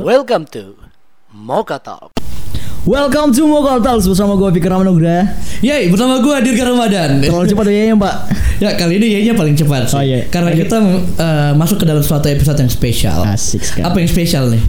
Welcome 0.00 0.48
to 0.56 0.80
Mocha 1.28 1.76
Talk. 1.76 2.16
Welcome 2.88 3.36
to 3.36 3.44
Mokal 3.44 3.84
Talks 3.84 4.08
bersama 4.08 4.32
gue 4.32 4.48
Fikir 4.56 4.72
Ramanugra. 4.72 5.28
Yay, 5.60 5.92
bersama 5.92 6.24
gue 6.24 6.32
Dirga 6.40 6.72
Ramadan. 6.72 7.20
Terlalu 7.20 7.44
cepat 7.52 7.68
ya 7.68 7.92
Pak. 7.92 8.14
Ya 8.64 8.70
kali 8.80 8.96
ini 8.96 9.20
yainya 9.20 9.36
paling 9.36 9.52
cepat 9.52 9.92
sih. 9.92 10.00
Oh, 10.00 10.00
iya. 10.00 10.24
Karena 10.32 10.56
kita 10.56 10.80
eh, 11.20 11.52
masuk 11.52 11.84
ke 11.84 11.84
dalam 11.84 12.00
suatu 12.00 12.32
episode 12.32 12.56
yang 12.56 12.72
spesial. 12.72 13.28
Asik 13.28 13.60
sekali. 13.60 13.84
Apa 13.84 14.00
yang 14.00 14.08
spesial 14.08 14.48
nih? 14.48 14.64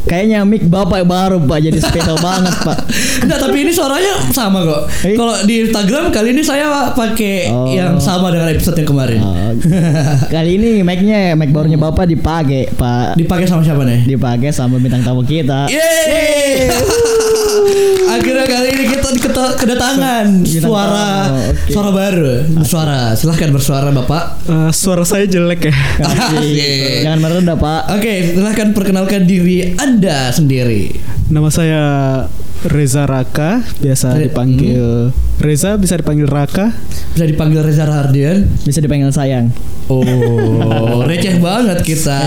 Kayaknya 0.00 0.42
mic 0.42 0.64
bapak 0.64 1.02
baru 1.02 1.38
Pak 1.38 1.58
jadi 1.60 1.78
spesial 1.78 2.16
banget 2.24 2.54
Pak. 2.58 2.78
Enggak, 3.20 3.38
tapi 3.38 3.56
ini 3.60 3.70
suaranya 3.70 4.14
sama 4.30 4.62
kok. 4.62 4.82
Eh? 5.04 5.14
Kalau 5.14 5.34
di 5.42 5.54
Instagram 5.62 6.08
kali 6.08 6.32
ini 6.32 6.42
saya 6.42 6.90
pakai 6.90 7.50
Oh. 7.50 7.66
yang 7.66 7.96
sama 7.96 8.28
dengan 8.28 8.48
episode 8.48 8.74
yang 8.74 8.88
kemarin. 8.88 9.20
Oh, 9.20 9.52
kali 10.34 10.50
ini 10.56 10.80
mic-nya 10.80 11.34
mic 11.34 11.50
barunya 11.50 11.76
bapak 11.76 12.06
dipakai 12.06 12.70
Pak. 12.70 13.14
Dipakai 13.14 13.44
sama 13.44 13.60
siapa 13.60 13.82
nih? 13.82 14.06
Dipakai 14.06 14.50
sama 14.50 14.76
bintang 14.76 15.02
tamu 15.02 15.20
kita. 15.20 15.66
Yeay! 15.66 16.70
Akhirnya 18.10 18.42
kali 18.42 18.68
ini 18.72 18.84
kita 18.90 19.08
kedatangan 19.54 20.42
Bintang 20.42 20.66
suara 20.66 21.06
tamu, 21.24 21.38
oke. 21.46 21.70
suara 21.70 21.90
baru. 21.90 22.30
Suara, 22.62 22.98
silahkan 23.14 23.50
bersuara 23.50 23.88
Bapak. 23.92 24.22
Eh, 24.44 24.70
suara 24.72 25.02
saya 25.04 25.24
jelek 25.24 25.70
ya. 25.70 25.74
Jangan 27.02 27.18
merendah 27.20 27.54
Pak. 27.54 27.80
Oke, 27.94 28.34
silahkan 28.34 28.72
perkenalkan 28.72 29.24
diri 29.24 29.74
Anda 29.80 30.28
sendiri. 30.28 30.92
Nama 31.30 31.48
saya 31.48 31.82
Reza 32.60 33.08
Raka, 33.08 33.64
biasa 33.80 34.12
Re- 34.12 34.28
dipanggil 34.28 35.08
Reza, 35.40 35.80
bisa 35.80 35.96
dipanggil 35.96 36.28
Raka. 36.28 36.68
Bisa 37.16 37.24
dipanggil 37.24 37.64
Reza 37.64 37.88
Hardian. 37.88 38.44
Bisa 38.60 38.78
dipanggil 38.78 39.08
sayang. 39.08 39.48
Oh, 39.88 40.04
receh 41.08 41.40
banget 41.40 41.80
kita. 41.80 42.20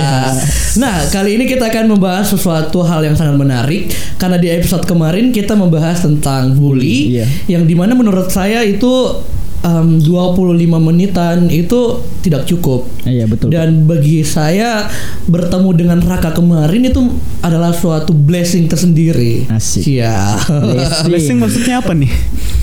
Nah, 0.75 1.05
kali 1.07 1.37
ini 1.37 1.45
kita 1.45 1.69
akan 1.69 1.93
membahas 1.93 2.27
sesuatu 2.27 2.81
hal 2.81 3.05
yang 3.05 3.13
sangat 3.13 3.37
menarik 3.37 3.87
karena 4.17 4.35
di 4.35 4.49
episode 4.49 4.83
kemarin 4.83 5.29
kita 5.29 5.53
membahas 5.53 6.01
tentang 6.01 6.57
bully 6.57 7.13
Iya. 7.15 7.25
yang 7.47 7.63
di 7.63 7.77
mana 7.77 7.93
menurut 7.93 8.27
saya 8.27 8.65
itu 8.65 9.21
em, 9.63 9.99
25 9.99 10.79
menitan 10.79 11.47
itu 11.47 12.03
tidak 12.19 12.43
cukup. 12.47 12.87
Iya 13.07 13.25
betul. 13.27 13.49
Dan 13.49 13.87
bagi 13.87 14.21
saya 14.27 14.87
bertemu 15.27 15.69
dengan 15.75 15.99
Raka 16.03 16.35
kemarin 16.35 16.87
itu 16.87 16.99
adalah 17.39 17.71
suatu 17.71 18.11
blessing 18.11 18.67
tersendiri. 18.67 19.47
Asik. 19.47 19.87
Iya. 19.87 20.39
Blessing 21.07 21.39
maksudnya 21.39 21.79
apa 21.79 21.95
nih? 21.95 22.11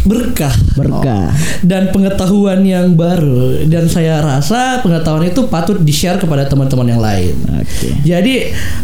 Berkah. 0.01 0.55
Berkah. 0.77 1.29
Dan 1.61 1.93
pengetahuan 1.93 2.65
yang 2.65 2.97
baru 2.97 3.61
dan 3.69 3.85
saya 3.87 4.25
rasa 4.25 4.81
pengetahuan 4.81 5.29
itu 5.29 5.45
patut 5.53 5.77
di-share 5.81 6.17
kepada 6.17 6.49
teman-teman 6.49 6.89
yang 6.89 7.03
lain. 7.03 7.35
Oke. 7.61 7.89
Jadi 8.01 8.35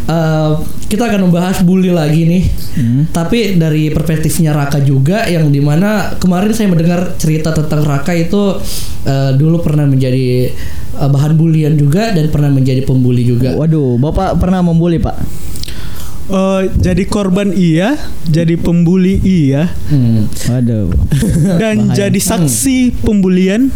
eh, 0.05 0.51
kita 0.87 1.03
akan 1.09 1.27
membahas 1.27 1.65
bully 1.65 1.91
lagi 1.91 2.23
nih, 2.23 2.43
Hmm. 2.77 3.09
tapi 3.09 3.57
dari 3.57 3.89
perspektifnya 3.89 4.53
Raka 4.53 4.77
juga 4.85 5.25
yang 5.25 5.49
di 5.49 5.57
mana 5.57 6.13
kemarin 6.21 6.53
saya 6.53 6.69
mendengar 6.69 7.17
cerita 7.17 7.49
tentang 7.49 7.81
Raka 7.81 8.13
itu 8.13 8.61
eh, 9.03 9.33
dulu 9.33 9.65
pernah 9.65 9.89
menjadi 9.89 10.53
eh, 10.93 11.09
bahan 11.09 11.33
bulian 11.33 11.73
juga 11.73 12.13
dan 12.13 12.29
pernah 12.29 12.53
menjadi 12.53 12.85
pembuli 12.85 13.25
juga. 13.25 13.57
Waduh, 13.57 13.97
bapak 13.97 14.37
pernah 14.37 14.61
membuli 14.61 15.01
Pak? 15.01 15.15
Eh, 16.27 16.61
jadi 16.75 17.03
korban 17.07 17.55
iya, 17.55 17.95
jadi 18.27 18.59
pembuli 18.59 19.15
iya, 19.23 19.71
Hmm. 19.87 20.27
Waduh. 20.27 20.91
dan 21.55 21.87
Bahaya. 21.87 21.95
jadi 21.95 22.19
saksi 22.19 22.99
pembulian 22.99 23.71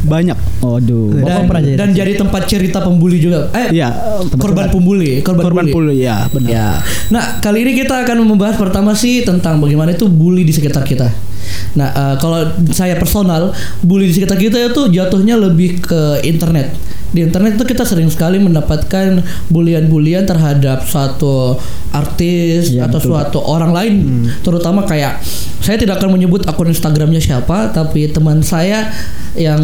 banyak. 0.00 0.38
Waduh. 0.62 1.18
Dan, 1.18 1.50
pernah 1.50 1.62
jadi. 1.66 1.76
dan 1.76 1.88
jadi 1.90 2.12
tempat 2.14 2.46
cerita 2.46 2.78
pembuli 2.80 3.18
juga. 3.18 3.50
Eh, 3.52 3.74
Iya, 3.74 3.90
korban 4.38 4.70
pembuli, 4.70 5.18
korban, 5.20 5.50
korban 5.50 5.64
pembuli 5.66 6.06
ya, 6.06 6.30
benar. 6.30 6.48
Ya. 6.48 6.68
Nah, 7.10 7.42
kali 7.42 7.66
ini 7.66 7.74
kita 7.74 8.06
akan 8.06 8.22
membahas 8.22 8.54
pertama 8.54 8.94
sih 8.94 9.26
tentang 9.26 9.58
bagaimana 9.58 9.90
itu 9.90 10.06
bully 10.06 10.46
di 10.46 10.54
sekitar 10.54 10.86
kita. 10.86 11.10
Nah, 11.78 11.88
eh, 11.90 12.14
kalau 12.18 12.46
saya 12.74 12.98
personal, 12.98 13.54
bully 13.80 14.10
di 14.10 14.14
sekitar 14.16 14.36
kita 14.36 14.58
itu 14.70 14.90
jatuhnya 14.90 15.38
lebih 15.38 15.80
ke 15.82 16.24
internet. 16.26 16.74
Di 17.10 17.26
internet 17.26 17.58
itu 17.58 17.66
kita 17.66 17.82
sering 17.82 18.06
sekali 18.06 18.38
mendapatkan 18.38 19.18
bulian-bulian 19.50 20.30
terhadap 20.30 20.86
suatu 20.86 21.58
artis 21.90 22.70
Iya, 22.70 22.86
atau 22.86 23.02
betul, 23.02 23.10
suatu 23.10 23.38
orang 23.42 23.74
lain, 23.74 23.94
terutama 24.46 24.86
kayak 24.86 25.18
saya 25.58 25.74
tidak 25.74 25.98
akan 25.98 26.14
menyebut 26.14 26.46
akun 26.46 26.70
Instagramnya 26.70 27.18
siapa, 27.18 27.74
tapi 27.74 28.06
teman 28.14 28.46
saya 28.46 28.94
yang 29.34 29.58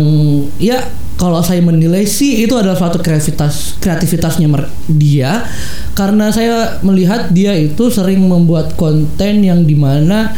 ya 0.58 0.82
kalau 1.16 1.40
saya 1.40 1.64
menilai 1.64 2.04
sih 2.04 2.44
itu 2.44 2.52
adalah 2.52 2.76
suatu 2.76 3.00
kreativitas 3.00 3.80
kreativitasnya 3.80 4.46
dia. 4.92 5.48
Karena 5.96 6.28
saya 6.28 6.76
melihat 6.84 7.32
dia 7.32 7.56
itu 7.56 7.88
sering 7.88 8.20
membuat 8.20 8.76
konten 8.76 9.40
yang 9.40 9.64
di 9.64 9.72
mana 9.72 10.36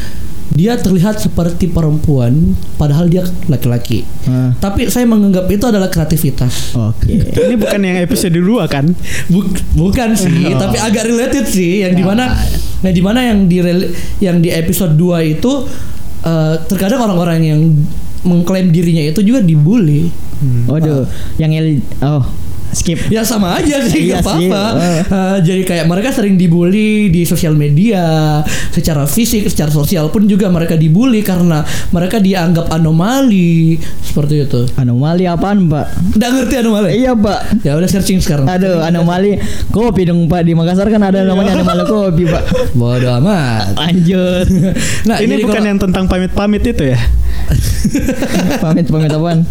dia 0.49 0.75
terlihat 0.75 1.21
seperti 1.21 1.69
perempuan 1.69 2.57
padahal 2.75 3.07
dia 3.07 3.23
laki-laki. 3.47 4.03
Ah, 4.25 4.57
Tapi 4.57 4.89
saya 4.89 5.05
menganggap 5.05 5.45
itu 5.47 5.65
adalah 5.65 5.89
kreativitas. 5.89 6.73
Oke. 6.75 7.15
Ini 7.15 7.55
bukan 7.55 7.81
yang 7.81 7.99
episode 8.01 8.33
2 8.33 8.65
kan? 8.67 8.89
Buk- 9.29 9.65
bukan 9.73 10.17
sih, 10.17 10.49
tapi 10.57 10.81
agak 10.81 11.05
related 11.05 11.45
sih 11.45 11.85
yang 11.85 11.93
di 11.93 12.03
mana 12.03 12.33
yang 12.81 12.95
di 12.95 13.03
mana 13.03 13.21
yang 13.23 13.39
di 13.45 13.57
yang 14.19 14.37
di 14.41 14.49
episode 14.49 14.97
2 14.97 15.35
itu 15.37 15.53
eh, 16.25 16.55
terkadang 16.67 17.05
orang-orang 17.05 17.39
yang 17.45 17.61
mengklaim 18.25 18.73
dirinya 18.73 19.05
itu 19.05 19.21
juga 19.23 19.45
dibully. 19.45 20.11
Waduh, 20.67 21.03
yang 21.37 21.51
el 21.51 21.83
oh 22.01 22.23
skip. 22.73 22.99
Ya 23.09 23.23
sama 23.23 23.57
aja 23.57 23.81
sih 23.85 24.09
Iya 24.09 24.21
nggak 24.21 24.25
sih, 24.39 24.49
apa-apa. 24.51 24.65
Eh, 25.09 25.37
jadi 25.43 25.63
kayak 25.65 25.87
mereka 25.87 26.09
sering 26.11 26.37
dibully 26.37 27.09
di 27.09 27.23
sosial 27.25 27.53
media, 27.53 28.41
secara 28.71 29.05
fisik, 29.05 29.49
secara 29.49 29.69
sosial 29.69 30.09
pun 30.09 30.25
juga 30.25 30.49
mereka 30.49 30.75
dibully 30.75 31.21
karena 31.21 31.63
mereka 31.91 32.19
dianggap 32.19 32.69
anomali 32.69 33.79
seperti 34.01 34.45
itu. 34.45 34.61
Anomali 34.77 35.25
apaan 35.25 35.67
Pak? 35.67 35.87
Nggak 36.17 36.31
ngerti 36.31 36.55
anomali? 36.59 36.89
Iya 36.99 37.13
Pak. 37.15 37.41
Ya 37.65 37.73
udah 37.75 37.89
searching 37.89 38.21
sekarang. 38.21 38.47
Aduh, 38.47 38.81
anomali 38.81 39.39
kopi 39.71 40.05
dong 40.05 40.27
Pak 40.27 40.43
di 40.43 40.53
Makassar 40.53 40.89
kan 40.89 41.03
ada 41.03 41.23
namanya 41.23 41.57
anomali 41.57 41.85
kopi 41.85 42.25
Pak. 42.27 42.43
Bodoh 42.75 43.13
amat. 43.21 43.75
Lanjut. 43.77 44.47
Nah, 45.05 45.17
Ini 45.19 45.41
bukan 45.41 45.55
kalau- 45.57 45.69
yang 45.69 45.79
tentang 45.79 46.05
pamit-pamit 46.07 46.63
itu 46.63 46.85
ya. 46.85 46.99
pamit 48.61 48.87
pamit 48.87 49.11
apaan? 49.11 49.47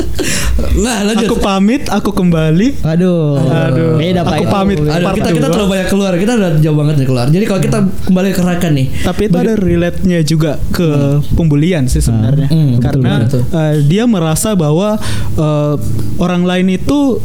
Nah, 0.77 0.97
lanjut. 1.05 1.27
Aku 1.29 1.35
pamit, 1.39 1.85
aku 1.87 2.09
kembali. 2.11 2.81
Aduh. 2.83 3.06
Aduh. 3.37 3.95
Beda 3.97 4.21
Pak 4.21 4.33
Aku 4.37 4.43
itu. 4.43 4.51
pamit. 4.51 4.77
Aduh, 4.81 5.11
kita 5.15 5.29
kita 5.33 5.47
terlalu 5.49 5.69
banyak 5.77 5.87
keluar. 5.87 6.11
Kita 6.15 6.31
udah 6.35 6.51
jauh 6.59 6.77
banget 6.77 6.95
nih 6.99 7.07
keluar. 7.07 7.25
Jadi 7.29 7.45
kalau 7.45 7.61
kita 7.61 7.77
kembali 8.07 8.27
ke 8.33 8.41
Raka 8.41 8.69
nih. 8.69 8.87
Tapi 9.03 9.21
itu 9.27 9.37
ada 9.37 9.53
relate-nya 9.57 10.19
juga 10.21 10.51
ke 10.71 10.89
pembulian 11.33 11.85
sih 11.85 12.01
sebenarnya. 12.03 12.47
Hmm, 12.49 12.77
betul, 12.77 12.83
Karena 12.83 13.15
betul. 13.23 13.41
eh, 13.47 13.75
dia 13.85 14.03
merasa 14.05 14.53
bahwa 14.53 14.97
eh, 15.35 15.75
orang 16.17 16.43
lain 16.43 16.67
itu 16.75 17.21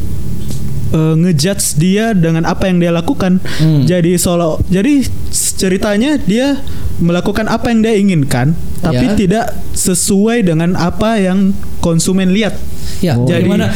eh, 0.93 1.15
ngejudge 1.17 1.77
dia 1.77 2.13
dengan 2.13 2.45
apa 2.45 2.69
yang 2.69 2.79
dia 2.81 2.93
lakukan. 2.93 3.41
Hmm. 3.59 3.85
Jadi 3.85 4.17
solo 4.21 4.61
jadi 4.69 5.03
ceritanya 5.33 6.19
dia 6.21 6.59
melakukan 6.99 7.49
apa 7.49 7.71
yang 7.73 7.81
dia 7.83 7.95
inginkan, 7.99 8.55
tapi 8.83 9.07
Ya. 9.07 9.15
tidak 9.15 9.45
sesuai 9.73 10.43
dengan 10.45 10.75
apa 10.75 11.17
yang 11.17 11.55
konsumen 11.79 12.29
lihat. 12.29 12.59
Ya, 12.99 13.15
Oh. 13.15 13.25
jadi 13.25 13.43
bagaimana 13.43 13.67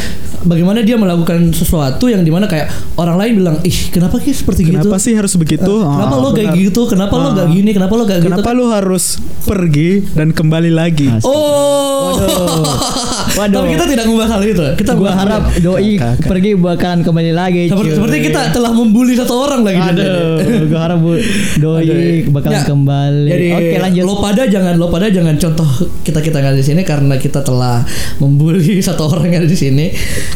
bagaimana 0.42 0.78
dia 0.80 0.94
melakukan 0.94 1.50
sesuatu 1.50 2.06
yang 2.06 2.20
di 2.20 2.30
mana 2.30 2.46
kayak 2.46 2.66
orang 2.94 3.16
lain 3.16 3.32
bilang, 3.36 3.56
ih 3.60 3.88
kenapa 3.88 4.18
sih 4.18 4.30
seperti 4.32 4.62
gitu? 4.64 4.78
Kenapa 4.80 4.96
sih 4.96 5.12
harus 5.12 5.34
begitu? 5.34 5.74
Kenapa 5.80 6.10
Ah, 6.12 6.20
lo 6.20 6.30
kayak 6.30 6.52
benar. 6.52 6.62
gitu? 6.64 6.80
Kenapa 6.86 7.14
lo 7.16 7.28
Ah. 7.28 7.34
gak 7.36 7.48
gini? 7.48 7.70
Kenapa 7.72 7.92
lo 7.92 8.02
gak 8.04 8.18
Kenapa 8.20 8.42
gitu? 8.44 8.56
lu 8.56 8.64
harus 8.68 9.04
pergi 9.42 9.90
dan 10.12 10.30
kembali 10.30 10.70
lagi? 10.70 11.10
Oh, 11.22 12.14
Waduh. 13.36 13.58
tapi 13.58 13.68
kita 13.74 13.84
tidak 13.86 14.04
membahas 14.06 14.30
hal 14.32 14.42
itu. 14.44 14.62
Kita 14.76 14.92
Gua 14.94 15.10
harap 15.12 15.42
bully. 15.44 15.60
doi 15.60 15.92
Kakak. 15.96 16.24
pergi 16.24 16.50
bakalan 16.54 17.00
kembali 17.02 17.32
lagi. 17.32 17.62
seperti, 17.66 17.82
cuy. 17.84 17.96
seperti 17.96 18.18
kita 18.24 18.40
telah 18.50 18.72
membuli 18.72 19.12
satu 19.12 19.34
orang 19.36 19.60
lagi. 19.62 19.80
Aduh, 19.82 20.38
gua 20.66 20.80
harap 20.80 20.98
bu, 20.98 21.12
doi 21.58 21.86
bakalan 22.28 22.54
Ya, 22.54 22.62
kembali. 22.64 23.28
Jadi 23.28 23.46
Oke 23.52 23.76
lanjut. 23.80 24.04
lo 24.04 24.14
pada 24.16 24.42
jangan 24.46 24.74
lo 24.76 24.86
pada 24.88 24.95
jangan 25.06 25.36
contoh 25.36 25.68
kita 26.00 26.18
kita 26.18 26.40
nggak 26.40 26.56
di 26.56 26.64
sini 26.64 26.80
karena 26.80 27.14
kita 27.16 27.40
telah 27.40 27.84
membuli 28.16 28.80
satu 28.86 29.06
orang 29.06 29.28
yang 29.28 29.40
ada 29.44 29.50
di 29.50 29.54
sini. 29.54 29.92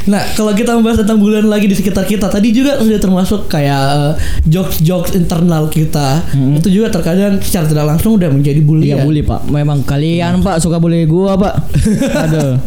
Nah 0.07 0.21
kalau 0.35 0.53
kita 0.53 0.77
membahas 0.77 1.01
tentang 1.01 1.17
bulian 1.17 1.49
lagi 1.49 1.65
di 1.65 1.75
sekitar 1.75 2.05
kita 2.05 2.29
tadi 2.29 2.53
juga 2.53 2.77
sudah 2.77 3.01
termasuk 3.01 3.41
kayak 3.47 4.21
jokes 4.45 4.81
jokes 4.81 5.13
internal 5.13 5.67
kita 5.67 6.21
itu 6.61 6.69
juga 6.71 6.93
terkadang 6.93 7.41
secara 7.41 7.65
tidak 7.65 7.87
langsung 7.89 8.15
udah 8.15 8.29
menjadi 8.29 8.61
Iya 8.61 8.69
bulian. 8.69 8.99
bully 9.03 9.23
pak. 9.23 9.41
Memang 9.49 9.81
kalian 9.83 10.41
pak 10.41 10.61
suka 10.61 10.77
bully 10.77 11.09
gua 11.09 11.35
pak. 11.35 11.55
Aduh. 12.29 12.61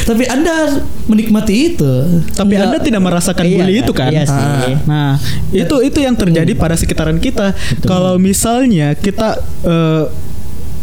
Tapi 0.00 0.24
anda 0.26 0.80
menikmati 1.06 1.74
itu. 1.74 1.90
Tapi 2.32 2.54
Enggak. 2.54 2.66
Anda 2.66 2.78
tidak 2.80 3.02
merasakan 3.02 3.44
Iya, 3.44 3.56
bully 3.56 3.74
itu 3.78 3.92
kan? 3.92 4.10
iya 4.10 4.24
sih. 4.24 4.32
Ah. 4.32 4.74
Nah, 4.86 5.10
itu 5.50 5.76
itu 5.80 5.98
yang 5.98 6.14
terjadi 6.14 6.52
pada 6.54 6.74
sekitaran 6.74 7.18
kita. 7.18 7.52
Kalau 7.82 8.16
misalnya 8.16 8.94
kita 8.94 9.38
eh, 9.62 10.04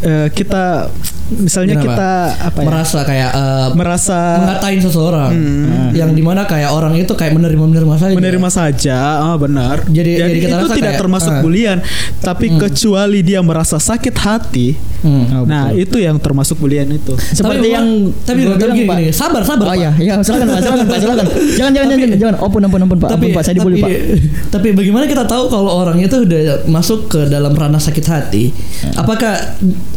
eh, 0.04 0.30
kita 0.30 0.90
misalnya 1.30 1.76
Kenapa? 1.76 1.92
kita 1.92 2.12
apa 2.42 2.60
ya? 2.60 2.66
merasa 2.66 3.00
kayak 3.02 3.32
eh, 3.32 3.68
merasa 3.74 4.20
mengatain 4.40 4.80
seseorang 4.80 5.32
Hmm. 5.34 5.92
yang 5.92 6.12
di 6.12 6.22
mana 6.22 6.44
kayak 6.44 6.70
orang 6.70 6.96
itu 6.96 7.12
kayak 7.12 7.34
menerima 7.34 7.60
menerima 7.60 7.96
saja 7.98 8.14
menerima 8.14 8.50
saja, 8.50 8.98
ah 9.24 9.36
benar. 9.36 9.84
Jadi- 9.86 10.16
jadi 10.16 10.38
kita 10.38 10.56
itu 10.56 10.64
rasa 10.64 10.76
tidak 10.76 10.86
kayak, 10.90 11.02
termasuk 11.02 11.32
ah. 11.32 11.42
bulian, 11.42 11.78
tapi 12.20 12.48
kecuali 12.54 13.20
dia 13.22 13.40
merasa 13.40 13.78
sakit 13.78 14.16
hati, 14.16 14.68
Hmm. 14.98 15.24
Oh, 15.32 15.44
nah 15.44 15.70
betul. 15.70 15.84
itu 15.84 15.98
yang 16.02 16.18
termasuk 16.18 16.58
bulian 16.58 16.90
itu. 16.90 17.14
Seperti 17.14 17.44
Tapi 17.60 17.68
yang 17.70 17.88
tapi, 18.18 18.42
tapi 18.42 18.42
bilang, 18.50 18.74
gini, 18.74 18.84
Pak. 18.84 18.98
gini, 18.98 19.12
sabar 19.12 19.42
sabar 19.44 19.66
Oh 19.66 19.70
Pak. 19.70 19.78
iya, 19.78 19.92
iya 19.96 20.14
silakan 20.20 20.48
Pak, 20.50 20.60
silakan 20.60 20.86
Pak, 20.86 20.98
silakan. 20.98 21.26
Jangan 21.28 21.72
jangan 21.72 21.88
Tapi- 21.88 22.02
jangan 22.02 22.18
jangan. 22.18 22.36
Ampun 22.40 22.62
ampun 22.62 22.80
ampun 22.82 22.98
Pak. 22.98 23.10
Ampun 23.12 23.30
Pak, 23.30 23.42
saya 23.42 23.56
dibully 23.56 23.78
tapi, 23.78 23.84
Pak. 23.84 23.92
tapi 24.54 24.68
bagaimana 24.74 25.06
kita 25.06 25.24
tahu 25.24 25.44
kalau 25.48 25.72
orang 25.78 25.98
itu 26.00 26.16
udah 26.20 26.42
masuk 26.66 27.00
ke 27.08 27.20
dalam 27.28 27.52
ranah 27.52 27.78
sakit 27.78 28.06
hati? 28.06 28.50
Apakah 28.96 29.38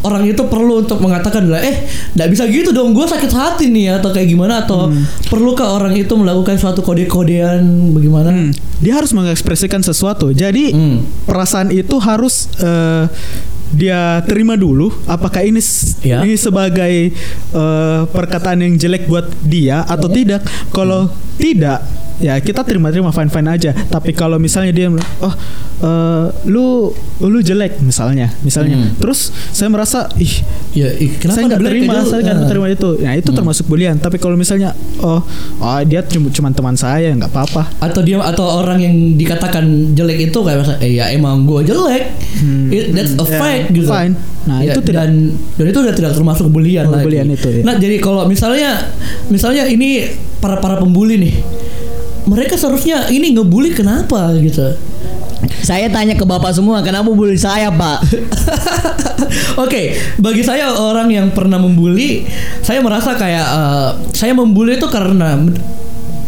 orang 0.03 0.27
itu 0.27 0.43
perlu 0.45 0.83
untuk 0.83 1.01
mengatakan 1.21 1.53
lah, 1.53 1.61
eh, 1.61 1.85
nggak 2.17 2.29
bisa 2.33 2.49
gitu 2.49 2.73
dong, 2.73 2.97
gue 2.97 3.05
sakit 3.05 3.29
hati 3.29 3.69
nih 3.69 4.01
atau 4.01 4.09
kayak 4.09 4.33
gimana? 4.33 4.65
Atau 4.65 4.89
perlukah 5.29 5.77
orang 5.77 5.93
itu 5.93 6.17
melakukan 6.17 6.57
suatu 6.57 6.81
kode-kodean 6.81 7.93
bagaimana? 7.93 8.33
Hmm, 8.33 8.51
dia 8.81 8.97
harus 8.97 9.13
mengekspresikan 9.13 9.85
sesuatu. 9.85 10.33
Jadi 10.33 10.73
Hmm. 10.73 11.05
perasaan 11.29 11.69
itu 11.69 12.01
harus 12.01 12.49
eh, 12.57 13.05
dia 13.71 14.25
terima 14.25 14.57
dulu. 14.57 14.89
Apakah 15.05 15.45
ini 15.45 15.61
Ya. 16.01 16.25
ini 16.25 16.35
sebagai 16.35 17.13
eh, 17.53 18.01
perkataan 18.09 18.65
yang 18.65 18.75
jelek 18.75 19.05
buat 19.05 19.29
dia 19.45 19.85
atau 19.85 20.09
tidak? 20.09 20.43
Kalau 20.73 21.13
tidak, 21.37 21.85
ya 22.21 22.37
kita 22.37 22.61
terima-terima 22.61 23.11
fine-fine 23.11 23.49
aja. 23.49 23.71
Tapi 23.73 24.13
kalau 24.13 24.37
misalnya 24.37 24.71
dia, 24.71 24.87
oh 25.19 25.35
eh, 25.81 26.25
lu 26.47 26.93
lu 27.21 27.39
jelek 27.41 27.81
misalnya, 27.81 28.29
misalnya. 28.41 28.77
Hmm. 28.79 28.93
Terus 28.97 29.19
saya 29.51 29.69
merasa 29.69 30.07
ih 30.17 30.45
Ya, 30.71 30.87
kenapa 31.19 31.35
saya 31.35 31.45
nggak 31.49 31.63
terima, 31.65 31.93
gitu? 31.97 32.07
saya 32.07 32.21
nggak 32.23 32.39
Ah. 32.39 32.47
terima 32.47 32.67
itu. 32.69 32.89
Nah 33.01 33.13
itu 33.13 33.31
termasuk 33.33 33.65
bulian. 33.67 33.97
Tapi 33.97 34.17
kalau 34.17 34.37
misalnya, 34.37 34.71
oh, 35.01 35.19
oh 35.59 35.81
dia 35.83 35.99
cuma 36.07 36.49
teman 36.51 36.77
saya, 36.77 37.11
nggak 37.11 37.27
apa-apa. 37.29 37.63
atau 37.81 38.01
dia 38.01 38.21
atau 38.21 38.61
orang 38.61 38.79
yang 38.79 38.95
dikatakan 39.17 39.65
jelek 39.93 40.31
itu 40.31 40.39
kayak 40.39 40.63
masa 40.63 40.77
eh 40.79 40.95
ya 40.95 41.09
emang 41.09 41.43
gue 41.43 41.65
jelek 41.65 42.05
It- 42.71 42.93
that's 42.93 43.13
a 43.13 43.25
Ya, 43.25 43.35
fact 43.35 43.65
gitu 43.71 43.89
fine. 43.89 44.15
Nah, 44.43 44.61
Ya, 44.61 44.73
itu 44.73 44.81
tidak- 44.83 45.05
dan 45.05 45.13
dan 45.57 45.65
itu 45.67 45.79
udah 45.81 45.93
tidak 45.93 46.13
termasuk 46.15 46.47
bulian 46.49 46.87
Oh, 46.87 46.93
lagi 46.93 47.05
bulian 47.05 47.27
itu, 47.29 47.49
ya. 47.51 47.63
nah 47.63 47.75
jadi 47.75 47.97
kalau 47.99 48.25
misalnya 48.25 48.89
misalnya 49.27 49.65
ini 49.65 50.07
para 50.39 50.57
para 50.57 50.77
pembuli 50.77 51.19
nih 51.19 51.35
mereka 52.29 52.57
seharusnya 52.57 53.09
ini 53.09 53.33
ngebully 53.33 53.73
kenapa 53.73 54.33
gitu 54.37 54.77
Saya 55.65 55.89
tanya 55.89 56.13
ke 56.21 56.25
Bapak 56.29 56.53
semua, 56.53 56.85
kenapa 56.85 57.09
bully 57.17 57.37
saya, 57.37 57.73
Pak? 57.73 58.05
Oke, 59.65 59.97
bagi 60.21 60.45
saya 60.45 60.69
orang 60.69 61.09
yang 61.09 61.33
pernah 61.33 61.57
membuli, 61.57 62.29
saya 62.61 62.85
merasa 62.85 63.17
kayak 63.17 63.47
eh, 63.49 63.91
saya 64.13 64.37
membuli 64.37 64.77
itu 64.77 64.85
karena 64.93 65.41
men- 65.41 65.57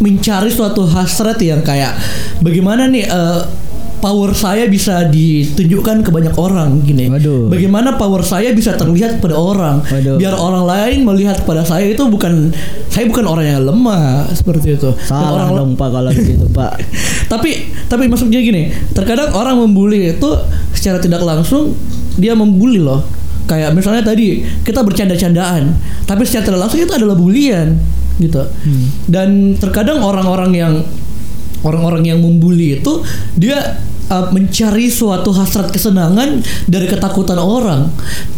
mencari 0.00 0.48
suatu 0.48 0.88
hasrat 0.88 1.36
yang 1.44 1.60
kayak 1.60 1.92
bagaimana 2.40 2.88
nih 2.88 3.04
eh, 3.04 3.40
power 4.02 4.34
saya 4.34 4.66
bisa 4.66 5.06
ditunjukkan 5.06 6.02
ke 6.02 6.10
banyak 6.10 6.34
orang 6.34 6.82
gini. 6.82 7.06
Waduh. 7.06 7.46
Bagaimana 7.46 7.94
power 7.94 8.26
saya 8.26 8.50
bisa 8.50 8.74
terlihat 8.74 9.22
kepada 9.22 9.38
orang, 9.38 9.78
Waduh. 9.86 10.18
biar 10.18 10.34
orang 10.34 10.66
lain 10.66 11.06
melihat 11.06 11.38
kepada 11.46 11.62
saya 11.62 11.86
itu 11.86 12.02
bukan 12.10 12.50
saya 12.90 13.06
bukan 13.06 13.24
orang 13.30 13.46
yang 13.46 13.62
lemah 13.62 14.26
seperti 14.34 14.74
itu. 14.74 14.90
Dan 14.90 15.06
Salah 15.06 15.46
orang 15.46 15.50
dong 15.54 15.70
Pak 15.78 15.88
kalau 15.94 16.10
gitu, 16.10 16.50
Pak. 16.50 16.72
tapi 17.32 17.72
tapi 17.88 18.12
maksudnya 18.12 18.44
gini 18.44 18.68
terkadang 18.92 19.32
orang 19.32 19.56
membuli 19.56 20.12
itu 20.12 20.28
secara 20.76 21.00
tidak 21.00 21.24
langsung 21.24 21.72
dia 22.20 22.36
membuli 22.36 22.76
loh 22.76 23.00
kayak 23.48 23.72
misalnya 23.72 24.04
tadi 24.04 24.44
kita 24.60 24.84
bercanda-candaan 24.84 25.72
tapi 26.04 26.28
secara 26.28 26.52
tidak 26.52 26.60
langsung 26.68 26.84
itu 26.84 26.92
adalah 26.92 27.16
bulian 27.16 27.80
gitu 28.20 28.44
dan 29.08 29.56
terkadang 29.56 30.04
orang-orang 30.04 30.52
yang 30.52 30.74
orang-orang 31.64 32.04
yang 32.04 32.18
membuli 32.20 32.76
itu 32.76 33.00
dia 33.38 33.80
uh, 34.12 34.28
mencari 34.28 34.92
suatu 34.92 35.32
hasrat 35.32 35.72
kesenangan 35.72 36.44
dari 36.68 36.84
ketakutan 36.84 37.40
orang. 37.40 37.88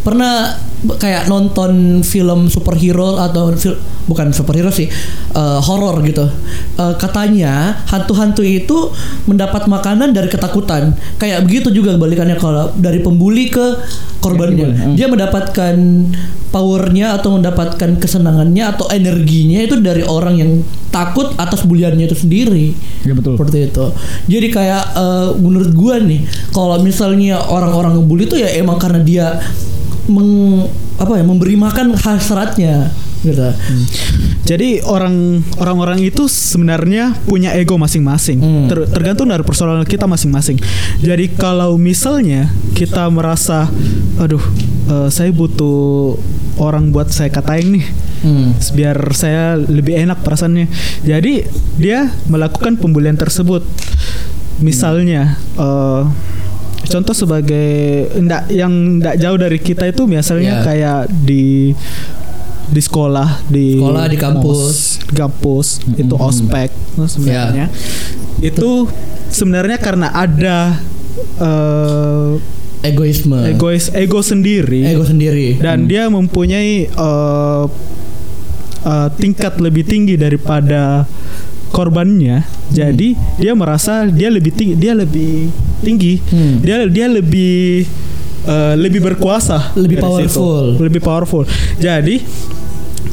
Pernah 0.06 0.54
kayak 0.94 1.26
nonton 1.26 1.72
film 2.00 2.46
superhero 2.46 3.16
atau 3.16 3.52
fil- 3.52 3.80
bukan 4.04 4.30
superhero 4.30 4.68
sih 4.68 4.88
uh, 5.32 5.58
horor 5.58 6.04
gitu 6.04 6.26
Uh, 6.74 6.90
katanya 6.98 7.78
hantu-hantu 7.86 8.42
itu 8.42 8.90
mendapat 9.30 9.70
makanan 9.70 10.10
dari 10.10 10.26
ketakutan 10.26 10.90
kayak 11.16 11.46
begitu 11.46 11.70
juga 11.70 11.94
balikannya 11.94 12.34
kalau 12.34 12.74
dari 12.74 12.98
pembuli 12.98 13.46
ke 13.46 13.78
korbannya 14.18 14.74
Hmm. 14.74 14.98
dia 14.98 15.06
mendapatkan 15.06 15.74
powernya 16.50 17.14
atau 17.14 17.38
mendapatkan 17.38 17.94
kesenangannya 17.94 18.74
atau 18.74 18.90
energinya 18.90 19.62
itu 19.62 19.78
dari 19.78 20.02
orang 20.02 20.34
yang 20.34 20.50
takut 20.90 21.30
atas 21.34 21.62
buliannya 21.62 22.06
itu 22.06 22.18
sendiri 22.18 22.74
Ya 23.02 23.14
betul. 23.14 23.34
seperti 23.34 23.70
itu. 23.70 23.86
Jadi 24.26 24.46
kayak 24.50 24.82
eh, 24.94 25.28
menurut 25.36 25.70
gua 25.74 25.98
nih, 25.98 26.22
kalau 26.50 26.78
misalnya 26.78 27.38
orang-orang 27.38 27.98
ngebully 27.98 28.24
itu 28.24 28.34
ya 28.34 28.50
emang 28.54 28.78
karena 28.78 28.98
dia 28.98 29.26
meng 30.10 30.64
apa 31.00 31.18
ya 31.18 31.24
memberi 31.24 31.56
makan 31.56 31.96
hasratnya 31.98 32.92
gitu. 33.24 33.40
Jadi 34.44 34.84
orang 34.84 35.40
orang-orang 35.56 36.04
itu 36.04 36.28
sebenarnya 36.28 37.16
punya 37.24 37.56
ego 37.56 37.80
masing-masing. 37.80 38.38
Hmm. 38.38 38.66
Ter- 38.68 38.88
tergantung 38.92 39.32
dari 39.32 39.40
persoalan 39.40 39.88
kita 39.88 40.04
masing-masing. 40.04 40.60
Jadi 41.00 41.32
kalau 41.32 41.80
misalnya 41.80 42.52
kita 42.76 43.08
merasa, 43.08 43.72
aduh, 44.20 44.44
eh, 44.92 45.08
saya 45.08 45.32
butuh 45.32 46.20
orang 46.60 46.92
buat 46.92 47.08
saya 47.08 47.32
katain 47.32 47.80
nih, 47.80 47.86
Hmm. 48.20 48.52
biar 48.76 48.96
saya 49.16 49.56
lebih 49.56 49.96
enak 50.04 50.20
perasaannya. 50.20 50.68
Jadi 51.08 51.48
dia 51.80 52.12
melakukan 52.28 52.76
pembulian 52.76 53.16
tersebut. 53.16 53.64
Misalnya, 54.60 55.40
eh, 55.56 56.02
contoh 56.86 57.12
sebagai 57.12 57.68
ndak 58.16 58.48
yang 58.48 58.72
ndak 58.98 59.16
jauh 59.16 59.36
dari 59.36 59.58
kita 59.58 59.86
itu 59.86 60.04
Ya. 60.04 60.10
misalnya 60.14 60.52
kayak 60.60 61.00
di 61.10 61.72
di 62.64 62.80
sekolah 62.80 63.44
di 63.46 63.76
Sekolah, 63.76 64.04
di 64.06 64.16
kampus. 64.16 64.58
mos, 64.58 64.78
kampus 65.10 65.66
itu 65.92 66.14
ospek 66.14 66.70
Ya. 66.70 67.06
sebenarnya 67.06 67.66
itu 68.40 68.88
sebenarnya 69.28 69.76
karena 69.76 70.08
ada 70.08 70.80
eh, 71.36 72.32
Egoisme. 72.84 73.40
egois 73.48 73.88
ego 73.90 74.20
sendiri 74.20 74.84
Ego 74.86 75.04
sendiri. 75.04 75.56
dan 75.56 75.84
dia 75.84 76.04
mempunyai 76.06 76.84
eh, 76.84 77.64
eh, 78.84 79.08
tingkat 79.14 79.56
lebih 79.56 79.82
tinggi 79.82 80.14
daripada 80.14 81.08
korbannya 81.74 82.46
jadi 82.70 83.08
dia 83.34 83.52
merasa 83.52 84.06
dia 84.06 84.30
lebih 84.30 84.54
tinggi 84.54 84.74
dia 84.74 84.94
lebih 84.94 85.50
tinggi 85.82 86.22
Hmm. 86.24 86.62
dia 86.62 86.86
dia 86.86 87.06
lebih 87.08 87.82
eh, 88.44 88.74
lebih 88.76 89.02
berkuasa 89.02 89.74
Lebih 89.74 89.98
dari 89.98 90.24
situ. 90.24 90.38
powerful. 90.38 90.64
lebih 90.78 91.00
powerful 91.00 91.42
jadi 91.76 92.22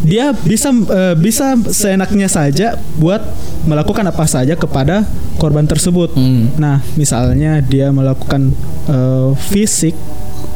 dia 0.02 0.34
bisa 0.34 0.70
eh, 0.72 1.16
bisa 1.16 1.54
seenaknya 1.68 2.26
saja 2.26 2.68
buat 2.96 3.22
melakukan 3.64 4.02
apa 4.04 4.26
saja 4.26 4.54
kepada 4.54 5.06
korban 5.36 5.66
tersebut 5.66 6.14
Hmm. 6.14 6.54
Nah, 6.56 6.86
misalnya 6.96 7.60
dia 7.60 7.90
melakukan 7.90 8.54
eh, 8.88 9.30
fisik 9.44 9.94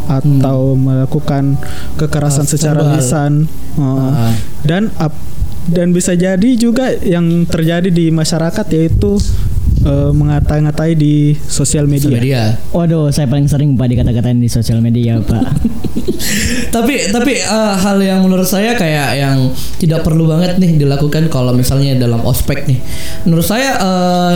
atau 0.06 0.74
melakukan 0.74 1.58
kekerasan 1.96 2.46
Ah, 2.46 2.50
secara 2.50 2.80
verbal. 2.80 2.94
lisan 2.96 3.34
eh, 3.76 3.82
Ah. 3.84 4.34
dan 4.62 4.94
ap- 4.96 5.18
dan 5.66 5.90
bisa 5.90 6.14
jadi 6.14 6.50
juga 6.58 6.94
yang 7.02 7.50
terjadi 7.50 7.90
di 7.90 8.14
masyarakat 8.14 8.66
yaitu 8.70 9.18
eh, 9.82 10.12
mengata-ngatai 10.14 10.94
di 10.94 11.34
sosial 11.46 11.90
media. 11.90 12.10
Sosial 12.10 12.22
media. 12.22 12.42
Waduh, 12.70 13.10
saya 13.10 13.26
paling 13.26 13.50
sering 13.50 13.74
Pak 13.74 13.88
dikata-katain 13.90 14.38
di 14.38 14.50
sosial 14.50 14.80
media, 14.82 15.18
Pak. 15.22 15.46
tapi 16.76 17.10
tapi 17.10 17.34
eh, 17.42 17.76
hal 17.82 17.98
yang 17.98 18.22
menurut 18.22 18.46
saya 18.46 18.78
kayak 18.78 19.10
yang 19.18 19.38
tidak 19.82 20.06
perlu 20.06 20.30
banget 20.30 20.62
nih 20.62 20.78
dilakukan 20.78 21.30
kalau 21.34 21.54
misalnya 21.58 21.98
dalam 21.98 22.22
ospek 22.22 22.70
nih. 22.70 22.80
Menurut 23.26 23.46
saya 23.46 23.78
eh, 23.82 24.36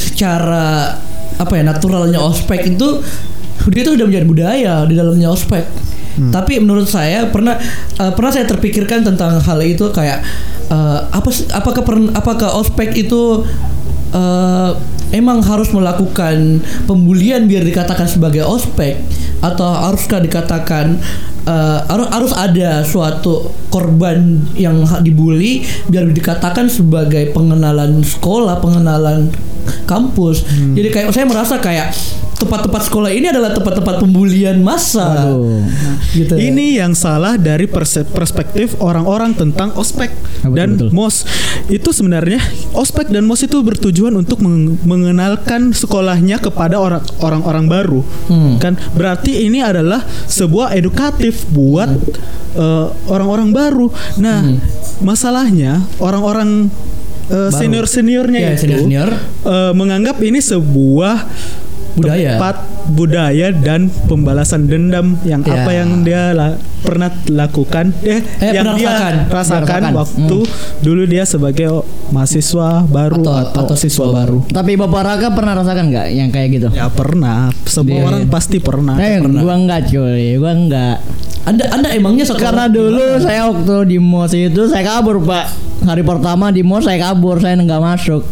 secara 0.00 0.96
apa 1.36 1.52
ya 1.58 1.64
naturalnya 1.64 2.20
ospek 2.22 2.76
itu 2.76 3.02
dia 3.70 3.80
itu 3.86 3.94
sudah 3.94 4.06
menjadi 4.08 4.26
budaya 4.26 4.74
di 4.88 4.94
dalamnya 4.96 5.28
ospek. 5.30 5.64
Tapi 6.12 6.60
menurut 6.60 6.84
saya 6.92 7.24
pernah 7.32 7.56
eh, 7.96 8.12
pernah 8.12 8.32
saya 8.32 8.44
terpikirkan 8.44 9.00
tentang 9.00 9.40
hal 9.40 9.58
itu 9.64 9.88
kayak 9.88 10.20
eh, 10.70 11.00
apa 11.10 11.30
apakah 11.56 11.82
pern- 11.82 12.12
apakah 12.12 12.58
ospek 12.58 12.94
itu 12.94 13.46
eh, 14.12 14.70
emang 15.12 15.44
harus 15.44 15.68
melakukan 15.70 16.64
pembulian 16.88 17.44
biar 17.44 17.62
dikatakan 17.62 18.08
sebagai 18.08 18.44
ospek 18.48 18.96
atau 19.42 19.68
haruskah 19.68 20.22
dikatakan 20.22 20.96
eh, 21.46 21.78
harus 21.88 22.08
harus 22.12 22.32
ada 22.36 22.86
suatu 22.86 23.50
korban 23.68 24.44
yang 24.54 24.84
dibully 25.02 25.66
biar 25.90 26.08
dikatakan 26.10 26.68
sebagai 26.68 27.32
pengenalan 27.34 28.04
sekolah, 28.04 28.60
pengenalan 28.60 29.32
kampus. 29.86 30.42
Jadi 30.74 30.88
kayak 30.90 31.14
saya 31.14 31.26
merasa 31.26 31.58
kayak 31.62 31.94
tempat-tempat 32.42 32.82
sekolah 32.82 33.10
ini 33.10 33.26
adalah 33.26 33.50
tempat-tempat 33.50 33.94
pembulian 33.98 34.58
massa. 34.58 35.30
Aduh. 35.30 35.62
Gitu. 36.10 36.34
Ini 36.34 36.82
yang 36.82 36.92
salah 36.92 37.34
dari 37.34 37.70
perspektif 38.04 38.74
orang-orang 38.78 39.32
tentang 39.32 39.70
ospek 39.74 40.10
Ah, 40.42 40.50
betul, 40.50 40.56
dan 40.58 40.68
betul. 40.74 40.88
mos. 40.90 41.22
Itu 41.68 41.90
sebenarnya 41.90 42.42
ospek 42.72 43.08
dan 43.08 43.22
mos 43.22 43.40
itu 43.40 43.54
bertujuan 43.58 44.12
untuk 44.12 44.42
meng- 44.42 44.74
mengenalkan 44.82 45.70
sekolahnya 45.70 46.36
kepada 46.36 46.76
orang 46.76 47.00
orang-orang 47.18 47.64
baru. 47.66 48.00
Hmm. 48.26 48.58
Kan 48.58 48.74
berarti 48.92 49.46
ini 49.46 49.62
adalah 49.62 50.02
sebuah 50.26 50.74
edukatif 50.74 51.46
buat 51.48 51.88
eh, 52.52 52.86
orang-orang 53.06 53.48
baru. 53.48 53.86
Nah, 54.18 54.44
Hmm. 54.44 54.58
masalahnya 55.00 55.80
orang-orang 55.96 56.68
eh, 57.24 57.48
Baru. 57.48 57.54
senior-seniornya 57.54 58.38
Ya, 58.38 58.50
itu 58.52 58.66
senior-senior. 58.66 59.08
eh, 59.46 59.72
menganggap 59.72 60.20
ini 60.20 60.36
sebuah 60.36 61.16
Budaya. 61.94 62.30
tempat 62.34 62.56
budaya 62.88 63.48
dan 63.52 63.80
pembalasan 64.04 64.64
dendam 64.64 65.14
yang 65.22 65.40
Ya. 65.42 65.54
apa 65.58 65.70
yang 65.70 66.02
dia 66.02 66.32
la- 66.32 66.56
pernah 66.80 67.08
lakukan 67.26 67.94
eh, 68.00 68.18
Eh, 68.40 68.50
yang 68.50 68.64
pernah 68.66 68.76
dia 68.76 68.90
rasakan. 68.90 69.14
rasakan 69.28 69.82
waktu 69.94 70.38
dulu 70.80 71.02
dia 71.04 71.22
sebagai 71.22 71.68
mahasiswa 72.08 72.82
baru 72.84 73.22
Atau- 73.22 73.38
atau, 73.38 73.60
atau 73.64 73.76
siswa 73.76 74.06
baru. 74.10 74.42
Tapi 74.46 74.74
Bapak 74.74 75.02
Raka 75.02 75.28
pernah 75.30 75.54
rasakan 75.54 75.88
nggak 75.88 76.06
yang 76.10 76.28
kayak 76.28 76.48
gitu? 76.52 76.68
ya 76.70 76.88
pernah 76.88 77.48
semua 77.64 77.94
Iya, 77.94 78.06
orang 78.06 78.22
pasti 78.26 78.58
pernah 78.58 78.96
Eh, 78.96 79.20
gua 79.20 79.54
enggak 79.54 79.88
cuy, 79.88 80.36
gua 80.36 80.52
enggak. 80.52 80.96
Anda 81.42 81.64
Anda 81.70 81.88
emangnya 81.90 82.22
sekolah 82.24 82.42
Karena 82.44 82.64
dulu 82.68 83.02
saya 83.18 83.46
waktu 83.46 83.74
di 83.84 83.96
MOS 83.98 84.32
itu 84.32 84.62
saya 84.64 84.82
kabur, 84.84 85.18
Pak. 85.20 85.71
Hari 85.82 86.02
pertama 86.06 86.54
di 86.54 86.62
MOS 86.62 86.86
saya 86.86 87.10
kabur, 87.10 87.42
saya 87.42 87.58
enggak 87.58 87.82
masuk. 87.82 88.22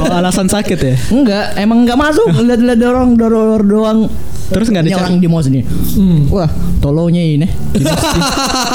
Oh, 0.00 0.08
alasan 0.08 0.48
sakit 0.48 0.78
ya 0.80 0.94
Enggak, 1.12 1.54
emang 1.60 1.84
enggak 1.84 1.98
masuk. 2.00 2.26
Lihat-lihat 2.32 2.78
dorong 2.80 3.10
dorong 3.14 3.62
doang. 3.68 4.00
terus 4.52 4.68
nggak 4.68 4.84
dicari 4.84 5.00
orang 5.00 5.16
di 5.16 5.28
MOS 5.32 5.46
nih. 5.48 5.64
Hmm. 5.96 6.28
Wah, 6.28 6.50
tolonya 6.84 7.24
ini. 7.24 7.48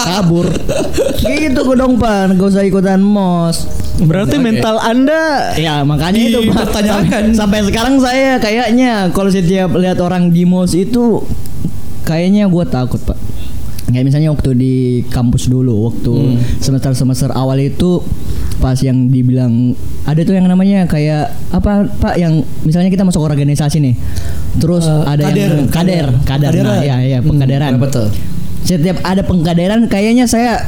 kabur. 0.10 0.50
gitu 1.22 1.60
gue 1.62 1.78
dong, 1.78 2.02
Pak. 2.02 2.34
Gak 2.34 2.50
usah 2.50 2.66
ikutan 2.66 2.98
MOS. 2.98 3.70
berarti 3.98 4.38
Oke. 4.38 4.46
mental 4.46 4.78
anda 4.78 5.58
Ya 5.58 5.82
makanya 5.82 6.22
itu 6.22 6.40
Pak. 6.50 6.70
Dipertanyakan. 6.70 7.24
Sampai 7.34 7.66
sekarang 7.66 7.98
saya 7.98 8.38
kayaknya 8.38 9.10
kalau 9.10 9.30
setiap 9.30 9.74
lihat 9.78 9.98
orang 10.02 10.30
di 10.34 10.46
MOS 10.46 10.78
itu 10.78 11.22
kayaknya 12.08 12.48
gue 12.48 12.66
takut 12.70 13.02
pak. 13.04 13.26
Kayak 13.88 14.06
misalnya 14.06 14.29
waktu 14.29 14.50
di 14.51 14.74
kampus 15.08 15.48
dulu 15.48 15.88
waktu 15.88 16.12
Hmm. 16.12 16.38
semester 16.60 16.91
semester 16.94 17.29
awal 17.32 17.56
itu 17.58 18.03
pas 18.58 18.75
yang 18.75 19.08
dibilang 19.08 19.72
ada 20.03 20.20
tuh 20.20 20.34
yang 20.34 20.44
namanya 20.46 20.84
kayak 20.84 21.32
apa 21.50 21.88
pak 21.94 22.15
yang 22.15 22.44
misalnya 22.62 22.89
kita 22.89 23.01
masuk 23.01 23.22
organisasi 23.22 23.79
nih 23.79 23.96
terus 24.56 24.84
Eh, 24.84 25.03
ada 25.06 25.29
yang 25.29 25.67
kader 25.67 26.10
kader 26.22 26.51
nah, 26.58 26.82
ya 26.82 26.98
ya 27.00 27.20
pengkaderan 27.22 27.74
Hmm, 27.74 27.82
betul. 27.82 28.08
setiap 28.62 28.98
ada 29.01 29.22
pengkaderan 29.22 29.86
kayaknya 29.86 30.25
saya 30.25 30.67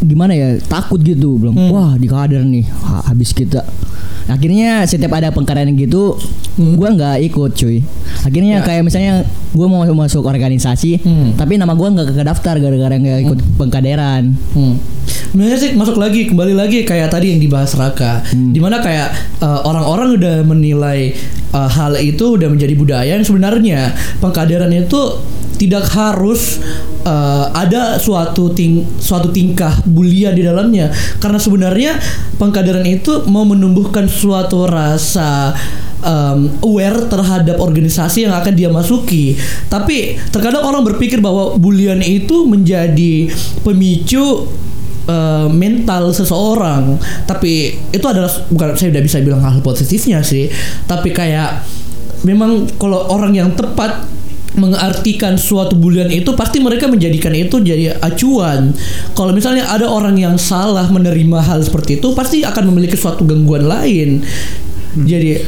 gimana 0.00 0.32
ya 0.32 0.56
takut 0.62 1.00
gitu 1.00 1.36
belum 1.36 1.52
Hmm. 1.54 1.70
wah 1.70 1.92
di 1.94 2.06
kader 2.06 2.40
nih 2.40 2.64
ha- 2.82 3.04
habis 3.04 3.30
kita 3.30 3.60
akhirnya 4.26 4.84
setiap 4.84 5.12
ada 5.12 5.28
pengkaderan 5.30 5.74
gitu 5.74 6.16
Hmm. 6.54 6.78
gua 6.78 6.94
nggak 6.94 7.18
ikut 7.26 7.50
cuy 7.52 7.82
akhirnya 8.22 8.62
Ya. 8.62 8.64
kayak 8.64 8.86
misalnya 8.86 9.26
gua 9.50 9.66
mau 9.66 9.82
masuk 9.82 10.22
organisasi 10.22 11.02
Hmm. 11.02 11.34
tapi 11.34 11.58
nama 11.58 11.74
gua 11.74 11.90
nggak 11.90 12.14
kedaftar 12.14 12.56
gara-gara 12.56 12.94
nggak 12.94 13.18
ikut 13.26 13.38
pengkaderan 13.58 14.38
Hmm. 14.54 14.78
Sebenarnya 15.34 15.58
sih 15.58 15.70
masuk 15.74 15.98
lagi 15.98 16.30
kembali 16.30 16.54
lagi 16.54 16.86
kayak 16.86 17.10
tadi 17.10 17.34
yang 17.34 17.42
dibahas 17.42 17.74
Raka, 17.74 18.22
Hmm. 18.30 18.54
di 18.54 18.62
mana 18.62 18.78
kayak 18.78 19.10
uh, 19.42 19.66
orang-orang 19.66 20.14
udah 20.14 20.36
menilai 20.46 21.10
uh, 21.50 21.66
hal 21.66 21.98
itu 21.98 22.38
udah 22.38 22.46
menjadi 22.46 22.70
budaya 22.78 23.18
yang 23.18 23.26
sebenarnya 23.26 23.90
pengkaderan 24.22 24.70
itu 24.70 24.94
tidak 25.64 25.88
harus 25.96 26.60
uh, 27.08 27.48
ada 27.56 27.96
suatu 27.96 28.52
ting 28.52 28.84
suatu 29.00 29.32
tingkah 29.32 29.80
bulia 29.88 30.30
di 30.30 30.44
dalamnya 30.44 30.92
karena 31.18 31.40
sebenarnya 31.40 31.96
pengkaderan 32.36 32.84
itu 32.84 33.24
mau 33.32 33.48
menumbuhkan 33.48 34.04
suatu 34.04 34.68
rasa 34.68 35.56
um, 36.04 36.52
aware 36.60 37.08
terhadap 37.08 37.56
organisasi 37.58 38.28
yang 38.28 38.36
akan 38.36 38.52
dia 38.52 38.68
masuki. 38.68 39.34
Tapi 39.72 40.20
terkadang 40.28 40.62
orang 40.62 40.84
berpikir 40.84 41.18
bahwa 41.18 41.56
bulian 41.56 42.04
itu 42.04 42.44
menjadi 42.44 43.32
pemicu 43.64 44.46
uh, 45.08 45.48
mental 45.48 46.12
seseorang. 46.12 47.00
Tapi 47.24 47.74
itu 47.90 48.06
adalah 48.06 48.30
bukan 48.52 48.76
saya 48.76 48.92
udah 48.94 49.02
bisa 49.02 49.18
bilang 49.24 49.42
hal 49.42 49.64
positifnya 49.64 50.20
sih. 50.20 50.52
Tapi 50.84 51.10
kayak 51.10 51.64
memang 52.28 52.68
kalau 52.76 53.08
orang 53.08 53.32
yang 53.32 53.50
tepat 53.56 54.04
mengartikan 54.54 55.34
suatu 55.34 55.74
bulian 55.74 56.06
itu 56.14 56.30
pasti 56.38 56.62
mereka 56.62 56.86
menjadikan 56.86 57.34
itu 57.34 57.58
jadi 57.58 57.98
acuan. 57.98 58.70
Kalau 59.18 59.34
misalnya 59.34 59.66
ada 59.66 59.90
orang 59.90 60.14
yang 60.14 60.38
salah 60.38 60.86
menerima 60.90 61.42
hal 61.42 61.60
seperti 61.62 61.98
itu 61.98 62.14
pasti 62.14 62.46
akan 62.46 62.70
memiliki 62.70 62.94
suatu 62.94 63.26
gangguan 63.26 63.66
lain. 63.66 64.22
Jadi 64.94 65.42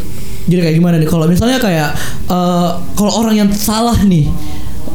jadi 0.47 0.61
kayak 0.63 0.77
gimana 0.79 0.95
nih? 0.99 1.07
Kalau 1.11 1.27
misalnya 1.27 1.59
kayak 1.63 1.91
eh, 2.31 2.71
kalau 2.99 3.13
orang 3.23 3.47
yang 3.47 3.51
salah 3.55 3.99
nih 4.03 4.27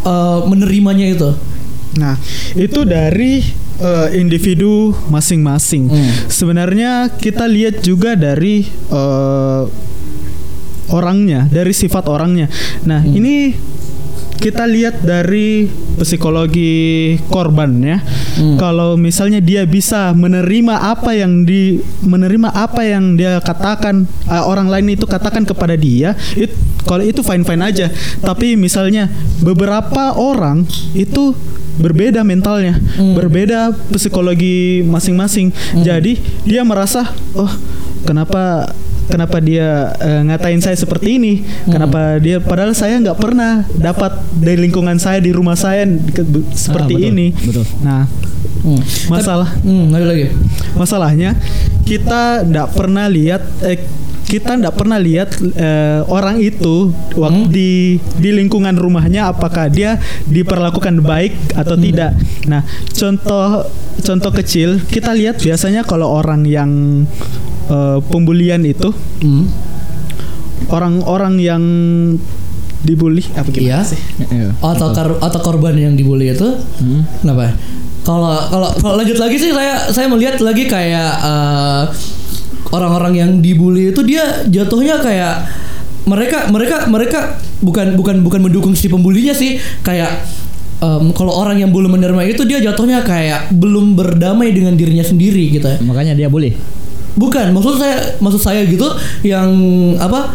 eh, 0.03 0.39
menerimanya 0.48 1.08
itu. 1.08 1.32
Nah, 2.00 2.15
itu 2.56 2.88
dari 2.88 3.44
eh, 3.80 4.08
individu 4.20 4.96
masing-masing. 5.12 5.91
Hmm. 5.91 6.12
Sebenarnya 6.27 7.12
kita 7.15 7.48
lihat 7.48 7.84
juga 7.84 8.15
dari 8.15 8.63
eh, 8.91 9.63
orangnya, 10.91 11.48
dari 11.48 11.72
sifat 11.72 12.08
orangnya. 12.12 12.51
Nah, 12.84 13.00
Hmm. 13.03 13.15
ini 13.15 13.36
kita 14.42 14.66
lihat 14.66 15.06
dari 15.06 15.70
psikologi 16.02 17.14
korban 17.30 17.78
ya. 17.78 18.02
Hmm. 18.42 18.58
Kalau 18.58 18.98
misalnya 18.98 19.38
dia 19.38 19.62
bisa 19.70 20.18
menerima 20.18 20.98
apa 20.98 21.14
yang 21.14 21.46
di 21.46 21.78
menerima 22.02 22.50
apa 22.50 22.82
yang 22.82 23.14
dia 23.14 23.38
katakan 23.38 24.10
eh, 24.26 24.44
orang 24.44 24.66
lain 24.66 24.98
itu 24.98 25.06
katakan 25.06 25.46
kepada 25.46 25.78
dia, 25.78 26.18
it, 26.34 26.50
kalau 26.90 27.06
itu 27.06 27.22
fine 27.22 27.46
fine 27.46 27.62
aja. 27.62 27.94
Tapi 28.26 28.58
misalnya 28.58 29.14
beberapa 29.46 30.18
orang 30.18 30.66
itu 30.98 31.38
berbeda 31.78 32.26
mentalnya, 32.26 32.82
Hmm. 32.98 33.14
berbeda 33.14 33.78
psikologi 33.94 34.82
masing-masing. 34.84 35.54
Jadi 35.86 36.18
dia 36.44 36.66
merasa, 36.66 37.14
oh 37.38 37.50
kenapa 38.04 38.74
kenapa 39.12 39.38
dia 39.38 39.91
eh, 39.94 40.22
ngatain 40.24 40.58
saya 40.58 40.74
seperti 40.74 41.20
ini? 41.20 41.34
Kenapa 41.65 42.15
dia 42.18 42.39
padahal 42.39 42.72
saya 42.72 42.96
nggak 42.98 43.20
pernah 43.20 43.68
dapat 43.74 44.15
dari 44.34 44.58
lingkungan 44.62 44.96
saya 44.96 45.20
di 45.20 45.30
rumah 45.30 45.53
saya 45.53 45.84
ke- 45.86 46.24
be- 46.24 46.48
seperti 46.51 46.96
betul, 46.96 47.10
ini. 47.12 47.27
betul. 47.36 47.65
Nah, 47.82 48.08
Hmm. 48.62 48.77
masalah 49.08 49.58
Hmm, 49.60 49.89
ada 49.89 50.06
lagi. 50.06 50.30
masalahnya 50.74 51.34
kita 51.82 52.46
nggak 52.46 52.68
pernah 52.72 53.06
lihat 53.06 53.41
eh, 53.62 53.82
kita 54.24 54.53
nggak 54.56 54.72
pernah 54.72 54.96
lihat 54.96 55.34
eh, 55.51 56.06
orang 56.08 56.38
itu 56.38 56.94
waktu 57.15 57.41
Hmm. 57.41 57.51
di 57.51 57.72
di 58.15 58.30
lingkungan 58.32 58.74
rumahnya 58.74 59.27
apakah 59.27 59.65
dia 59.65 59.98
diperlakukan 60.25 61.01
baik 61.01 61.34
atau 61.53 61.74
Hmm. 61.74 61.84
tidak. 61.84 62.12
Nah, 62.46 62.62
contoh 62.91 63.65
contoh 64.00 64.32
kecil 64.32 64.77
kita 64.84 65.10
lihat 65.12 65.38
biasanya 65.38 65.82
kalau 65.82 66.10
orang 66.12 66.46
yang 66.46 66.70
eh, 67.72 67.98
pembulian 68.06 68.62
itu 68.62 68.92
Hmm. 69.20 69.48
orang-orang 70.68 71.36
yang 71.38 71.63
dibully 72.82 73.22
apa 73.34 73.48
gimana 73.48 73.82
Iya. 73.82 73.94
sih? 73.94 74.00
Iya, 74.28 74.50
atau 74.58 74.90
kar- 74.92 75.20
atau 75.20 75.40
korban 75.40 75.74
yang 75.74 75.94
dibully 75.94 76.34
itu 76.34 76.48
Hmm. 76.82 77.06
kenapa? 77.22 77.54
Kalau 78.01 78.34
kalau 78.50 78.70
kalau 78.75 78.96
lanjut 78.98 79.16
lagi 79.16 79.38
sih 79.38 79.54
saya 79.54 79.86
saya 79.88 80.10
melihat 80.10 80.42
lagi 80.42 80.66
kayak 80.66 81.12
eh, 81.22 81.84
orang-orang 82.72 83.13
yang 83.13 83.32
dibully 83.38 83.94
itu 83.94 84.01
dia 84.01 84.42
jatuhnya 84.44 84.98
kayak 84.98 85.46
mereka 86.01 86.50
mereka 86.50 86.90
mereka 86.90 87.20
bukan 87.62 87.94
bukan 87.94 88.25
bukan 88.25 88.42
mendukung 88.42 88.74
si 88.74 88.90
pembulinya 88.90 89.38
sih 89.38 89.62
kayak 89.82 90.10
em, 90.82 91.13
kalau 91.13 91.30
orang 91.36 91.62
yang 91.62 91.70
belum 91.70 91.94
menerima 91.94 92.25
itu 92.25 92.42
dia 92.42 92.58
jatuhnya 92.58 93.06
kayak 93.06 93.54
belum 93.54 93.94
berdamai 93.94 94.50
dengan 94.50 94.74
dirinya 94.74 95.06
sendiri 95.06 95.54
gitu 95.54 95.70
ya. 95.70 95.78
makanya 95.86 96.18
dia 96.18 96.25
boleh 96.25 96.58
Bukan, 97.15 97.51
maksud 97.51 97.75
saya 97.80 98.15
maksud 98.24 98.41
saya 98.41 98.63
gitu 98.63 98.88
yang 99.24 99.51
apa? 100.00 100.32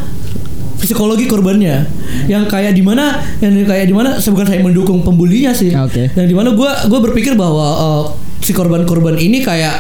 psikologi 0.77 1.25
korbannya 1.25 1.89
yang 2.29 2.45
kayak 2.47 2.77
di 2.77 2.85
mana 2.85 3.19
yang 3.41 3.53
kayak 3.65 3.89
di 3.89 3.97
mana 3.97 4.21
bukan 4.21 4.47
saya 4.47 4.61
mendukung 4.61 5.01
pembulinya 5.01 5.51
sih 5.57 5.73
Oke. 5.73 6.13
yang 6.13 6.29
di 6.29 6.37
mana 6.37 6.53
gue 6.53 6.71
gue 6.87 7.01
berpikir 7.01 7.33
bahwa 7.33 7.67
eh, 7.75 8.03
si 8.45 8.53
korban-korban 8.53 9.17
ini 9.17 9.41
kayak 9.41 9.73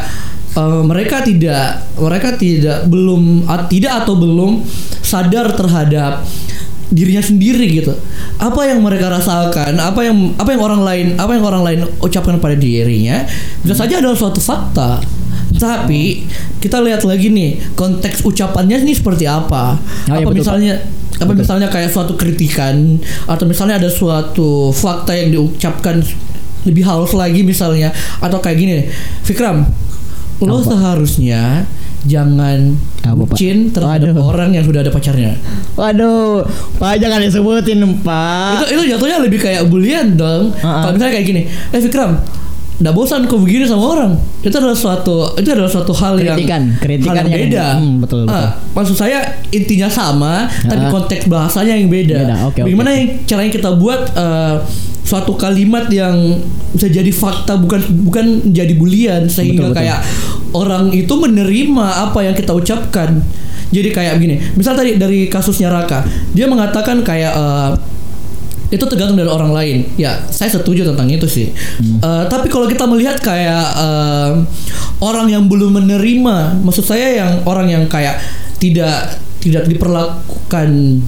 eh, 0.57 0.83
mereka 0.83 1.21
tidak 1.21 1.85
mereka 2.01 2.35
tidak 2.35 2.89
belum 2.89 3.45
a- 3.45 3.69
tidak 3.69 4.03
atau 4.03 4.17
belum 4.17 4.65
sadar 5.05 5.53
terhadap 5.53 6.25
dirinya 6.87 7.21
sendiri 7.23 7.67
gitu 7.67 7.93
apa 8.39 8.63
yang 8.65 8.79
mereka 8.79 9.11
rasakan 9.11 9.75
apa 9.77 10.01
yang 10.07 10.39
apa 10.39 10.55
yang 10.55 10.63
orang 10.63 10.81
lain 10.87 11.07
apa 11.19 11.35
yang 11.35 11.45
orang 11.45 11.63
lain 11.67 11.81
ucapkan 11.99 12.39
pada 12.39 12.55
dirinya 12.55 13.27
bisa 13.61 13.75
saja 13.75 13.99
adalah 13.99 14.15
suatu 14.15 14.39
fakta 14.39 15.03
tapi 15.57 16.25
kita 16.59 16.79
lihat 16.79 17.03
lagi 17.03 17.29
nih 17.29 17.51
konteks 17.73 18.23
ucapannya 18.23 18.81
ini 18.81 18.93
seperti 18.93 19.25
apa 19.25 19.77
Oh, 20.07 20.15
apa 20.15 20.23
betul, 20.25 20.41
misalnya 20.41 20.75
apa 21.17 21.33
misalnya 21.33 21.67
kayak 21.67 21.89
suatu 21.89 22.13
kritikan 22.13 23.01
atau 23.25 23.45
misalnya 23.45 23.77
ada 23.77 23.89
suatu 23.89 24.69
fakta 24.69 25.13
yang 25.13 25.33
diucapkan 25.33 26.05
lebih 26.63 26.83
halus 26.83 27.13
lagi 27.13 27.41
misalnya 27.41 27.89
atau 28.19 28.37
kayak 28.37 28.57
gini 28.57 28.77
Fikram 29.23 29.65
lo 30.39 30.59
Apa? 30.59 30.69
seharusnya 30.69 31.65
jangan 32.05 32.77
Apa, 33.03 33.25
Pak? 33.25 33.33
bucin 33.33 33.71
terhadap 33.71 34.13
Waduh. 34.13 34.27
orang 34.27 34.51
yang 34.53 34.63
sudah 34.63 34.81
ada 34.81 34.91
pacarnya 34.91 35.33
Waduh, 35.75 36.45
Pak 36.77 36.99
jangan 36.99 37.19
disebutin 37.19 37.81
Pak. 38.01 38.61
itu 38.61 38.77
itu 38.77 38.83
jatuhnya 38.93 39.19
lebih 39.19 39.39
kayak 39.39 39.65
bulian 39.65 40.15
dong 40.15 40.53
Ah, 40.59 40.67
ah. 40.67 40.81
kalau 40.85 40.93
misalnya 40.95 41.13
kayak 41.15 41.27
gini 41.27 41.43
eh 41.49 41.81
Fikram 41.81 42.21
Nggak 42.77 42.93
bosan 42.93 43.25
kok 43.25 43.39
begini 43.39 43.65
sama 43.65 43.85
orang 43.91 44.13
Itu 44.41 44.53
adalah 44.53 44.77
suatu 44.77 45.33
Itu 45.35 45.49
adalah 45.49 45.67
suatu 45.67 45.93
hal 45.93 46.19
yang 46.19 46.37
Kritikan, 46.37 46.63
hal 46.69 46.77
kritikan 46.79 47.15
yang 47.17 47.27
yang- 47.27 47.41
beda 47.41 47.65
hmm, 47.75 47.95
betul, 47.99 48.21
betul. 48.23 48.37
Ah, 48.37 48.49
Maksud 48.71 48.93
saya 48.95 49.19
intinya 49.49 49.89
sama 49.89 50.45
Tapi 50.45 50.85
Ah. 50.85 50.91
konteks 50.91 51.25
bahasanya 51.25 51.73
yang 51.75 51.89
beda, 51.89 52.19
Beda, 52.23 52.37
oke, 52.45 52.61
Bagaimana 52.61 52.91
oke. 52.91 52.95
yang 52.95 53.07
caranya 53.25 53.51
kita 53.51 53.71
buat 53.75 54.01
eh, 54.13 54.55
Suatu 55.01 55.33
kalimat 55.35 55.89
yang 55.89 56.37
Bisa 56.71 56.87
jadi 56.87 57.09
fakta 57.09 57.57
Bukan 57.57 57.81
bukan 58.05 58.25
menjadi 58.45 58.75
bulian 58.75 59.23
Sehingga 59.25 59.63
Betul, 59.63 59.73
betul. 59.73 59.81
kayak 59.81 59.99
Orang 60.53 60.85
itu 60.91 61.13
menerima 61.13 61.87
Apa 62.05 62.23
yang 62.23 62.35
kita 62.35 62.53
ucapkan 62.53 63.25
Jadi 63.69 63.89
kayak 63.89 64.21
begini 64.21 64.37
Misal 64.53 64.75
tadi 64.75 64.95
dari 64.95 65.27
kasusnya 65.27 65.69
Raka 65.69 66.05
Dia 66.31 66.45
mengatakan 66.45 67.01
kayak 67.01 67.33
eh, 67.33 67.71
itu 68.67 68.85
tergantung 68.87 69.19
dari 69.19 69.31
orang 69.31 69.53
lain. 69.55 69.79
Ya, 69.95 70.27
saya 70.31 70.51
setuju 70.51 70.83
tentang 70.83 71.07
itu 71.07 71.27
sih. 71.31 71.55
Eh, 71.81 72.25
tapi 72.27 72.51
kalau 72.51 72.67
kita 72.67 72.85
melihat 72.87 73.19
kayak 73.23 73.67
eh, 73.79 74.33
orang 75.03 75.31
yang 75.31 75.47
belum 75.47 75.79
menerima, 75.83 76.63
maksud 76.67 76.83
saya 76.83 77.23
yang 77.23 77.33
orang 77.47 77.71
yang 77.71 77.85
kayak 77.87 78.19
tidak 78.59 79.21
tidak 79.39 79.69
diperlakukan 79.69 80.99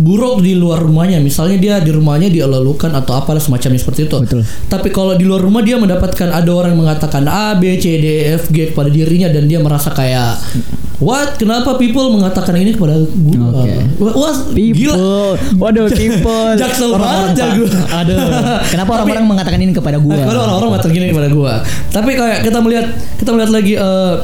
buruk 0.00 0.40
di 0.40 0.56
luar 0.56 0.80
rumahnya, 0.80 1.20
misalnya 1.20 1.60
dia 1.60 1.74
di 1.78 1.92
rumahnya 1.92 2.32
dielalukan 2.32 2.90
atau 2.96 3.20
apalah 3.20 3.38
semacamnya 3.38 3.78
seperti 3.78 4.08
itu. 4.08 4.16
Betul. 4.16 4.42
Tapi 4.66 4.88
kalau 4.88 5.14
di 5.14 5.28
luar 5.28 5.44
rumah 5.44 5.60
dia 5.60 5.76
mendapatkan 5.76 6.32
ada 6.32 6.50
orang 6.50 6.72
yang 6.72 6.82
mengatakan 6.88 7.28
A, 7.28 7.54
B, 7.60 7.76
C, 7.76 8.00
D, 8.00 8.06
E, 8.08 8.40
F, 8.40 8.48
G 8.48 8.72
kepada 8.72 8.88
dirinya 8.88 9.28
dan 9.28 9.44
dia 9.44 9.60
merasa 9.60 9.92
kayak 9.92 10.40
What? 11.00 11.40
Kenapa 11.40 11.80
people 11.80 12.12
mengatakan 12.12 12.60
ini 12.60 12.76
kepada 12.76 13.00
gue? 13.00 13.40
Oke. 13.40 13.72
Wah, 14.04 14.14
wah, 14.20 14.34
gila. 14.52 14.76
People, 14.76 15.32
waduh 15.56 15.88
people. 15.88 16.52
Jaksel 16.60 16.92
banget 16.92 17.40
ya 17.40 17.44
Pak. 17.48 17.56
gua. 17.56 17.70
Aduh, 18.04 18.20
kenapa 18.68 18.90
orang-orang 19.00 19.24
mengatakan 19.24 19.60
ini 19.64 19.72
kepada 19.72 19.96
gua? 19.96 20.12
Nah, 20.20 20.28
kalau 20.28 20.40
orang-orang 20.44 20.68
mengatakan 20.76 20.92
gini 20.92 21.06
kepada 21.08 21.28
gua. 21.32 21.52
Tapi 21.88 22.10
kayak 22.20 22.38
kita 22.44 22.58
melihat 22.60 22.86
kita 23.16 23.30
melihat 23.32 23.48
lagi 23.48 23.74
eh, 23.80 24.14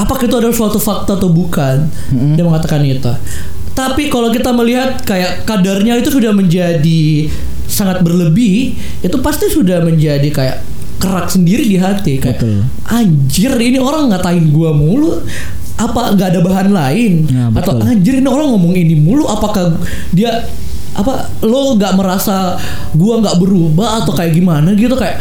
apakah 0.00 0.24
itu 0.24 0.36
adalah 0.40 0.56
suatu 0.56 0.80
fakta 0.80 1.20
atau 1.20 1.28
bukan? 1.28 1.84
Dia 2.32 2.44
mengatakan 2.48 2.80
itu. 2.80 3.12
Tapi 3.72 4.08
kalau 4.08 4.28
kita 4.28 4.52
melihat 4.52 5.00
kayak 5.02 5.44
kadarnya 5.44 5.96
itu 5.96 6.12
sudah 6.12 6.30
menjadi 6.30 7.32
sangat 7.64 8.04
berlebih, 8.04 8.76
itu 9.00 9.16
pasti 9.18 9.48
sudah 9.48 9.80
menjadi 9.80 10.28
kayak 10.28 10.56
kerak 11.00 11.26
sendiri 11.26 11.66
di 11.66 11.82
hati 11.82 12.22
kayak 12.22 12.38
Betul. 12.38 12.62
anjir 12.86 13.50
ini 13.58 13.82
orang 13.82 14.06
ngatain 14.06 14.54
gua 14.54 14.70
mulu 14.70 15.18
apa 15.74 16.14
nggak 16.14 16.28
ada 16.30 16.40
bahan 16.46 16.68
lain 16.70 17.26
Nah, 17.26 17.50
atau 17.58 17.74
anjir 17.82 18.22
ini 18.22 18.28
orang 18.30 18.54
ngomong 18.54 18.70
ini 18.70 18.94
mulu 18.94 19.26
apakah 19.26 19.82
dia 20.14 20.46
apa 20.94 21.26
lo 21.42 21.74
nggak 21.74 21.98
merasa 21.98 22.54
gua 22.94 23.18
nggak 23.18 23.34
berubah 23.34 24.06
atau 24.06 24.14
kayak 24.14 24.30
gimana 24.30 24.78
gitu 24.78 24.94
kayak 24.94 25.18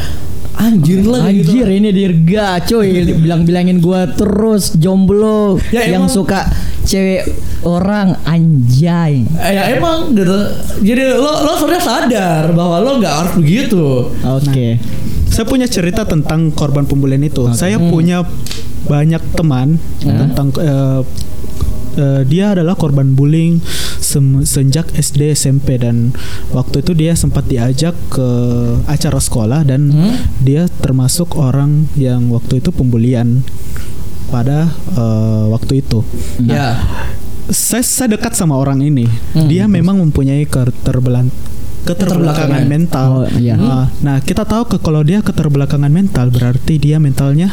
anjir 0.53 1.01
lah 1.01 1.25
gitu 1.34 1.50
Anjir 1.50 1.67
ini 1.74 1.89
dirga 1.89 2.62
cuy 2.62 3.01
bilang-bilangin 3.17 3.81
gua 3.81 4.05
terus 4.05 4.77
jomblo 4.77 5.58
Ya, 5.74 5.89
yang 5.89 6.05
emang. 6.05 6.13
suka 6.13 6.46
cewek 6.83 7.23
orang 7.61 8.17
anjay. 8.23 9.21
Eh, 9.38 9.51
ya 9.51 9.71
emang 9.71 10.11
gitu 10.11 10.33
jadi 10.81 11.13
lo 11.13 11.31
lo 11.39 11.53
sebenarnya 11.55 11.83
sadar 11.83 12.43
bahwa 12.51 12.77
lo 12.77 12.97
nggak 12.97 13.15
harus 13.15 13.33
begitu 13.35 14.09
Oke. 14.23 14.81
Saya 15.25 15.45
punya 15.45 15.63
cerita 15.65 16.03
tentang 16.03 16.51
korban 16.51 16.83
pembulian 16.83 17.21
itu. 17.21 17.47
Saya 17.53 17.79
punya 17.79 18.27
banyak 18.83 19.21
teman 19.31 19.79
tentang 20.01 20.51
eh, 20.57 21.01
eh, 21.94 22.22
dia 22.25 22.51
adalah 22.51 22.74
korban 22.74 23.13
bullying 23.13 23.63
sem- 23.98 24.44
sejak 24.44 24.91
SD 24.91 25.31
SMP 25.31 25.77
dan 25.77 26.11
waktu 26.50 26.81
itu 26.81 26.91
dia 26.94 27.13
sempat 27.13 27.46
diajak 27.46 27.96
ke 28.09 28.27
acara 28.85 29.17
sekolah 29.17 29.63
dan 29.63 29.87
Hmm? 29.87 30.15
dia 30.39 30.65
termasuk 30.77 31.33
orang 31.33 31.87
yang 31.96 32.27
waktu 32.27 32.57
itu 32.57 32.70
pembulian 32.70 33.46
pada 34.31 34.65
eh, 34.72 35.44
waktu 35.51 35.83
itu. 35.83 36.00
ya 36.41 36.79
Saya, 37.51 37.83
saya 37.83 38.15
dekat 38.15 38.31
sama 38.31 38.55
orang 38.55 38.79
ini. 38.79 39.03
Hmm. 39.35 39.46
Dia 39.46 39.67
memang 39.67 40.00
mempunyai 40.00 40.48
keterbelan 40.48 41.27
Keterbelakangan. 41.81 41.83
keterbelakangan 41.83 42.63
mental. 42.65 43.07
Oh, 43.11 43.27
iya. 43.35 43.55
Ah, 43.57 43.85
nah, 44.00 44.17
kita 44.17 44.46
tahu 44.46 44.63
ke 44.65 44.77
kalau 44.79 45.01
dia 45.01 45.20
keterbelakangan 45.20 45.89
mental 45.89 46.29
berarti 46.29 46.77
dia 46.77 46.96
mentalnya 46.96 47.51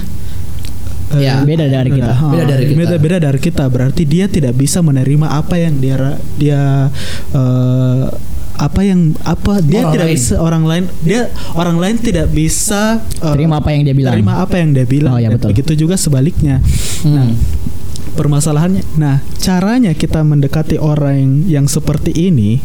eh, 1.17 1.25
Ya, 1.25 1.41
beda 1.43 1.67
dari 1.67 1.91
kita. 1.91 2.13
ah, 2.13 2.31
Beda 2.31 2.45
dari 2.47 2.65
kita. 2.69 2.79
Beda, 2.79 2.95
beda 2.97 3.19
dari 3.19 3.41
kita. 3.41 3.65
Berarti 3.67 4.03
dia 4.05 4.29
tidak 4.29 4.55
bisa 4.55 4.79
menerima 4.79 5.33
apa 5.33 5.57
yang 5.57 5.81
dia 5.81 5.97
dia 6.37 6.93
eh, 7.33 8.05
apa 8.59 8.83
yang 8.83 9.15
apa 9.23 9.63
dia 9.63 9.87
Orang 9.87 9.95
tidak 9.95 10.07
lain. 10.11 10.17
bisa 10.19 10.35
orang 10.37 10.65
lain 10.67 10.85
dia 11.01 11.23
orang 11.55 11.77
lain 11.79 11.97
tidak 11.97 12.27
bisa 12.29 12.99
eh, 13.23 13.33
Terima 13.33 13.63
apa 13.63 13.71
yang 13.71 13.83
dia 13.87 13.95
bilang. 13.95 14.13
terima 14.13 14.43
apa 14.43 14.55
yang 14.59 14.75
dia 14.75 14.83
bilang. 14.83 15.15
Oh, 15.15 15.21
ya, 15.23 15.31
betul. 15.31 15.55
Begitu 15.55 15.87
juga 15.87 15.95
sebaliknya. 15.95 16.59
Hmm. 17.07 17.39
Permasalahannya, 18.09 18.83
nah 18.99 19.23
caranya 19.39 19.95
kita 19.95 20.27
mendekati 20.27 20.75
orang 20.75 21.15
yang, 21.15 21.33
yang 21.47 21.67
seperti 21.67 22.11
ini 22.11 22.59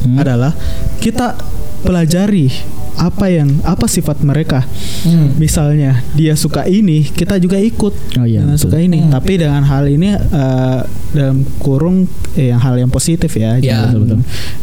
Hmm. 0.00 0.20
adalah 0.20 0.52
kita 1.00 1.32
pelajari 1.80 2.48
apa 2.94 3.26
yang 3.26 3.50
apa 3.62 3.84
sifat 3.84 4.22
mereka. 4.22 4.62
Hmm. 5.02 5.34
Misalnya 5.36 6.00
dia 6.14 6.34
suka 6.34 6.64
ini, 6.64 7.02
kita 7.04 7.36
juga 7.36 7.58
ikut 7.58 7.92
Oh 8.16 8.24
iya, 8.24 8.40
dengan 8.40 8.54
betul. 8.54 8.70
suka 8.70 8.76
ini. 8.78 8.98
Hmm. 9.02 9.10
Tapi 9.10 9.32
dengan 9.36 9.62
hal 9.62 9.84
ini 9.86 10.14
eh, 10.14 10.78
dalam 11.10 11.42
kurung 11.58 12.06
eh, 12.34 12.50
yang 12.50 12.58
hal 12.58 12.74
yang 12.76 12.88
positif 12.88 13.30
ya. 13.34 13.58
Ya. 13.58 13.82
Jangan- 13.82 13.82
Betul, 13.84 14.00
betul. 14.04 14.18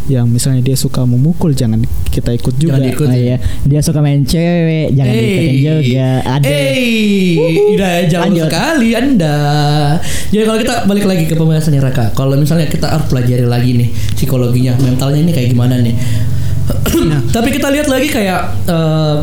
Yang 0.10 0.26
misalnya 0.28 0.62
dia 0.62 0.76
suka 0.76 1.02
memukul, 1.04 1.52
jangan 1.52 1.80
kita 2.10 2.32
ikut 2.32 2.56
juga. 2.58 2.76
Jangan 2.76 2.92
ikut. 2.92 3.08
Oh 3.08 3.16
iya, 3.16 3.38
dia 3.64 3.80
suka 3.80 4.00
main 4.00 4.24
cewek, 4.24 4.92
jangan 4.92 5.14
diikutin 5.14 5.56
juga. 5.62 6.10
Ada. 6.26 6.46
Eh, 6.48 7.38
udah 7.72 7.92
jauh 8.08 8.36
sekali 8.42 8.90
Anda. 8.92 9.38
Jadi 10.32 10.44
kalau 10.44 10.60
kita 10.60 10.74
balik 10.84 11.06
lagi 11.06 11.24
ke 11.26 11.36
pembahasannya 11.36 11.80
Raka, 11.80 12.06
kalau 12.12 12.36
misalnya 12.36 12.68
kita 12.68 12.88
harus 12.88 13.08
pelajari 13.08 13.46
lagi 13.46 13.72
nih 13.76 13.90
psikologinya, 14.16 14.76
mentalnya 14.80 15.20
ini 15.20 15.32
kayak 15.32 15.52
gimana 15.52 15.80
nih. 15.80 15.96
Tapi 17.36 17.50
kita 17.54 17.68
lihat 17.72 17.88
lagi 17.88 18.08
kayak 18.12 18.42
eh, 18.68 19.18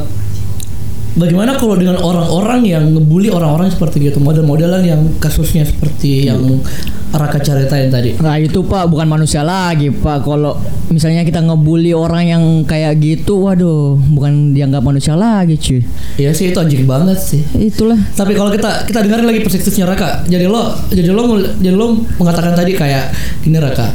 bagaimana 1.18 1.58
kalau 1.58 1.74
dengan 1.74 1.98
orang-orang 1.98 2.60
yang 2.64 2.84
ngebully 2.94 3.28
orang-orang 3.28 3.68
seperti 3.68 4.08
gitu, 4.08 4.22
model-modelan 4.22 4.86
yang 4.86 5.00
kasusnya 5.18 5.66
seperti 5.66 6.30
yang 6.30 6.62
Raka 7.08 7.40
ceritain 7.40 7.88
tadi. 7.88 8.20
Nah 8.20 8.36
itu 8.36 8.60
pak 8.68 8.84
bukan 8.92 9.08
manusia 9.08 9.40
lagi 9.40 9.88
pak 9.88 10.28
Kalau 10.28 10.60
misalnya 10.92 11.24
kita 11.24 11.40
ngebully 11.40 11.96
orang 11.96 12.28
yang 12.28 12.44
kayak 12.68 13.00
gitu 13.00 13.48
Waduh 13.48 13.96
bukan 14.12 14.52
dianggap 14.52 14.84
manusia 14.84 15.16
lagi 15.16 15.56
cuy 15.56 15.80
Iya 16.20 16.36
sih 16.36 16.52
itu 16.52 16.58
anjing 16.60 16.84
banget 16.84 17.16
sih. 17.16 17.40
Itulah 17.56 17.96
Tapi 18.12 18.36
kalau 18.36 18.52
kita 18.52 18.84
kita 18.84 19.00
dengerin 19.00 19.24
lagi 19.24 19.40
perspektifnya 19.40 19.88
Raka, 19.88 20.28
jadi 20.28 20.52
lo 20.52 20.76
jadi 20.92 21.08
lo 21.08 21.22
jadi 21.56 21.76
lo 21.76 21.96
mengatakan 22.20 22.52
tadi 22.52 22.76
kayak 22.76 23.08
gini 23.40 23.56
Raka. 23.56 23.88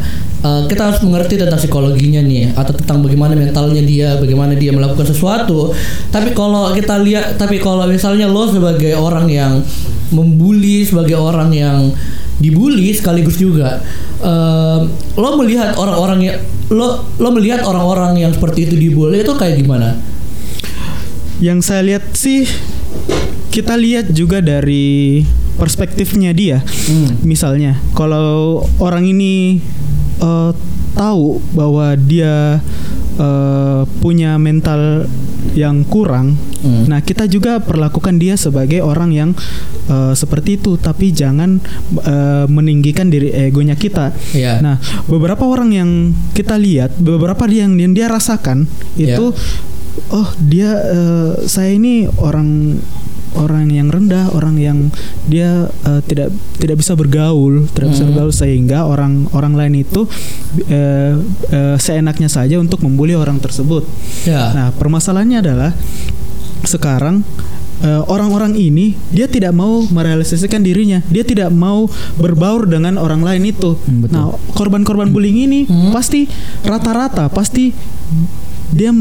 Eh, 0.43 0.61
kita 0.67 0.91
harus 0.91 0.99
mengerti 1.01 1.39
tentang 1.39 1.57
psikologinya 1.57 2.21
nih 2.21 2.51
atau 2.53 2.75
tentang 2.75 3.01
bagaimana 3.01 3.33
mentalnya 3.33 3.81
dia, 3.81 4.19
bagaimana 4.19 4.53
dia 4.53 4.75
melakukan 4.75 5.07
sesuatu. 5.07 5.71
Tapi 6.11 6.35
kalau 6.35 6.75
kita 6.75 6.99
lihat, 6.99 7.39
tapi 7.39 7.57
kalau 7.63 7.87
misalnya 7.87 8.27
lo 8.27 8.45
sebagai 8.51 8.93
orang 8.99 9.31
yang 9.31 9.63
membuli, 10.11 10.85
sebagai 10.85 11.17
orang 11.17 11.49
yang 11.55 11.89
dibully 12.37 12.91
sekaligus 12.91 13.39
juga, 13.39 13.79
eh, 14.19 14.79
lo 15.15 15.29
melihat 15.39 15.73
orang-orang 15.79 16.19
yang 16.21 16.37
lo 16.73 17.05
lo 17.19 17.29
melihat 17.31 17.63
orang-orang 17.63 18.17
yang 18.19 18.31
seperti 18.33 18.67
itu 18.67 18.75
dibully 18.75 19.23
itu 19.23 19.33
kayak 19.33 19.57
gimana? 19.59 19.97
Yang 21.43 21.59
saya 21.65 21.81
lihat 21.83 22.03
sih 22.15 22.47
kita 23.53 23.77
lihat 23.77 24.09
juga 24.09 24.41
dari 24.41 25.21
perspektifnya 25.61 26.33
dia. 26.33 26.57
Hmm. 26.89 27.21
Misalnya, 27.21 27.77
kalau 27.93 28.65
orang 28.81 29.05
ini 29.05 29.61
eh, 30.23 30.51
tahu 30.95 31.43
bahwa 31.51 31.99
dia 31.99 32.63
eh, 33.19 33.81
punya 33.99 34.39
mental 34.39 35.05
yang 35.53 35.83
kurang, 35.85 36.39
Hmm. 36.63 36.87
nah 36.87 37.03
kita 37.03 37.27
juga 37.27 37.59
perlakukan 37.59 38.15
dia 38.15 38.39
sebagai 38.39 38.79
orang 38.79 39.11
yang 39.11 39.29
eh, 39.91 40.15
seperti 40.15 40.55
itu, 40.55 40.79
tapi 40.79 41.11
jangan 41.11 41.59
eh, 42.07 42.45
meninggikan 42.47 43.11
diri 43.11 43.35
egonya 43.35 43.75
kita. 43.75 44.15
Iya. 44.31 44.63
Nah, 44.63 44.79
beberapa 45.11 45.43
orang 45.43 45.75
yang 45.75 46.15
kita 46.31 46.55
lihat, 46.55 46.95
beberapa 46.95 47.43
yang, 47.51 47.75
yang 47.75 47.91
dia 47.91 48.07
rasakan 48.07 48.63
itu, 48.95 49.35
oh 50.09 50.29
dia, 50.39 50.71
eh, 50.87 51.31
saya 51.45 51.75
ini 51.75 52.07
orang 52.15 52.79
orang 53.35 53.69
yang 53.69 53.89
rendah, 53.89 54.29
orang 54.31 54.55
yang 54.57 54.77
dia 55.25 55.67
eh, 55.85 56.01
tidak 56.05 56.29
tidak 56.59 56.77
bisa 56.79 56.93
bergaul, 56.93 57.65
tidak 57.73 57.93
bisa 57.93 58.03
Hmm. 58.03 58.09
bergaul 58.13 58.33
sehingga 58.33 58.85
orang 58.85 59.25
orang 59.33 59.53
lain 59.53 59.81
itu 59.81 60.05
eh, 60.67 61.13
eh, 61.49 61.75
seenaknya 61.77 62.27
saja 62.27 62.57
untuk 62.57 62.81
membuli 62.81 63.13
orang 63.13 63.37
tersebut. 63.37 63.83
Ya. 64.23 64.53
Nah, 64.53 64.67
permasalahannya 64.73 65.39
adalah 65.41 65.71
sekarang 66.63 67.27
orang-orang 67.83 68.55
ini 68.55 68.95
dia 69.11 69.27
tidak 69.27 69.51
mau 69.51 69.83
merealisasikan 69.83 70.63
dirinya, 70.63 71.03
dia 71.11 71.27
tidak 71.27 71.51
mau 71.51 71.91
berbaur 72.15 72.63
dengan 72.63 72.95
orang 72.95 73.19
lain 73.19 73.51
itu. 73.51 73.75
Hmm, 73.75 74.07
betul. 74.07 74.15
Nah, 74.15 74.31
korban-korban 74.55 75.11
bullying 75.11 75.43
ini 75.43 75.67
Hmm. 75.67 75.91
pasti 75.91 76.23
rata-rata 76.63 77.27
pasti 77.27 77.75
dia 78.71 78.95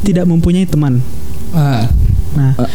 tidak 0.00 0.24
mempunyai 0.24 0.64
teman. 0.64 1.04
Ah, 1.52 1.92
Nah, 2.32 2.56
Eh, 2.56 2.68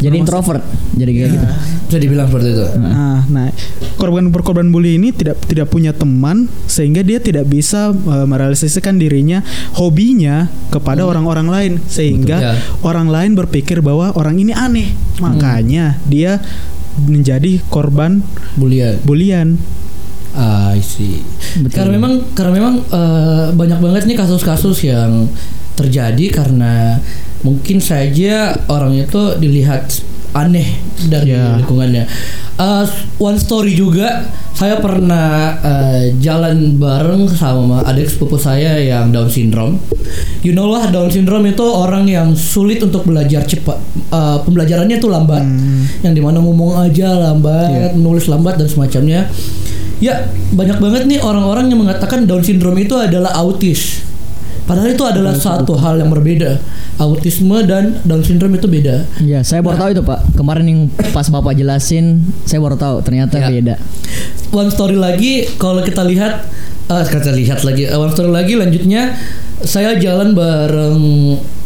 jadi 0.00 0.16
introvert. 0.16 0.62
Jadi 0.94 1.10
kayak 1.12 1.30
gitu. 1.30 1.46
bisa 1.90 1.98
dibilang 1.98 2.26
seperti 2.30 2.48
itu. 2.54 2.66
nah, 2.78 3.20
nah, 3.26 3.50
korban-korban 3.96 4.70
bully 4.70 4.94
ini 4.96 5.10
tidak 5.10 5.42
tidak 5.44 5.66
punya 5.66 5.90
teman 5.90 6.46
sehingga 6.64 7.02
dia 7.02 7.18
tidak 7.18 7.46
bisa 7.46 7.90
eh, 7.90 8.26
merealisasikan 8.26 8.96
dirinya, 8.96 9.42
hobinya 9.74 10.46
kepada 10.70 11.02
orang-orang 11.02 11.46
lain 11.50 11.72
sehingga 11.84 12.38
Betul, 12.38 12.46
ya. 12.46 12.54
orang 12.86 13.08
lain 13.10 13.30
berpikir 13.34 13.82
bahwa 13.82 14.14
orang 14.14 14.38
ini 14.38 14.54
aneh. 14.54 14.94
Makanya 15.18 15.98
dia 16.06 16.38
menjadi 17.00 17.58
korban 17.66 18.20
Bulian. 18.54 18.98
bulian. 19.02 19.48
Ah, 20.30 20.70
I 20.70 20.82
see. 20.82 21.26
Betul. 21.58 21.74
Karena 21.74 21.92
memang 21.98 22.12
karena 22.38 22.52
memang 22.54 22.74
eh, 22.86 23.46
banyak 23.50 23.78
banget 23.82 24.02
nih 24.06 24.14
kasus-kasus 24.14 24.78
yang 24.86 25.26
terjadi 25.74 26.26
karena 26.30 27.00
mungkin 27.40 27.80
saja 27.80 28.52
orang 28.68 28.96
itu 28.96 29.36
dilihat 29.40 29.88
aneh 30.30 30.78
dari 31.10 31.34
Ya. 31.34 31.58
lingkungannya. 31.58 32.06
Eh, 32.54 32.84
one 33.18 33.34
story 33.34 33.74
juga 33.74 34.30
saya 34.54 34.78
pernah 34.78 35.56
eh, 35.58 36.14
jalan 36.20 36.76
bareng 36.76 37.26
sama 37.26 37.82
adik 37.82 38.06
sepupu 38.06 38.36
saya 38.38 38.78
yang 38.78 39.10
Down 39.10 39.26
syndrome. 39.26 39.80
You 40.44 40.54
know 40.54 40.70
lah 40.70 40.86
Down 40.86 41.10
syndrome 41.10 41.50
itu 41.50 41.64
orang 41.64 42.06
yang 42.06 42.36
sulit 42.38 42.78
untuk 42.78 43.08
belajar 43.08 43.42
cepat. 43.42 43.80
Eh, 44.12 44.38
pembelajarannya 44.46 45.02
tuh 45.02 45.10
lambat. 45.10 45.42
Yang 46.06 46.12
di 46.14 46.22
mana 46.22 46.38
ngomong 46.38 46.78
aja 46.78 47.10
lambat, 47.10 47.98
nulis 47.98 48.30
lambat 48.30 48.54
dan 48.54 48.68
semacamnya. 48.70 49.26
Ya 49.98 50.30
banyak 50.54 50.78
banget 50.78 51.02
nih 51.10 51.18
orang-orang 51.20 51.68
yang 51.68 51.80
mengatakan 51.82 52.22
Down 52.24 52.44
syndrome 52.46 52.78
itu 52.78 52.94
adalah 52.94 53.34
autis. 53.34 54.04
Padahal 54.70 54.94
itu 54.94 55.02
adalah 55.02 55.34
satu 55.34 55.74
hal 55.74 55.98
yang 55.98 56.14
berbeda. 56.14 56.62
Autisme 57.02 57.58
dan 57.66 57.98
Down 58.06 58.22
syndrome 58.22 58.54
itu 58.54 58.70
beda. 58.70 59.02
Iya, 59.18 59.42
saya 59.42 59.66
baru 59.66 59.74
tahu 59.82 59.90
itu 59.98 60.02
Pak. 60.06 60.38
Kemarin 60.38 60.64
yang 60.70 60.80
pas 61.10 61.26
Bapak 61.26 61.58
jelasin, 61.58 62.22
saya 62.46 62.62
baru 62.62 62.78
tahu 62.78 63.02
ternyata 63.02 63.42
Ya. 63.42 63.50
beda. 63.50 63.74
One 64.54 64.70
story 64.70 64.94
lagi 64.94 65.50
kalau 65.58 65.82
kita 65.82 66.06
lihat 66.06 66.46
eh 66.86 67.02
kita 67.02 67.34
lihat 67.34 67.66
lagi 67.66 67.90
eh, 67.90 67.98
one 67.98 68.14
story 68.14 68.30
lagi 68.30 68.54
lanjutnya 68.54 69.14
saya 69.66 69.98
jalan 69.98 70.38
bareng 70.38 70.98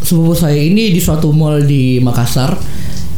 sepupu 0.00 0.32
saya 0.32 0.56
ini 0.56 0.88
di 0.88 1.00
suatu 1.00 1.28
mall 1.28 1.60
di 1.60 2.00
Makassar. 2.00 2.56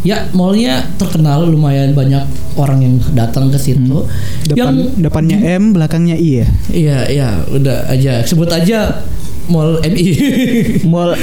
Ya, 0.03 0.27
mallnya 0.35 0.83
terkenal 0.99 1.46
lumayan 1.46 1.94
banyak 1.94 2.27
orang 2.59 2.83
yang 2.83 2.94
datang 3.14 3.55
ke 3.55 3.59
situ. 3.59 4.03
Depan 4.51 4.99
depannya 4.99 5.38
M, 5.62 5.75
belakangnya 5.75 6.18
I 6.18 6.42
ya. 6.42 6.46
Iya, 6.75 6.99
iya, 7.11 7.29
udah 7.55 7.87
aja. 7.90 8.22
Sebut 8.27 8.51
aja 8.51 9.03
Mall 9.48 9.80
MI. 9.82 10.06
Mall 10.92 11.14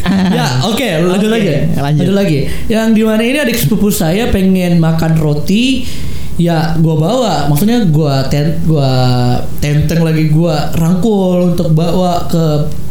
ya, 0.36 0.64
oke, 0.64 0.88
lanjut 1.06 1.28
Oke, 1.28 1.36
lagi. 1.36 1.50
lanjut. 1.76 1.80
Lanjut 1.80 2.14
lagi. 2.16 2.38
Yang 2.72 2.86
di 2.96 3.02
mana 3.04 3.22
ini 3.22 3.38
adik 3.38 3.58
sepupu 3.58 3.92
saya 3.92 4.32
pengen 4.32 4.80
makan 4.80 5.20
roti, 5.20 5.84
ya 6.40 6.74
gua 6.80 6.96
bawa. 6.96 7.34
Maksudnya 7.52 7.84
gua 7.92 8.24
ten, 8.32 8.64
gua 8.64 8.90
tenteng 9.60 10.00
lagi 10.00 10.32
gua 10.32 10.72
rangkul 10.72 11.52
untuk 11.52 11.76
bawa 11.76 12.26
ke 12.32 12.44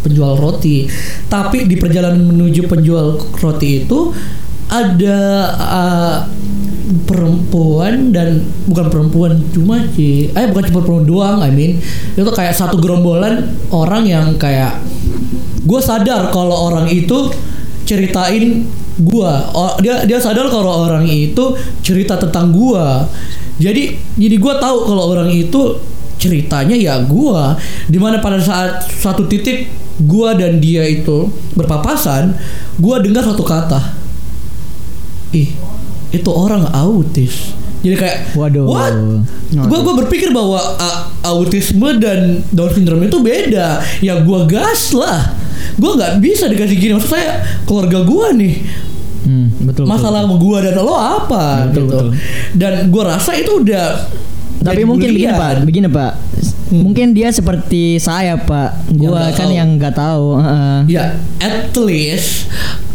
penjual 0.06 0.38
roti. 0.38 0.86
Tapi 1.28 1.66
di 1.66 1.76
perjalanan 1.82 2.22
menuju 2.30 2.70
penjual 2.70 3.18
roti 3.42 3.84
itu 3.84 4.14
ada 4.70 5.20
uh, 5.58 6.18
perempuan 7.06 8.10
dan 8.10 8.42
bukan 8.66 8.90
perempuan 8.90 9.32
cuma 9.54 9.86
sih 9.94 10.34
eh 10.34 10.50
bukan 10.50 10.64
cuma 10.74 10.80
perempuan 10.82 11.06
doang 11.06 11.38
I 11.46 11.52
mean. 11.54 11.78
Itu 12.18 12.30
kayak 12.34 12.58
satu 12.58 12.82
gerombolan 12.82 13.46
orang 13.70 14.10
yang 14.10 14.28
kayak 14.42 14.82
gue 15.64 15.82
sadar 15.82 16.34
kalau 16.34 16.74
orang 16.74 16.90
itu 16.90 17.30
ceritain 17.90 18.70
oh, 19.02 19.74
dia 19.80 20.04
dia 20.04 20.20
sadar 20.20 20.52
kalau 20.52 20.86
orang 20.86 21.08
itu 21.08 21.56
cerita 21.82 22.20
tentang 22.20 22.52
gua. 22.52 23.08
Jadi 23.60 23.96
jadi 24.20 24.36
gua 24.38 24.60
tahu 24.60 24.86
kalau 24.86 25.04
orang 25.16 25.30
itu 25.32 25.80
ceritanya 26.20 26.76
ya 26.76 27.00
gua. 27.08 27.56
Di 27.88 27.98
mana 27.98 28.20
pada 28.20 28.38
saat 28.38 28.86
satu 28.86 29.26
titik 29.26 29.72
gua 30.04 30.36
dan 30.36 30.60
dia 30.60 30.84
itu 30.86 31.32
berpapasan 31.56 32.36
gua 32.78 33.00
dengar 33.00 33.24
satu 33.24 33.42
kata. 33.42 33.82
Ih 35.34 35.69
itu 36.12 36.28
orang 36.28 36.66
autis 36.70 37.54
jadi 37.80 37.96
kayak 37.96 38.18
Waduh. 38.34 38.66
what 38.66 38.92
gue 39.50 39.80
gue 39.80 39.96
berpikir 40.04 40.30
bahwa 40.30 40.60
a- 40.76 41.08
autisme 41.26 41.96
dan 41.96 42.44
Down 42.50 42.70
syndrome 42.70 43.06
itu 43.06 43.18
beda 43.18 43.80
ya 44.00 44.20
gue 44.20 44.40
gas 44.46 44.92
lah 44.92 45.32
gue 45.74 45.88
nggak 45.90 46.20
bisa 46.20 46.46
dikasih 46.46 46.76
gini 46.76 46.92
maksud 46.94 47.10
saya 47.10 47.40
keluarga 47.64 48.02
gue 48.02 48.28
nih 48.36 48.56
Hmm, 49.20 49.52
betul. 49.62 49.84
masalah 49.84 50.24
sama 50.24 50.36
gue 50.38 50.58
dan 50.62 50.80
lo 50.80 50.96
apa 50.96 51.68
Betul, 51.68 51.76
gitu 51.76 51.84
betul. 51.86 52.08
dan 52.56 52.74
gue 52.88 53.04
rasa 53.04 53.32
itu 53.36 53.52
udah 53.60 53.88
Tapi 54.60 54.84
mungkin 54.84 55.12
begini. 55.12 55.32
Pak, 55.32 55.52
begini 55.62 55.88
Pak. 55.88 56.12
Mungkin 56.70 57.08
dia 57.12 57.28
seperti 57.30 57.96
saya 57.96 58.36
Pak. 58.36 58.92
Gua 58.92 59.16
nggak 59.22 59.32
kan 59.34 59.48
tahu. 59.48 59.56
yang 59.56 59.70
nggak 59.76 59.94
tahu. 59.94 60.26
heeh. 60.36 60.78
ya 60.90 61.04
at 61.38 61.72
least 61.78 62.48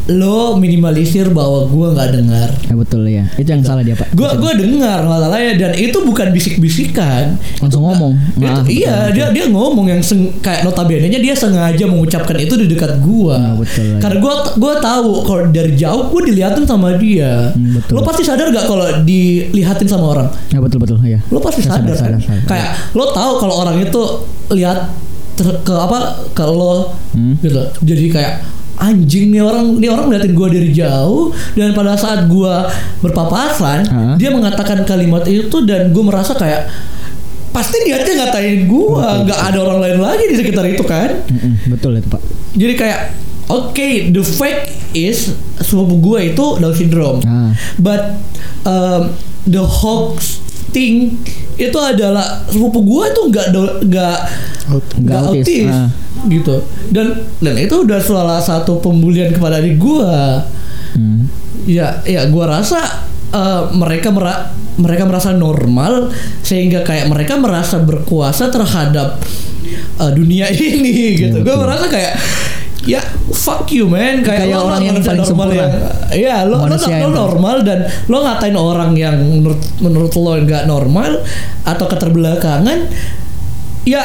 lo 0.06 0.54
minimalisir 0.54 1.30
bahwa 1.30 1.64
gue 1.64 1.86
nggak 1.90 2.08
dengar 2.12 2.48
Ya 2.62 2.74
betul 2.74 3.02
ya. 3.04 3.24
Itu 3.34 3.48
yang 3.48 3.62
salah 3.62 3.80
dia 3.80 3.92
Pak. 3.92 4.12
gue 4.12 4.28
gue 4.36 4.52
dengar 4.58 5.00
masalahnya 5.02 5.56
dan 5.56 5.72
itu 5.74 5.96
bukan 5.98 6.28
bisik-bisikan 6.28 7.40
Langsung 7.56 7.80
ngomong. 7.82 8.12
Dia 8.34 8.48
Nah, 8.50 8.60
iya 8.66 8.94
betul, 9.02 9.14
dia 9.14 9.26
dia 9.32 9.44
ngomong 9.48 9.86
yang 9.86 10.00
seng, 10.00 10.28
kayak 10.38 10.60
notabene 10.62 11.08
nya 11.08 11.16
dia 11.16 11.32
sengaja 11.32 11.84
mengucapkan 11.84 12.36
itu 12.36 12.52
di 12.54 12.66
dekat 12.66 13.00
gua 13.00 13.36
Nah, 13.36 13.54
betul, 13.56 13.96
karena 13.96 14.18
gua 14.18 14.34
gua 14.54 14.74
tahu 14.76 15.10
kalau 15.22 15.42
dari 15.48 15.72
jauh 15.72 16.06
gua 16.06 16.20
diliatin 16.22 16.64
sama 16.64 16.92
dia 16.94 17.50
Hmm, 17.50 17.72
betul. 17.74 17.96
lo 17.96 18.00
pasti 18.02 18.22
sadar 18.22 18.50
gak 18.50 18.66
kalau 18.66 18.84
dilihatin 19.02 19.86
sama 19.86 20.04
orang 20.10 20.28
Ya 20.48 20.60
betul 20.60 20.78
betul 20.78 21.00
ya. 21.00 21.24
lo 21.26 21.40
pasti 21.40 21.60
Saya 21.60 21.80
sadar, 21.80 21.94
sadar, 21.94 22.10
kan 22.10 22.20
sadar, 22.20 22.20
sadar. 22.20 22.46
kayak 22.46 22.68
lo 22.92 23.04
tahu 23.10 23.32
kalau 23.38 23.54
orang 23.58 23.76
itu 23.78 24.00
lihat 24.52 24.92
ter- 25.34 25.60
ke 25.60 25.72
apa 25.72 26.28
lo 26.44 26.92
Hmm. 27.10 27.34
gitu 27.38 27.62
jadi 27.80 28.04
kayak 28.10 28.34
anjing 28.76 29.30
nih 29.30 29.38
orang 29.38 29.78
nih 29.78 29.86
orang 29.86 30.06
ngeliatin 30.08 30.32
gua 30.32 30.48
dari 30.48 30.70
jauh 30.70 31.30
dan 31.54 31.70
pada 31.70 31.94
saat 31.94 32.26
gua 32.26 32.66
berpapasan 32.98 33.80
Hah? 33.86 34.14
dia 34.16 34.28
mengatakan 34.28 34.82
kalimat 34.82 35.22
itu 35.24 35.62
dan 35.62 35.90
gua 35.90 36.04
merasa 36.04 36.34
kayak 36.34 36.66
pasti 37.50 37.78
niatnya 37.82 38.12
ngatain 38.20 38.66
gua 38.66 39.22
nggak 39.22 39.40
ada 39.44 39.58
orang 39.60 39.78
lain 39.78 39.98
lagi 39.98 40.24
di 40.26 40.36
sekitar 40.36 40.66
itu 40.66 40.82
kan 40.82 41.22
Mm-mm, 41.24 41.70
betul 41.70 41.94
itu 41.94 42.08
Pak. 42.08 42.18
jadi 42.52 42.74
kayak 42.74 43.00
oke 43.46 43.88
the 44.10 44.22
fact 44.22 44.66
is 44.90 45.30
sepupu 45.56 45.98
gue 46.00 46.32
itu 46.32 46.46
Down 46.56 46.74
syndrome 46.74 47.18
Ah. 47.22 47.54
but 47.78 48.18
um, 48.62 49.14
the 49.44 49.60
hoax 49.60 50.42
thing 50.74 51.14
itu 51.54 51.78
adalah 51.78 52.42
sepupu 52.50 52.82
gue 52.82 53.04
itu 53.14 53.20
nggak 53.30 53.46
nggak 53.86 54.18
Nggak 54.98 55.20
autis, 55.22 55.44
autis, 55.46 55.70
ah. 55.70 55.88
gitu 56.26 56.56
dan 56.90 57.20
dan 57.38 57.54
itu 57.60 57.84
udah 57.84 58.00
salah 58.00 58.40
satu 58.42 58.82
pembulian 58.82 59.30
kepada 59.30 59.62
adik 59.62 59.78
gue 59.78 60.12
Hmm. 60.94 61.26
ya 61.66 61.98
ya 62.06 62.30
gue 62.30 62.44
rasa 62.46 62.78
eh, 63.30 63.62
mereka 63.74 64.14
mera 64.14 64.54
mereka 64.78 65.02
merasa 65.02 65.34
normal 65.34 66.14
sehingga 66.38 66.86
kayak 66.86 67.10
mereka 67.10 67.34
merasa 67.34 67.82
berkuasa 67.82 68.46
terhadap 68.46 69.18
eh, 69.98 70.12
dunia 70.14 70.46
ini 70.54 71.18
gitu 71.18 71.42
gue 71.42 71.56
merasa 71.58 71.90
kayak 71.90 72.14
ya 72.84 73.00
fuck 73.30 73.64
you 73.68 73.88
man. 73.88 74.20
Kayak, 74.20 74.46
Kayak 74.46 74.56
lo 74.56 74.68
orang 74.68 74.80
yang 74.80 74.96
paling 74.96 75.20
normal 75.20 75.26
sempurna. 75.26 75.56
yang 75.56 75.72
ya 76.14 76.36
lo, 76.44 76.54
lo, 76.54 76.56
Manusia 76.68 76.94
lo 76.94 77.00
yang- 77.00 77.16
normal 77.16 77.56
dan 77.62 77.78
lo 78.06 78.16
ngatain 78.20 78.56
orang 78.56 78.90
yang 78.94 79.16
menurut 79.16 79.60
menurut 79.80 80.12
lo 80.14 80.32
nggak 80.36 80.64
normal 80.64 81.10
atau 81.62 81.86
keterbelakangan 81.88 82.78
ya 83.84 84.04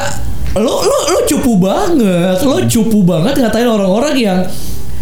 lo 0.56 0.82
lo 0.82 0.98
lo 1.08 1.20
cupu 1.24 1.56
banget. 1.56 2.38
Lo 2.42 2.58
cupu 2.65 3.00
banget 3.04 3.38
ngatain 3.38 3.68
orang-orang 3.68 4.15
yang 4.18 4.39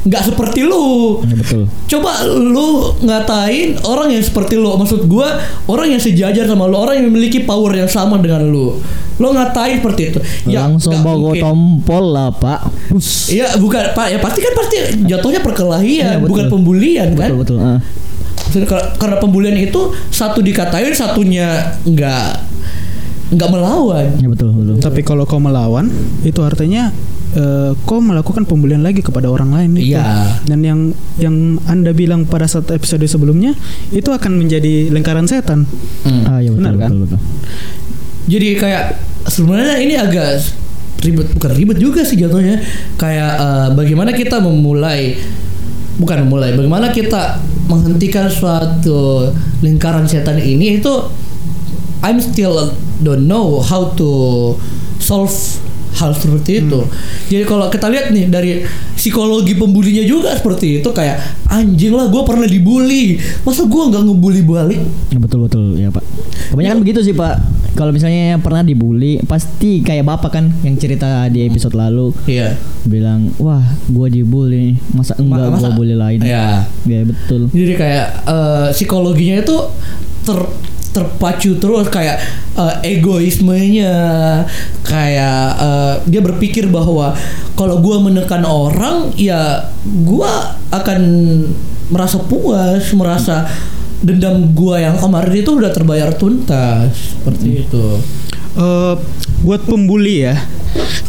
nggak 0.08 0.24
seperti 0.26 0.64
lu 0.64 1.20
Ya, 1.22 1.36
betul. 1.36 1.64
Coba 1.88 2.12
lu 2.26 2.70
ngatain 3.00 3.76
orang 3.84 4.10
yang 4.10 4.22
seperti 4.22 4.56
lu 4.56 4.72
Maksud 4.74 5.04
gua 5.06 5.36
Orang 5.66 5.88
yang 5.88 6.00
sejajar 6.00 6.44
sama 6.44 6.64
lu 6.64 6.76
Orang 6.76 6.96
yang 6.96 7.08
memiliki 7.08 7.42
power 7.42 7.76
yang 7.76 7.88
sama 7.88 8.16
dengan 8.18 8.44
lu 8.44 8.80
Lo 9.18 9.28
ngatain 9.30 9.80
seperti 9.80 10.02
itu 10.10 10.20
Langsung 10.48 10.94
Ya, 10.94 11.00
nggak 11.00 11.04
bawa 11.04 11.32
tompol 11.36 12.04
lah 12.08 12.30
Pak. 12.32 12.60
Iya 13.28 13.58
bukan 13.58 13.92
Pak 13.92 14.08
Ya 14.10 14.20
pasti 14.20 14.40
kan 14.40 14.54
pasti 14.54 14.76
Jatuhnya 15.04 15.42
perkelahian 15.42 16.08
Iya, 16.08 16.18
betul. 16.18 16.30
Bukan 16.30 16.46
pembulian 16.48 17.08
kan 17.14 17.30
Betul 17.30 17.40
betul. 17.42 17.58
Maksudnya 18.38 18.68
kar- 18.70 18.90
karena 18.96 19.18
pembulian 19.18 19.58
itu 19.58 19.82
satu 20.08 20.40
dikatain 20.40 20.94
satunya 20.94 21.76
nggak 21.84 22.48
nggak 23.28 23.50
melawan. 23.52 24.08
Ya 24.16 24.32
betul 24.32 24.56
betul. 24.56 24.80
Tapi 24.80 25.04
kalau 25.04 25.28
kau 25.28 25.36
melawan, 25.36 25.92
itu 26.24 26.40
artinya 26.40 26.96
eh, 27.38 27.72
kau 27.86 28.02
melakukan 28.02 28.50
pembulian 28.50 28.82
lagi 28.82 29.06
kepada 29.06 29.30
orang 29.30 29.54
lain. 29.54 29.78
itu. 29.78 29.94
Iya. 29.94 30.42
Dan 30.50 30.60
yang 30.66 30.80
yang 31.22 31.62
anda 31.70 31.94
bilang 31.94 32.26
pada 32.26 32.50
saat 32.50 32.66
episode 32.74 33.06
sebelumnya 33.06 33.54
itu 33.94 34.10
akan 34.10 34.42
menjadi 34.42 34.90
lingkaran 34.90 35.30
setan. 35.30 35.70
Hmm. 36.02 36.26
Ah 36.26 36.42
ya 36.42 36.50
betul 36.50 36.66
Benar 36.66 36.76
kan? 36.82 36.90
betul 36.90 37.00
betul. 37.06 37.20
Jadi 38.28 38.48
kayak 38.60 38.84
sebenarnya 39.30 39.76
ini 39.80 39.96
agak 39.96 40.42
ribet 41.06 41.30
bukan 41.38 41.52
ribet 41.54 41.78
juga 41.78 42.02
sih 42.02 42.18
jatuhnya. 42.18 42.58
Kayak 42.98 43.32
eh, 43.38 43.68
bagaimana 43.78 44.12
kita 44.18 44.42
memulai 44.42 45.16
bukan 45.98 46.26
memulai, 46.26 46.54
bagaimana 46.54 46.94
kita 46.94 47.42
menghentikan 47.68 48.30
suatu 48.30 49.34
lingkaran 49.66 50.06
setan 50.06 50.38
ini 50.38 50.78
itu 50.78 50.94
I'm 52.06 52.22
still 52.22 52.70
don't 53.02 53.26
know 53.26 53.58
how 53.66 53.90
to 53.98 54.10
solve 55.02 55.34
hal 55.98 56.12
seperti 56.14 56.62
itu. 56.62 56.80
Jadi 57.28 57.44
kalau 57.44 57.68
kita 57.68 57.90
lihat 57.90 58.10
nih 58.10 58.26
dari 58.28 58.52
psikologi 58.94 59.54
pembulinya 59.54 60.02
juga 60.02 60.32
seperti 60.32 60.80
itu 60.80 60.90
kayak 60.90 61.18
anjing 61.48 61.92
lah 61.92 62.06
gue 62.06 62.22
pernah 62.22 62.46
dibully, 62.46 63.18
masa 63.42 63.66
gue 63.66 63.84
nggak 63.84 64.04
ngebully 64.04 64.42
balik? 64.42 64.82
Ya, 65.10 65.18
betul 65.18 65.40
betul 65.44 65.74
ya 65.74 65.90
pak. 65.90 66.06
Kebanyakan 66.50 66.80
begitu 66.80 67.00
sih 67.02 67.12
pak. 67.12 67.42
Kalau 67.74 67.94
misalnya 67.94 68.34
yang 68.34 68.42
pernah 68.42 68.62
dibully, 68.62 69.22
pasti 69.24 69.82
kayak 69.82 70.02
bapak 70.04 70.32
kan 70.32 70.46
yang 70.62 70.74
cerita 70.76 71.30
di 71.30 71.46
episode 71.46 71.74
lalu 71.74 72.10
Iya. 72.26 72.58
bilang, 72.84 73.30
wah 73.38 73.62
gua 73.86 74.10
dibully, 74.10 74.74
masa 74.92 75.14
enggak 75.16 75.54
Masa- 75.54 75.70
gua 75.70 75.78
bully 75.78 75.94
lain. 75.94 76.20
Ya. 76.22 76.66
Ya 76.84 77.06
betul. 77.06 77.50
Jadi 77.50 77.74
kayak 77.74 78.08
eh, 78.26 78.68
psikologinya 78.72 79.42
itu 79.42 79.58
ter 80.26 80.38
terpacu 80.98 81.62
terus 81.62 81.86
kayak 81.94 82.18
eh, 82.58 82.98
egoismenya. 82.98 83.94
Kayak 84.82 85.42
eh, 85.62 85.94
dia 86.10 86.22
berpikir 86.26 86.66
bahwa 86.74 87.14
kalau 87.54 87.78
gua 87.78 88.02
menekan 88.02 88.42
orang 88.42 89.14
ya 89.14 89.70
gua 89.86 90.58
akan 90.74 91.02
merasa 91.94 92.18
puas, 92.26 92.90
merasa 92.98 93.46
dendam 94.02 94.50
gua 94.58 94.82
yang 94.82 94.98
kemarin 94.98 95.46
itu 95.46 95.54
udah 95.54 95.70
terbayar 95.70 96.10
tuntas 96.18 97.14
seperti 97.14 97.70
itu. 97.70 97.86
Eh, 98.58 98.94
buat 99.46 99.62
pembuli 99.70 100.26
ya, 100.26 100.34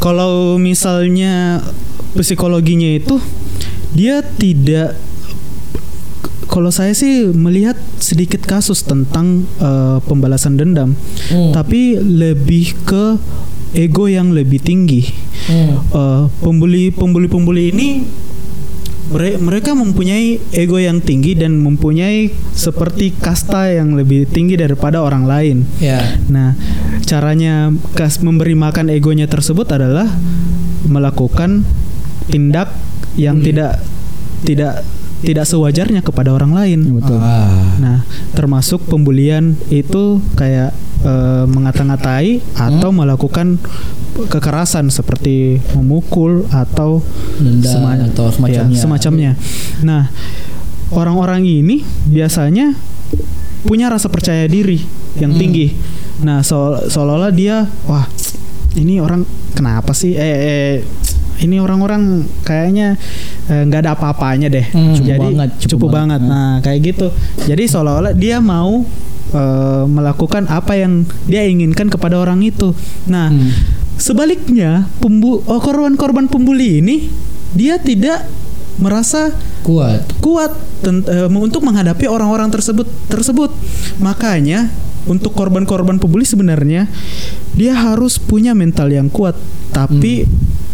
kalau 0.04 0.60
misalnya 0.60 1.64
psikologinya 2.12 3.00
itu 3.00 3.16
dia 3.96 4.20
tidak 4.20 5.07
kalau 6.48 6.72
saya 6.72 6.96
sih 6.96 7.28
melihat 7.30 7.76
sedikit 8.00 8.42
kasus 8.42 8.82
tentang 8.82 9.44
eh, 9.60 9.98
pembalasan 10.04 10.56
dendam, 10.56 10.96
Hmm. 11.28 11.52
tapi 11.52 12.00
lebih 12.00 12.72
ke 12.82 13.20
ego 13.76 14.08
yang 14.08 14.32
lebih 14.32 14.58
tinggi. 14.58 15.04
Hmm. 15.46 15.76
Eh, 15.84 16.22
pembuli 16.40 16.88
pembuli 16.88 17.28
pembuli 17.28 17.62
ini 17.70 17.88
mere- 19.08 19.40
mereka 19.40 19.72
mempunyai 19.72 20.40
ego 20.52 20.76
yang 20.76 21.00
tinggi 21.00 21.32
dan 21.32 21.56
mempunyai 21.56 22.28
seperti 22.52 23.12
kasta 23.12 23.72
yang 23.72 23.96
lebih 23.96 24.28
tinggi 24.28 24.56
daripada 24.56 25.00
orang 25.00 25.24
lain. 25.24 25.56
Ya. 25.80 26.16
Nah, 26.28 26.52
caranya 27.04 27.72
kas 27.96 28.20
memberi 28.20 28.52
makan 28.52 28.92
egonya 28.92 29.28
tersebut 29.28 29.68
adalah 29.68 30.08
melakukan 30.84 31.64
tindak 32.28 32.72
yang 33.16 33.40
tidak 33.40 33.80
tidak 34.44 34.84
tidak 35.18 35.44
sewajarnya 35.44 36.00
kepada 36.00 36.30
orang 36.30 36.54
lain. 36.54 36.80
Betul. 36.94 37.18
Ah. 37.18 37.74
Nah, 37.78 37.98
termasuk 38.32 38.86
pembulian 38.86 39.58
itu 39.68 40.22
kayak 40.34 40.70
eh, 40.98 41.46
mengata-ngatai 41.46 42.42
atau 42.58 42.90
melakukan 42.90 43.62
kekerasan 44.26 44.90
seperti 44.90 45.62
memukul 45.70 46.42
atau 46.50 46.98
Denda 47.38 47.70
sema- 47.70 47.94
atau 48.02 48.34
semacamnya. 48.34 48.74
ya, 48.74 48.82
semacamnya. 48.82 49.32
Nah, 49.80 50.10
orang-orang 50.90 51.46
ini 51.46 51.86
biasanya 52.02 52.74
punya 53.62 53.86
rasa 53.86 54.10
percaya 54.10 54.50
diri 54.50 54.82
yang 55.18 55.34
Hmm. 55.34 55.40
tinggi. 55.40 55.66
Nah, 56.18 56.42
so- 56.42 56.82
seolah-olah 56.90 57.30
dia, 57.30 57.62
wah, 57.86 58.10
ini 58.74 58.98
orang 58.98 59.22
kenapa 59.54 59.94
sih? 59.94 60.18
Eh, 60.18 60.38
eh, 60.42 60.74
ini 61.38 61.62
orang-orang 61.62 62.24
kayaknya 62.42 62.98
eh, 63.46 63.62
nggak 63.66 63.80
ada 63.86 63.90
apa-apanya 63.94 64.48
deh. 64.50 64.66
Hmm. 64.70 64.94
Cupu 64.98 65.06
Jadi 65.06 65.26
banget, 65.34 65.50
cupu 65.62 65.70
cupu, 65.74 65.86
banget. 65.90 66.20
banget. 66.20 66.32
Nah, 66.34 66.52
kayak 66.60 66.80
gitu. 66.82 67.06
Jadi 67.46 67.62
seolah-olah 67.66 68.12
dia 68.14 68.38
mau 68.38 68.82
eh, 69.28 69.84
melakukan 69.86 70.48
apa 70.48 70.72
yang 70.74 71.04
dia 71.24 71.44
inginkan 71.44 71.88
kepada 71.88 72.18
orang 72.18 72.40
itu. 72.42 72.72
Nah, 73.06 73.28
Hmm. 73.30 73.50
sebaliknya 73.98 74.86
pembu 74.98 75.42
oh, 75.42 75.60
korban-korban 75.60 76.30
pembuli 76.30 76.78
ini 76.78 76.96
dia 77.52 77.76
tidak 77.82 78.24
merasa 78.78 79.34
Kuat. 79.66 80.06
kuat 80.22 80.54
eh, 80.86 81.26
untuk 81.28 81.66
menghadapi 81.66 82.06
orang-orang 82.06 82.46
tersebut 82.48 82.86
tersebut. 83.10 83.50
Makanya 83.98 84.70
untuk 85.04 85.34
korban-korban 85.34 85.98
pembuli 85.98 86.22
sebenarnya 86.22 86.86
dia 87.58 87.74
harus 87.74 88.22
punya 88.22 88.54
mental 88.54 88.86
yang 88.88 89.10
kuat. 89.10 89.34
Tapi 89.74 90.24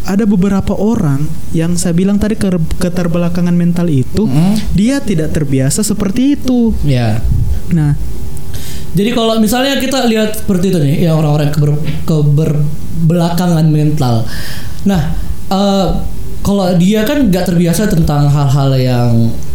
ada 0.04 0.24
beberapa 0.28 0.76
orang 0.76 1.24
yang 1.56 1.74
saya 1.80 1.96
bilang 1.96 2.20
tadi 2.20 2.36
ke 2.36 2.48
keterbelakangan 2.76 3.56
mental 3.56 3.88
itu 3.88 4.28
Hmm. 4.28 4.56
dia 4.76 5.00
tidak 5.00 5.32
terbiasa 5.32 5.80
seperti 5.80 6.36
itu. 6.36 6.76
Ya. 6.84 7.20
Nah, 7.72 7.96
Jadi 8.94 9.10
kalau 9.10 9.42
misalnya 9.42 9.74
kita 9.82 10.06
lihat 10.06 10.38
seperti 10.38 10.70
itu 10.70 10.78
nih, 10.78 11.10
ya 11.10 11.18
orang-orang 11.18 11.50
keber, 11.50 11.74
keberbelakangan 12.06 13.66
mental. 13.66 14.22
Nah, 14.86 15.18
eh, 15.50 15.86
kalau 16.44 16.66
dia 16.78 17.02
kan 17.02 17.26
nggak 17.26 17.42
terbiasa 17.42 17.90
tentang 17.90 18.30
hal-hal 18.30 18.70
yang 18.78 19.12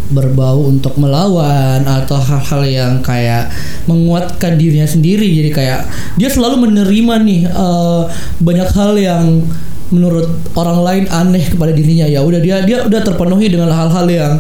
berbau 0.09 0.67
untuk 0.67 0.97
melawan 0.97 1.85
atau 1.85 2.17
hal-hal 2.17 2.61
yang 2.65 2.93
kayak 2.99 3.47
menguatkan 3.85 4.57
dirinya 4.57 4.89
sendiri. 4.89 5.29
Jadi 5.29 5.49
kayak 5.53 5.85
dia 6.17 6.27
selalu 6.27 6.67
menerima 6.67 7.15
nih 7.23 7.41
eh, 7.47 8.01
banyak 8.41 8.69
hal 8.75 8.91
yang 8.99 9.45
menurut 9.89 10.29
orang 10.53 10.79
lain 10.85 11.05
aneh 11.09 11.45
kepada 11.49 11.73
dirinya. 11.73 12.05
Ya 12.05 12.21
udah 12.21 12.39
dia 12.41 12.61
dia 12.65 12.85
udah 12.85 13.01
terpenuhi 13.01 13.49
dengan 13.49 13.73
hal-hal 13.73 14.05
yang 14.09 14.33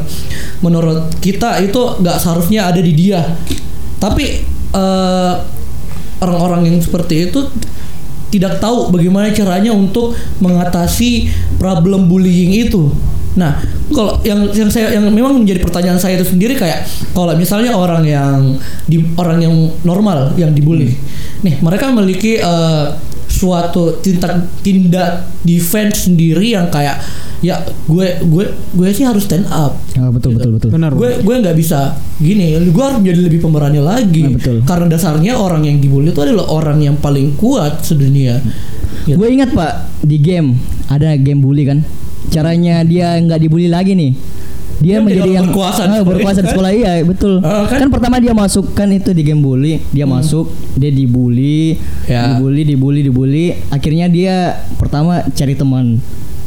menurut 0.61 1.09
kita 1.21 1.57
itu 1.61 1.99
nggak 2.01 2.17
seharusnya 2.21 2.69
ada 2.69 2.81
di 2.81 2.93
dia. 2.93 3.21
Tapi 3.99 4.25
eh, 4.73 5.33
orang-orang 6.19 6.69
yang 6.69 6.77
seperti 6.79 7.31
itu 7.31 7.49
tidak 8.29 8.61
tahu 8.61 8.93
bagaimana 8.93 9.33
caranya 9.33 9.73
untuk 9.73 10.13
mengatasi 10.37 11.29
problem 11.57 12.05
bullying 12.05 12.53
itu. 12.69 12.93
Nah, 13.37 13.57
kalau 13.89 14.21
yang 14.25 14.49
yang 14.53 14.69
saya 14.69 14.93
yang 14.93 15.05
memang 15.09 15.37
menjadi 15.37 15.61
pertanyaan 15.61 15.97
saya 15.97 16.17
itu 16.17 16.33
sendiri 16.33 16.57
kayak 16.57 16.85
kalau 17.13 17.33
misalnya 17.33 17.73
orang 17.73 18.05
yang 18.05 18.57
di 18.85 19.01
orang 19.17 19.41
yang 19.41 19.55
normal 19.81 20.33
yang 20.37 20.53
dibully, 20.53 20.93
nih 21.41 21.57
mereka 21.61 21.89
memiliki 21.89 22.37
eh, 22.37 22.85
suatu 23.39 23.97
tindak 23.99 24.35
tindak 24.59 25.11
defense 25.41 26.05
sendiri 26.05 26.51
yang 26.51 26.67
kayak 26.67 26.99
ya 27.39 27.55
gue 27.87 28.19
gue 28.21 28.45
gue 28.69 28.87
sih 28.91 29.07
harus 29.07 29.23
stand 29.23 29.47
up 29.47 29.79
Ya, 29.95 30.11
betul 30.11 30.35
betul 30.35 30.59
betul. 30.59 30.69
benar. 30.69 30.91
gue 30.91 31.23
gue 31.23 31.35
nggak 31.39 31.55
bisa 31.55 31.91
gini 32.17 32.51
gue 32.67 32.83
harus 32.83 32.99
menjadi 32.99 33.21
lebih 33.23 33.39
pemberani 33.39 33.79
lagi 33.79 34.23
Nah, 34.25 34.35
betul. 34.35 34.57
karena 34.63 34.85
dasarnya 34.89 35.33
orang 35.33 35.63
yang 35.63 35.79
dibully 35.79 36.11
itu 36.11 36.19
adalah 36.19 36.45
orang 36.45 36.79
yang 36.81 36.95
paling 36.95 37.31
kuat 37.33 37.79
sedunia 37.81 38.43
Gitu. 38.99 39.15
Gue 39.15 39.31
ingat 39.31 39.55
pak 39.55 39.73
di 40.01 40.19
game 40.19 40.59
ada 40.87 41.15
game 41.15 41.39
bully 41.39 41.63
kan. 41.63 41.79
Caranya 42.27 42.83
dia 42.83 43.15
nggak 43.15 43.39
dibully 43.39 43.65
lagi 43.65 43.95
nih. 43.95 44.11
Dia 44.79 44.95
Dia 44.95 45.03
menjadi 45.03 45.29
yang 45.35 45.47
berkuasa 45.47 45.81
di 45.83 45.91
Ah, 45.91 45.99
sekolah. 45.99 46.07
berkuasa 46.07 46.39
di 46.39 46.49
sekolah 46.49 46.71
iya 46.71 46.91
betul. 47.03 47.33
Ah, 47.39 47.67
kan? 47.67 47.83
kan? 47.83 47.89
pertama 47.91 48.15
dia 48.17 48.31
masuk 48.31 48.71
kan 48.71 48.87
itu 48.89 49.11
di 49.11 49.21
game 49.21 49.39
bully, 49.39 49.83
dia 49.91 50.07
masuk, 50.07 50.47
dia 50.73 50.87
dibully, 50.87 51.75
Ya. 52.07 52.31
dibully, 52.31 52.63
dibully, 52.63 53.01
dibully. 53.03 53.45
Akhirnya 53.69 54.07
dia 54.07 54.35
pertama 54.75 55.21
cari 55.29 55.53
teman. 55.53 55.99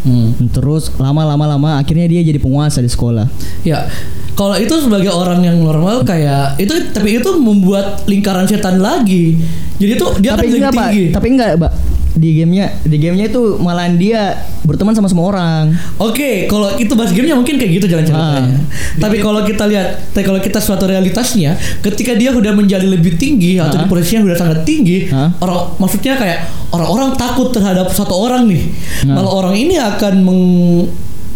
Hmm. 0.02 0.34
Terus 0.50 0.90
lama-lama 0.96 1.46
lama 1.46 1.70
akhirnya 1.76 2.08
dia 2.08 2.24
jadi 2.24 2.36
penguasa 2.36 2.80
di 2.80 2.90
sekolah. 2.90 3.28
ya 3.62 3.86
kalau 4.32 4.56
itu 4.56 4.72
sebagai 4.74 5.12
orang 5.12 5.44
yang 5.44 5.60
normal 5.60 6.02
kayak 6.02 6.56
itu 6.56 6.72
tapi 6.90 7.20
itu 7.20 7.30
membuat 7.36 8.02
lingkaran 8.08 8.48
setan 8.48 8.80
lagi 8.80 9.36
jadi 9.76 9.94
tuh 9.94 10.16
dia 10.18 10.32
tapi 10.34 10.48
akan 10.48 10.56
enggak 10.56 10.72
pak, 10.72 10.86
tinggi 10.88 11.04
tapi 11.12 11.26
enggak 11.30 11.50
pak. 11.60 11.72
Di 12.12 12.36
gamenya, 12.36 12.84
di 12.84 13.00
gamenya 13.00 13.32
itu 13.32 13.56
malahan 13.56 13.96
dia 13.96 14.36
berteman 14.62 14.92
sama 14.92 15.08
semua 15.08 15.32
orang. 15.32 15.72
Oke, 15.96 16.44
kalau 16.44 16.76
itu 16.76 16.92
bahas 16.92 17.08
gamenya 17.08 17.32
mungkin 17.32 17.56
kayak 17.56 17.80
gitu 17.80 17.86
jalan 17.88 18.04
ceritanya. 18.04 18.60
Ah. 18.60 19.00
Tapi 19.00 19.16
kalau 19.16 19.40
kita 19.40 19.64
lihat, 19.64 20.12
tapi 20.12 20.24
kalau 20.28 20.36
kita 20.36 20.60
suatu 20.60 20.84
realitasnya, 20.84 21.56
ketika 21.80 22.12
dia 22.12 22.28
udah 22.30 22.52
menjadi 22.52 22.84
lebih 22.84 23.16
tinggi 23.16 23.56
atau 23.56 23.80
di 23.80 23.86
Ah. 23.86 23.90
posisinya 23.90 24.28
udah 24.28 24.36
sangat 24.36 24.58
tinggi, 24.62 25.08
Ah. 25.08 25.32
orang 25.40 25.72
maksudnya 25.80 26.20
kayak 26.20 26.38
orang-orang 26.68 27.16
takut 27.16 27.48
terhadap 27.48 27.88
satu 27.88 28.12
orang 28.12 28.44
nih. 28.44 28.60
Nah. 29.08 29.16
Malah 29.16 29.32
orang 29.32 29.54
ini 29.56 29.80
akan 29.80 30.14
meng 30.20 30.42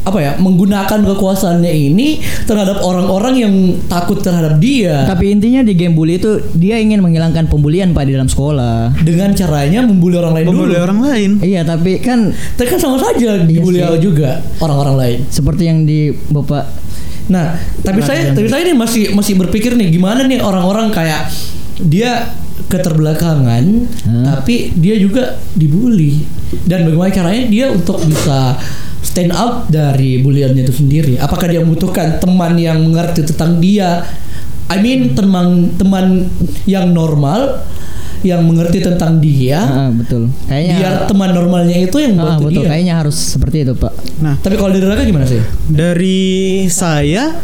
apa 0.06 0.18
ya 0.22 0.32
menggunakan 0.38 1.02
kekuasaannya 1.02 1.72
ini 1.90 2.22
terhadap 2.46 2.78
orang-orang 2.80 3.34
yang 3.42 3.54
takut 3.90 4.22
terhadap 4.22 4.62
dia 4.62 5.02
Tapi 5.02 5.34
intinya 5.34 5.66
di 5.66 5.74
game 5.74 5.98
bully 5.98 6.16
itu 6.16 6.38
dia 6.54 6.78
ingin 6.78 7.02
menghilangkan 7.02 7.50
pembulian 7.50 7.90
Pak 7.90 8.06
di 8.06 8.14
dalam 8.14 8.30
sekolah. 8.30 8.94
dengan 9.02 9.34
caranya 9.34 9.82
membuli 9.82 10.14
orang 10.14 10.38
lain 10.38 10.46
Pembuli 10.46 10.72
dulu. 10.72 10.84
orang 10.86 11.00
lain. 11.02 11.30
Iya, 11.42 11.66
tapi 11.66 11.98
kan 11.98 12.30
Tapi 12.30 12.66
kan 12.70 12.78
sama 12.78 13.02
saja 13.02 13.42
dibully 13.42 13.82
sih. 13.82 13.98
juga 13.98 14.46
orang-orang 14.62 14.94
lain. 14.94 15.18
seperti 15.26 15.62
yang 15.66 15.82
di 15.82 16.14
Bapak 16.30 16.86
Nah, 17.26 17.58
tapi 17.82 17.98
saya 17.98 18.30
tapi 18.30 18.46
saya 18.46 18.62
ini 18.62 18.78
masih 18.78 19.10
masih 19.10 19.34
berpikir 19.34 19.74
nih 19.74 19.90
gimana 19.90 20.22
nih 20.22 20.38
orang-orang 20.38 20.94
kayak 20.94 21.26
dia 21.82 22.30
keterbelakangan 22.70 23.64
Hah? 24.06 24.38
tapi 24.38 24.70
dia 24.78 24.94
juga 24.94 25.34
dibully 25.52 26.22
dan 26.64 26.86
bagaimana 26.86 27.10
caranya 27.10 27.42
dia 27.46 27.66
untuk 27.68 27.98
bisa 28.06 28.54
stand 28.98 29.30
up 29.30 29.66
dari 29.66 30.18
buliannya 30.18 30.62
itu 30.62 30.74
sendiri 30.76 31.16
apakah 31.16 31.46
dia 31.46 31.58
membutuhkan 31.58 32.16
teman 32.16 32.54
yang 32.54 32.80
mengerti 32.80 33.24
tentang 33.24 33.56
dia 33.56 34.04
I 34.66 34.78
mean 34.78 35.12
teman 35.12 35.72
teman 35.74 36.26
yang 36.64 36.90
normal 36.90 37.62
yang 38.20 38.42
mengerti 38.42 38.80
tentang 38.80 39.16
dia 39.16 39.60
Ah, 39.60 39.90
betul. 39.92 40.32
Kayaknya 40.44 40.74
biar 40.74 40.94
teman 41.06 41.30
normalnya 41.30 41.76
itu 41.78 41.96
yang 41.96 42.16
Ah, 42.16 42.34
membantu 42.34 42.42
betul. 42.48 42.58
dia 42.58 42.68
Kayaknya 42.68 42.94
harus 42.96 43.14
seperti 43.14 43.56
itu, 43.62 43.72
Pak. 43.72 43.92
Nah, 44.18 44.34
tapi 44.36 44.56
kalau 44.56 44.72
dari 44.72 44.82
Raka 44.82 45.04
gimana 45.04 45.22
sih 45.24 45.38
dari 45.68 46.18
saya 46.66 47.38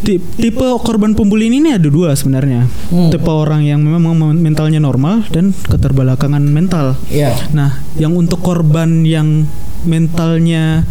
ti- 0.00 0.22
tipe 0.38 0.64
korban 0.78 1.12
pembuli 1.12 1.48
ini 1.50 1.68
ada 1.70 1.84
dua 1.84 2.12
sebenarnya. 2.12 2.64
Hmm. 2.88 3.10
Tipe 3.10 3.26
orang 3.26 3.64
yang 3.64 3.80
memang 3.80 4.12
mentalnya 4.34 4.78
normal 4.78 5.24
dan 5.28 5.52
keterbelakangan 5.52 6.40
mental. 6.40 6.96
Iya 7.08 7.32
Nah, 7.52 7.84
yang 7.96 8.14
untuk 8.14 8.38
korban 8.38 9.04
yang 9.04 9.44
mentalnya 9.84 10.84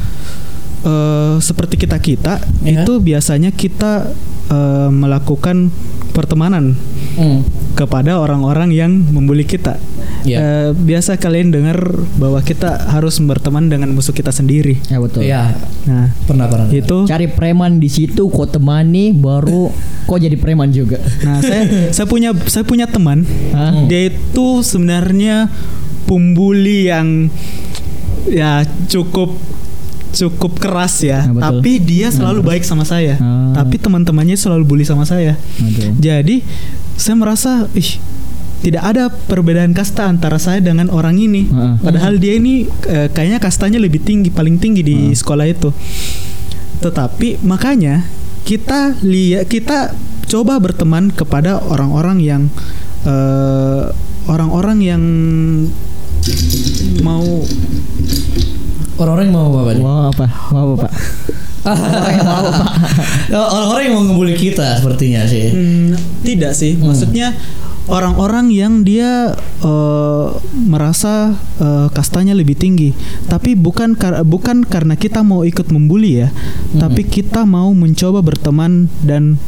eh, 0.81 1.35
seperti 1.39 1.75
kita 1.77 1.97
kita 1.97 2.33
Ya. 2.61 2.81
itu 2.81 2.99
biasanya 2.99 3.49
kita 3.49 4.11
eh, 4.45 4.89
melakukan 4.89 5.71
pertemanan 6.11 6.75
Hmm. 7.13 7.45
kepada 7.73 8.17
orang-orang 8.17 8.69
yang 8.69 8.89
membuli 8.89 9.43
kita. 9.43 9.77
Iya. 10.23 10.37
Eh, 10.37 10.69
biasa 10.73 11.15
kalian 11.15 11.49
dengar 11.49 11.77
bahwa 12.15 12.37
kita 12.39 12.89
harus 12.89 13.17
berteman 13.19 13.65
dengan 13.65 13.89
musuh 13.89 14.11
kita 14.11 14.29
sendiri. 14.29 14.77
Ya 14.87 14.97
betul. 14.97 15.21
Iya, 15.21 15.53
Nah, 15.83 16.09
pernah 16.23 16.47
pernah. 16.47 16.67
itu 16.69 17.05
Cari 17.05 17.27
preman 17.27 17.77
di 17.77 17.87
situ, 17.87 18.27
kok 18.27 18.49
temani, 18.51 19.11
baru 19.11 19.69
kok 20.09 20.17
jadi 20.17 20.33
preman 20.35 20.69
juga. 20.69 20.97
Nah, 21.21 21.37
saya 21.39 21.63
saya 21.95 22.05
punya 22.05 22.29
saya 22.45 22.63
punya 22.63 22.85
teman. 22.85 23.25
Hah? 23.51 23.85
Dia 23.85 24.09
itu 24.09 24.47
sebenarnya 24.59 25.49
pembuli 26.03 26.89
yang 26.89 27.29
ya 28.27 28.63
cukup 28.87 29.35
cukup 30.13 30.61
keras 30.61 31.01
ya. 31.01 31.25
Nah, 31.25 31.33
betul. 31.33 31.43
Tapi 31.43 31.71
dia 31.81 32.07
selalu 32.13 32.45
baik 32.45 32.63
sama 32.63 32.85
saya. 32.85 33.17
Ah. 33.17 33.51
Tapi 33.63 33.81
teman-temannya 33.81 34.37
selalu 34.37 34.63
bully 34.63 34.85
sama 34.85 35.03
saya. 35.03 35.35
Betul. 35.57 35.97
Jadi 35.97 36.45
saya 36.95 37.15
merasa 37.17 37.65
ih 37.73 37.97
tidak 38.63 38.83
ada 38.95 39.11
perbedaan 39.11 39.75
kasta 39.75 40.07
antara 40.07 40.39
saya 40.39 40.63
dengan 40.63 40.87
orang 40.87 41.19
ini. 41.19 41.49
Heeh. 41.49 41.73
Padahal 41.83 42.15
dia 42.21 42.39
ini 42.39 42.69
eh, 42.87 43.11
kayaknya 43.11 43.41
kastanya 43.43 43.81
lebih 43.81 43.99
tinggi, 43.99 44.31
paling 44.31 44.55
tinggi 44.61 44.85
di 44.85 44.95
Heeh. 45.11 45.17
sekolah 45.17 45.45
itu. 45.49 45.73
Tetapi 46.79 47.43
makanya 47.43 48.07
kita 48.47 48.95
lihat 49.03 49.51
kita 49.51 49.91
coba 50.29 50.61
berteman 50.63 51.11
kepada 51.11 51.59
orang-orang 51.59 52.23
yang 52.23 52.41
eh, 53.03 53.91
orang-orang 54.31 54.77
yang 54.79 55.03
mau 57.01 57.43
Orang-orang 58.93 59.25
yang 59.25 59.35
mau 59.35 59.49
apa 59.57 59.71
nih? 59.73 59.81
Mau 59.81 60.01
apa? 60.05 60.25
Mau 60.53 60.61
apa, 60.69 60.75
Pak? 60.85 60.91
Orang-orang 63.33 63.83
yang 63.89 63.95
mau 63.97 64.03
ngebully 64.05 64.35
kita 64.37 64.77
sepertinya 64.77 65.25
sih. 65.25 65.49
Hmm, 65.49 65.97
tidak 66.21 66.53
sih, 66.53 66.77
maksudnya 66.77 67.33
orang-orang 67.89 68.47
yang 68.53 68.85
dia 68.85 69.35
eh, 69.63 70.27
merasa 70.55 71.35
eh, 71.59 71.87
kastanya 71.91 72.37
lebih 72.37 72.55
tinggi, 72.55 72.93
tapi 73.27 73.57
bukan 73.57 73.97
kar- 73.97 74.23
bukan 74.23 74.63
karena 74.63 74.93
kita 74.93 75.25
mau 75.25 75.43
ikut 75.43 75.67
membuli 75.73 76.23
ya, 76.23 76.29
tapi 76.77 77.03
kita 77.03 77.43
mau 77.43 77.71
mencoba 77.73 78.23
berteman 78.23 78.87
dan 79.03 79.41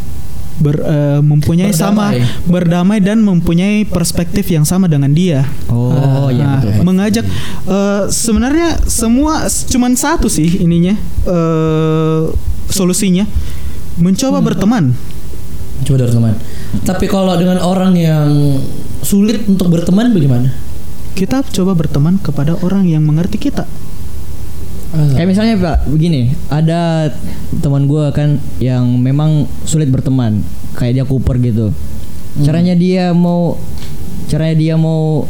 ber, 0.55 0.75
eh, 0.79 1.19
mempunyai 1.19 1.71
sama 1.71 2.11
Berdamai. 2.15 2.47
berdamai 2.47 2.97
dan 3.03 3.19
mempunyai 3.19 3.83
perspektif 3.83 4.47
yang 4.47 4.63
sama 4.63 4.87
dengan 4.87 5.11
dia. 5.11 5.43
Oh, 5.67 6.31
iya 6.31 6.43
Nah, 6.45 6.55
betul. 6.59 6.71
Pak. 6.71 6.83
mengajak 6.83 7.25
eh, 7.67 8.03
sebenarnya 8.07 8.69
semua 8.85 9.45
cuman 9.47 9.93
satu 9.93 10.27
sih 10.27 10.63
ininya 10.63 10.95
eh, 11.27 12.21
solusinya 12.67 13.27
mencoba 13.95 14.39
berteman. 14.39 14.95
Coba 15.83 15.97
dari 16.01 16.11
teman. 16.11 16.33
Tapi 16.83 17.05
kalau 17.05 17.35
dengan 17.35 17.59
orang 17.59 17.95
yang 17.95 18.59
sulit 19.01 19.43
untuk 19.45 19.69
berteman 19.69 20.11
bagaimana? 20.11 20.49
kita 21.15 21.47
coba 21.47 21.71
berteman 21.71 22.19
kepada 22.19 22.59
orang 22.59 22.91
yang 22.91 22.99
mengerti 22.99 23.39
kita. 23.39 23.63
Kayak 24.95 25.27
misalnya 25.27 25.55
Pak, 25.59 25.77
begini, 25.91 26.31
ada 26.47 27.11
teman 27.59 27.83
gua 27.87 28.15
kan 28.15 28.39
yang 28.63 28.95
memang 28.95 29.43
sulit 29.67 29.91
berteman, 29.91 30.39
kayak 30.79 31.03
dia 31.03 31.05
Cooper 31.05 31.35
gitu. 31.43 31.75
Caranya 32.43 32.75
dia 32.75 33.11
mau 33.11 33.59
caranya 34.31 34.55
dia 34.55 34.75
mau 34.79 35.27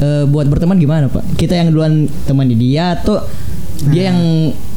eh, 0.00 0.24
buat 0.28 0.46
berteman 0.48 0.76
gimana, 0.76 1.08
Pak? 1.08 1.36
Kita 1.40 1.56
yang 1.56 1.72
duluan 1.72 2.08
temani 2.28 2.56
dia 2.56 2.96
atau 2.96 3.24
dia 3.88 4.12
yang 4.12 4.18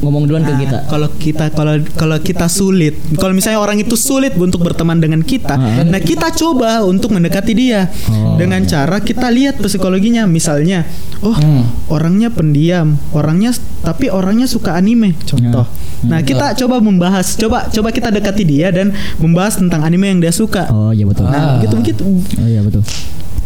ngomong 0.00 0.24
duluan 0.24 0.40
ke 0.40 0.50
Nah, 0.50 0.60
kita? 0.60 0.78
Kalau 0.86 1.08
kita 1.10 1.44
kalau 1.50 1.74
kalau 1.92 2.16
kita 2.16 2.46
sulit, 2.46 2.96
kalau 3.14 3.32
misalnya 3.32 3.58
orang 3.58 3.76
itu 3.76 3.92
sulit 3.94 4.32
untuk 4.34 4.62
berteman 4.62 4.96
dengan 4.96 5.20
kita, 5.20 5.54
Ah. 5.54 5.82
nah 5.82 5.98
kita 5.98 6.30
coba 6.30 6.80
untuk 6.82 7.10
mendekati 7.10 7.52
dia 7.52 7.92
Oh, 8.08 8.36
dengan 8.36 8.62
cara 8.62 8.98
kita 8.98 9.28
lihat 9.28 9.58
psikologinya. 9.58 10.24
Misalnya, 10.24 10.88
oh 11.20 11.34
Hmm. 11.34 11.68
orangnya 11.88 12.28
pendiam, 12.28 12.96
orangnya 13.10 13.52
tapi 13.80 14.08
orangnya 14.08 14.46
suka 14.46 14.72
anime, 14.72 15.12
contoh. 15.20 15.68
Ya. 16.00 16.06
Nah 16.06 16.20
kita 16.20 16.56
coba 16.56 16.80
membahas, 16.80 17.34
coba 17.34 17.68
coba 17.68 17.88
kita 17.88 18.08
dekati 18.08 18.44
dia 18.44 18.68
dan 18.68 18.92
membahas 19.16 19.56
tentang 19.56 19.80
anime 19.80 20.08
yang 20.08 20.20
dia 20.20 20.30
suka. 20.30 20.68
Oh, 20.68 20.92
iya 20.92 21.04
betul. 21.04 21.28
Ah. 21.28 21.32
Nah 21.32 21.44
gitu 21.60 21.74
begitu. 21.76 22.02
Oh 22.06 22.46
iya 22.46 22.60
betul. 22.60 22.80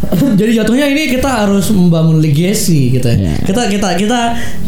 Jadi 0.09 0.55
jatuhnya 0.55 0.87
ini 0.89 1.11
kita 1.11 1.27
harus 1.27 1.69
membangun 1.75 2.23
legacy 2.23 2.95
gitu 2.95 3.07
ya. 3.07 3.17
Iya. 3.19 3.35
Kita 3.45 3.63
kita 3.67 3.89
kita 3.99 4.21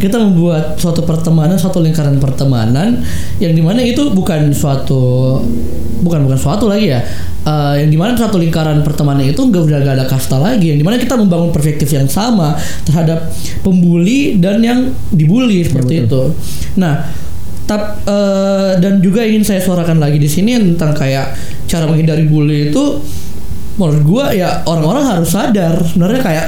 kita 0.03 0.17
membuat 0.19 0.75
suatu 0.77 1.07
pertemanan, 1.07 1.55
suatu 1.57 1.79
lingkaran 1.79 2.19
pertemanan 2.19 3.01
yang 3.39 3.55
di 3.55 3.63
mana 3.63 3.81
itu 3.81 4.11
bukan 4.11 4.51
suatu 4.51 5.39
bukan 6.03 6.27
bukan 6.27 6.39
suatu 6.39 6.67
lagi 6.67 6.93
ya. 6.93 7.01
Eh, 7.41 7.75
yang 7.87 7.89
di 7.89 7.97
mana 7.97 8.13
suatu 8.19 8.37
lingkaran 8.37 8.85
pertemanan 8.85 9.25
itu 9.25 9.41
nggak 9.41 9.63
udah 9.65 9.79
gak 9.81 9.95
ada 10.03 10.07
kasta 10.11 10.37
lagi. 10.37 10.75
Yang 10.75 10.79
di 10.83 10.87
mana 10.87 10.97
kita 10.99 11.15
membangun 11.17 11.51
perspektif 11.55 11.89
yang 11.95 12.11
sama 12.11 12.59
terhadap 12.85 13.31
pembuli 13.63 14.37
dan 14.37 14.61
yang 14.61 14.93
dibully 15.15 15.65
seperti 15.65 16.05
itu. 16.05 16.37
Nah, 16.77 17.07
tap, 17.71 18.03
eh, 18.03 18.73
dan 18.83 18.99
juga 18.99 19.23
ingin 19.23 19.47
saya 19.47 19.63
suarakan 19.63 20.03
lagi 20.03 20.19
di 20.19 20.27
sini 20.27 20.59
tentang 20.59 20.91
kayak 20.91 21.33
cara 21.71 21.87
menghindari 21.87 22.27
bully 22.27 22.75
itu 22.75 22.99
menurut 23.81 24.03
gua 24.05 24.25
ya 24.37 24.61
orang-orang 24.69 25.05
harus 25.09 25.33
sadar. 25.33 25.81
Sebenarnya 25.81 26.21
kayak 26.21 26.47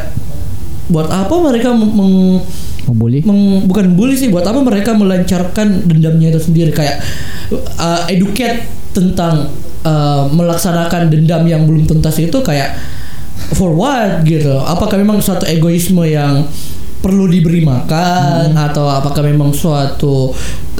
buat 0.92 1.08
apa 1.08 1.32
mereka 1.40 1.72
meng, 1.72 2.44
bully? 2.92 3.24
meng- 3.24 3.64
bukan 3.64 3.96
bully 3.96 4.12
sih 4.12 4.28
buat 4.28 4.44
apa 4.44 4.60
mereka 4.60 4.92
melancarkan 4.92 5.88
dendamnya 5.88 6.36
itu 6.36 6.52
sendiri? 6.52 6.70
Kayak 6.76 7.00
uh, 7.80 8.04
educate 8.12 8.68
tentang 8.92 9.48
uh, 9.88 10.28
melaksanakan 10.28 11.08
dendam 11.08 11.48
yang 11.48 11.64
belum 11.64 11.88
tuntas 11.88 12.20
itu 12.20 12.36
kayak 12.44 12.76
for 13.56 13.72
what 13.72 14.22
gitu 14.24 14.60
apakah 14.62 14.96
memang 15.00 15.18
suatu 15.20 15.44
egoisme 15.48 16.04
yang 16.06 16.46
perlu 17.02 17.26
diberi 17.26 17.66
makan 17.66 18.54
atau 18.54 18.86
apakah 18.86 19.26
memang 19.26 19.50
suatu 19.50 20.30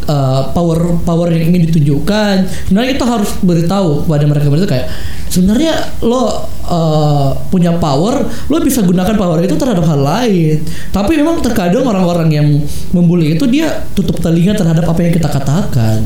uh, 0.08 0.50
power 0.54 0.98
power 1.02 1.28
yang 1.30 1.52
ingin 1.52 1.68
ditunjukkan. 1.70 2.46
Sebenarnya 2.68 2.90
kita 2.98 3.06
harus 3.06 3.30
beritahu 3.42 4.06
kepada 4.06 4.24
mereka 4.26 4.46
mereka 4.48 4.66
kayak 4.68 4.86
sebenarnya 5.30 5.74
lo 6.04 6.22
uh, 6.68 7.30
punya 7.48 7.74
power 7.80 8.26
lo 8.48 8.56
bisa 8.60 8.84
gunakan 8.84 9.14
power 9.16 9.40
itu 9.42 9.54
terhadap 9.58 9.84
hal 9.86 10.00
lain. 10.00 10.62
Tapi 10.90 11.12
memang 11.18 11.40
terkadang 11.40 11.86
orang-orang 11.86 12.28
yang 12.30 12.48
membuli 12.94 13.34
itu 13.34 13.44
dia 13.46 13.84
tutup 13.92 14.18
telinga 14.18 14.54
terhadap 14.56 14.86
apa 14.88 15.00
yang 15.02 15.12
kita 15.12 15.28
katakan. 15.28 16.00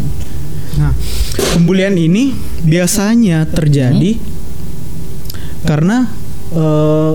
Nah, 0.77 0.93
pembulian 1.57 1.97
ini 1.97 2.37
biasanya 2.61 3.49
terjadi 3.49 4.21
karena 5.65 6.07
eh, 6.53 7.13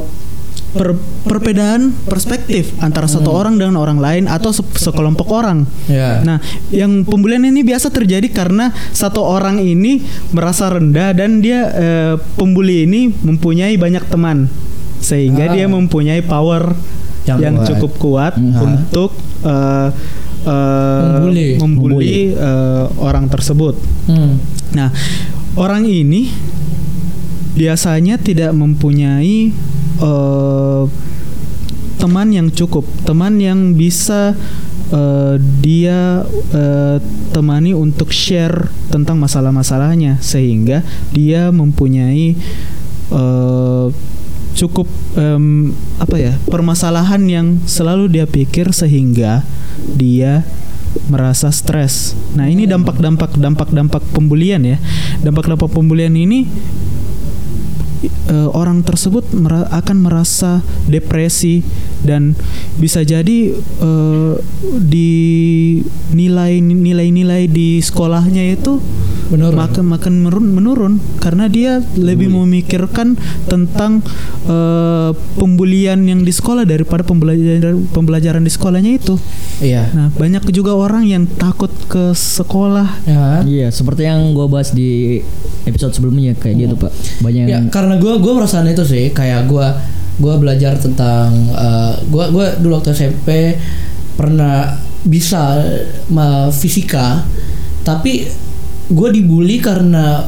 per- 0.72 0.96
perbedaan 1.22 1.92
perspektif 2.04 2.72
antara 2.78 3.04
satu 3.04 3.28
orang 3.28 3.56
dengan 3.56 3.76
orang 3.76 3.98
lain 3.98 4.24
atau 4.26 4.50
se- 4.50 4.64
sekelompok 4.64 5.28
orang. 5.30 5.68
ya 5.86 6.22
Nah, 6.22 6.40
yang 6.70 7.04
pembulian 7.04 7.44
ini 7.44 7.62
biasa 7.62 7.90
terjadi 7.90 8.28
karena 8.28 8.72
satu 8.90 9.20
orang 9.20 9.60
ini 9.60 10.00
merasa 10.30 10.68
rendah 10.68 11.12
dan 11.12 11.40
dia 11.40 11.68
eh, 11.70 12.14
pembuli 12.36 12.84
ini 12.84 13.12
mempunyai 13.12 13.76
banyak 13.76 14.08
teman 14.08 14.48
sehingga 14.98 15.50
Ah. 15.50 15.54
dia 15.54 15.66
mempunyai 15.66 16.22
power 16.22 16.72
Yang 17.22 17.40
yang, 17.40 17.56
kuat. 17.56 17.68
cukup 17.68 17.92
kuat 17.98 18.34
Hmm. 18.34 18.56
untuk 18.62 19.12
eh, 19.42 19.90
eh, 20.42 21.06
Membuli. 21.12 21.48
membuli, 21.58 22.16
eh, 22.32 22.86
orang 22.98 23.28
tersebut. 23.28 23.76
Hmm. 24.06 24.40
Nah, 24.72 24.90
orang 25.54 25.84
ini 25.84 26.32
biasanya 27.58 28.18
tidak 28.22 28.52
mempunyai 28.56 29.52
eh, 30.02 30.84
teman 32.02 32.28
yang 32.34 32.50
cukup, 32.50 32.88
teman 33.06 33.38
yang 33.38 33.78
bisa 33.78 34.34
eh, 34.90 35.36
dia 35.62 36.26
eh, 36.52 36.98
temani 37.30 37.78
untuk 37.78 38.10
share 38.10 38.74
tentang 38.90 39.22
masalah-masalahnya, 39.22 40.18
sehingga 40.18 40.82
dia 41.14 41.54
mempunyai 41.54 42.34
eh, 43.14 43.88
cukup 44.52 44.88
em, 45.16 45.72
apa 45.96 46.16
ya 46.20 46.34
permasalahan 46.52 47.24
yang 47.24 47.48
selalu 47.64 48.12
dia 48.12 48.28
pikir 48.28 48.76
sehingga 48.76 49.48
dia 49.96 50.44
merasa 51.08 51.48
stres. 51.56 52.20
Nah 52.36 52.52
ini 52.52 52.68
dampak-dampak 52.68 53.40
dampak-dampak 53.40 54.04
pembulian 54.12 54.60
ya. 54.68 54.78
Dampak-dampak 55.24 55.72
pembulian 55.72 56.12
ini 56.20 56.52
eh, 58.08 58.48
orang 58.52 58.82
tersebut 58.82 59.30
mera- 59.36 59.70
akan 59.70 59.98
merasa 60.02 60.66
depresi 60.90 61.62
dan 62.02 62.34
bisa 62.78 63.06
jadi 63.06 63.54
eh, 63.58 64.34
di 64.82 65.12
nilai 66.12 66.60
nilai-nilai 66.62 67.48
di 67.48 67.80
sekolahnya 67.82 68.54
itu 68.58 68.82
Menurun. 69.32 69.56
makin 69.56 69.86
makin 69.88 70.14
menurun, 70.28 70.48
menurun 70.52 70.94
karena 71.24 71.48
dia 71.48 71.80
lebih 71.96 72.28
memikirkan 72.28 73.16
tentang 73.48 74.04
eh, 74.46 75.12
pembulian 75.40 76.04
yang 76.04 76.28
di 76.28 76.34
sekolah 76.36 76.68
daripada 76.68 77.08
pembelajaran 77.08 77.88
pembelajaran 77.96 78.44
di 78.44 78.52
sekolahnya 78.52 78.92
itu. 79.00 79.16
Iya. 79.64 79.88
Nah 79.96 80.08
banyak 80.12 80.44
juga 80.52 80.76
orang 80.76 81.08
yang 81.08 81.24
takut 81.26 81.72
ke 81.88 82.12
sekolah. 82.12 83.08
Ya. 83.08 83.24
Iya, 83.48 83.68
seperti 83.72 84.04
yang 84.04 84.36
gua 84.36 84.52
bahas 84.52 84.76
di 84.76 85.24
episode 85.64 85.96
sebelumnya 85.96 86.36
kayak 86.36 86.56
gitu, 86.68 86.76
Pak. 86.76 86.92
Banyak 87.24 87.46
Ya, 87.48 87.58
yang 87.58 87.72
karena 87.74 87.98
gue 87.98 88.14
gue 88.22 88.34
merasakan 88.34 88.70
itu 88.70 88.84
sih 88.86 89.10
kayak 89.16 89.48
gue 89.50 89.68
gue 90.22 90.34
belajar 90.38 90.78
tentang 90.78 91.34
eh, 91.52 91.94
gue 92.06 92.26
gue 92.30 92.46
dulu 92.62 92.78
waktu 92.78 92.94
SMP 92.94 93.58
pernah 94.16 94.78
bisa 95.02 95.58
ma 96.14 96.54
fisika 96.54 97.26
tapi 97.82 98.30
gue 98.92 99.10
dibully 99.10 99.58
karena 99.58 100.22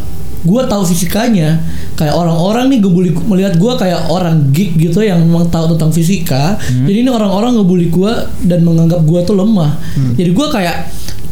gue 0.44 0.62
tahu 0.68 0.84
fisikanya. 0.84 1.56
Kayak 1.96 2.20
orang-orang 2.20 2.74
nih 2.74 2.80
ngebully 2.84 3.12
melihat 3.30 3.54
gue 3.56 3.74
kayak 3.80 4.12
orang 4.12 4.52
geek 4.52 4.76
gitu 4.76 5.00
yang 5.00 5.24
memang 5.24 5.48
tahu 5.48 5.78
tentang 5.78 5.94
fisika. 5.96 6.60
Jadi 6.90 7.06
ini 7.06 7.10
orang-orang 7.10 7.56
ngebully 7.56 7.88
gue 7.88 8.12
dan 8.44 8.66
menganggap 8.68 9.06
gue 9.08 9.20
tuh 9.24 9.38
lemah. 9.40 9.78
Jadi 10.20 10.32
gue 10.36 10.48
kayak 10.52 10.78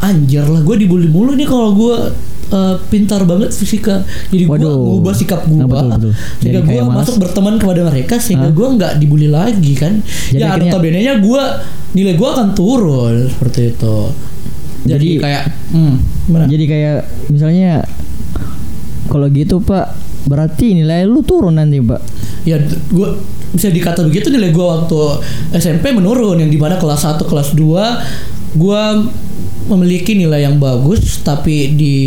anjir 0.02 0.42
lah 0.42 0.66
gue 0.66 0.76
dibully 0.82 1.06
mulu 1.06 1.38
nih 1.38 1.46
kalau 1.46 1.78
gue 1.78 1.96
eh, 2.52 2.76
pintar 2.88 3.24
banget 3.24 3.50
fisika 3.50 4.04
jadi 4.28 4.44
gue 4.44 4.58
ngubah 4.60 5.14
sikap 5.14 5.44
gue 5.44 5.58
Nah, 5.58 5.68
betul, 5.68 5.90
betul. 5.90 6.12
sehingga 6.38 6.60
Jadi 6.60 6.68
gue 6.70 6.82
masuk 6.86 7.16
berteman 7.18 7.56
kepada 7.56 7.82
mereka 7.88 8.16
sehingga 8.18 8.50
gue 8.50 8.68
nggak 8.72 8.92
dibully 8.98 9.28
lagi 9.28 9.74
kan? 9.74 10.04
Jadi 10.30 10.38
ya 10.38 10.52
akhirnya- 10.52 10.72
notabene 10.72 11.00
nya 11.00 11.14
gue 11.18 11.44
nilai 11.94 12.14
gue 12.14 12.28
akan 12.30 12.48
turun 12.52 13.28
seperti 13.28 13.72
itu. 13.72 13.98
Jadi, 14.82 15.08
Jadi- 15.10 15.20
kayak 15.20 15.44
hmm, 15.72 15.96
gimana? 16.26 16.44
Jadi 16.46 16.64
kayak 16.66 16.98
misalnya 17.28 17.72
kalau 19.08 19.28
gitu 19.28 19.60
Pak, 19.60 19.86
berarti 20.26 20.74
nilai 20.74 21.04
lu 21.04 21.22
turun 21.22 21.56
nanti 21.56 21.80
Pak. 21.80 22.02
ya 22.42 22.58
gue 22.88 23.08
bisa 23.52 23.70
dikata 23.70 24.02
begitu 24.02 24.28
nilai 24.28 24.50
gue 24.50 24.66
waktu 24.66 24.98
SMP 25.54 25.92
menurun. 25.92 26.40
Yang 26.40 26.52
di 26.52 26.60
mana 26.60 26.76
kelas 26.76 27.06
1 27.06 27.22
kelas 27.22 27.54
2 27.54 28.02
gue 28.52 28.82
memiliki 29.72 30.14
nilai 30.14 30.44
yang 30.44 30.60
bagus 30.60 31.24
tapi 31.24 31.74
di 31.74 31.98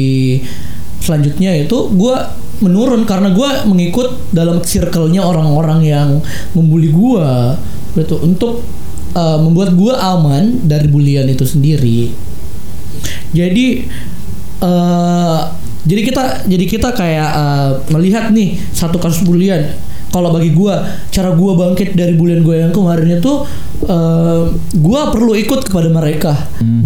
selanjutnya 1.01 1.57
itu 1.57 1.91
gue 1.93 2.17
menurun 2.63 3.03
karena 3.05 3.35
gue 3.35 3.51
mengikut 3.67 4.31
dalam 4.31 4.63
circle-nya 4.63 5.25
orang-orang 5.25 5.81
yang 5.85 6.09
membuli 6.55 6.93
gue 6.93 7.31
gitu 7.99 8.21
untuk 8.23 8.63
uh, 9.17 9.39
membuat 9.41 9.75
gue 9.75 9.93
aman 9.93 10.65
dari 10.65 10.87
bulian 10.89 11.27
itu 11.29 11.45
sendiri 11.45 12.15
jadi 13.35 13.67
eh 14.65 15.43
jadi 15.85 16.01
kita 16.01 16.25
jadi 16.49 16.65
kita 16.65 16.89
kayak 16.97 17.31
eh, 17.37 17.71
melihat 17.93 18.33
nih 18.33 18.57
satu 18.73 18.97
kasus 18.97 19.21
bulian. 19.23 19.69
Kalau 20.15 20.31
bagi 20.31 20.55
gua, 20.55 20.79
cara 21.11 21.35
gua 21.35 21.59
bangkit 21.59 21.99
dari 21.99 22.15
bulian 22.15 22.47
gua 22.47 22.63
yang 22.63 22.71
kemarin 22.71 23.19
itu 23.19 23.33
eh 23.83 24.43
gua 24.79 25.11
perlu 25.11 25.35
ikut 25.35 25.67
kepada 25.67 25.91
mereka. 25.91 26.33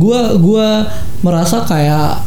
Gua 0.01 0.33
gua 0.41 0.89
merasa 1.21 1.61
kayak 1.63 2.25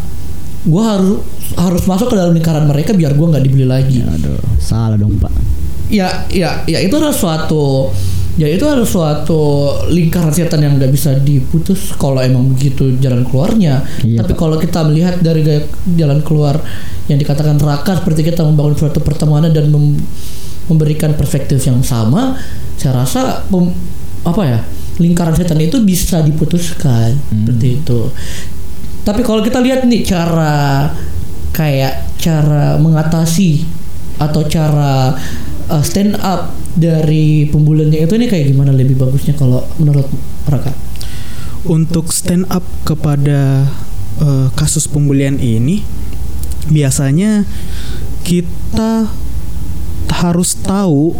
gua 0.62 0.84
harus 0.94 1.18
harus 1.58 1.84
masuk 1.84 2.14
ke 2.14 2.16
dalam 2.16 2.38
lingkaran 2.38 2.70
mereka 2.70 2.94
biar 2.94 3.18
gua 3.18 3.34
nggak 3.34 3.44
dibully 3.44 3.66
lagi. 3.66 4.06
Aduh, 4.06 4.38
salah 4.62 4.94
dong 4.94 5.18
Pak. 5.18 5.34
ya 5.92 6.24
ya 6.32 6.64
ya 6.64 6.80
itu 6.80 6.96
adalah 6.96 7.12
suatu 7.12 7.92
ya 8.40 8.48
itu 8.48 8.64
adalah 8.64 8.88
suatu 8.88 9.42
lingkaran 9.92 10.32
setan 10.32 10.64
yang 10.64 10.80
nggak 10.80 10.88
bisa 10.88 11.20
diputus 11.20 11.92
kalau 12.00 12.22
emang 12.24 12.48
begitu 12.56 12.96
jalan 13.04 13.28
keluarnya. 13.28 13.84
Iya, 14.00 14.24
tapi 14.24 14.38
kalau 14.40 14.56
kita 14.56 14.88
melihat 14.88 15.20
dari 15.20 15.44
gaya 15.44 15.68
jalan 16.00 16.24
keluar 16.24 16.64
yang 17.12 17.20
dikatakan 17.20 17.60
raka 17.60 18.00
seperti 18.00 18.24
kita 18.24 18.46
membangun 18.48 18.80
suatu 18.80 19.04
pertemanan 19.04 19.52
dan 19.52 19.68
mem- 19.68 20.00
memberikan 20.72 21.12
perspektif 21.20 21.60
yang 21.68 21.84
sama 21.84 22.40
saya 22.80 23.04
rasa 23.04 23.44
pem- 23.52 23.76
apa 24.24 24.42
ya 24.48 24.60
lingkaran 25.02 25.34
setan 25.34 25.62
itu 25.62 25.82
bisa 25.82 26.22
diputuskan. 26.22 27.18
Seperti 27.30 27.68
itu. 27.82 28.00
Tapi 29.02 29.22
kalau 29.26 29.42
kita 29.42 29.58
lihat 29.58 29.86
nih 29.90 30.06
cara 30.06 30.90
kayak 31.52 32.16
cara 32.22 32.78
mengatasi 32.78 33.66
atau 34.22 34.46
cara 34.46 35.18
uh, 35.74 35.84
stand 35.84 36.18
up 36.22 36.54
dari 36.78 37.50
pembuliannya 37.50 38.06
itu 38.06 38.14
nih 38.14 38.30
kayak 38.30 38.46
gimana? 38.54 38.72
Lebih 38.72 39.02
bagusnya 39.02 39.34
kalau 39.34 39.66
menurut 39.82 40.06
Raka? 40.46 40.72
Untuk 41.66 42.10
stand 42.10 42.50
up 42.50 42.66
kepada 42.82 43.70
eh, 44.18 44.48
kasus 44.58 44.90
pembulian 44.90 45.38
ini 45.38 45.86
biasanya 46.74 47.46
kita 48.26 49.14
harus 50.10 50.58
tahu 50.58 51.18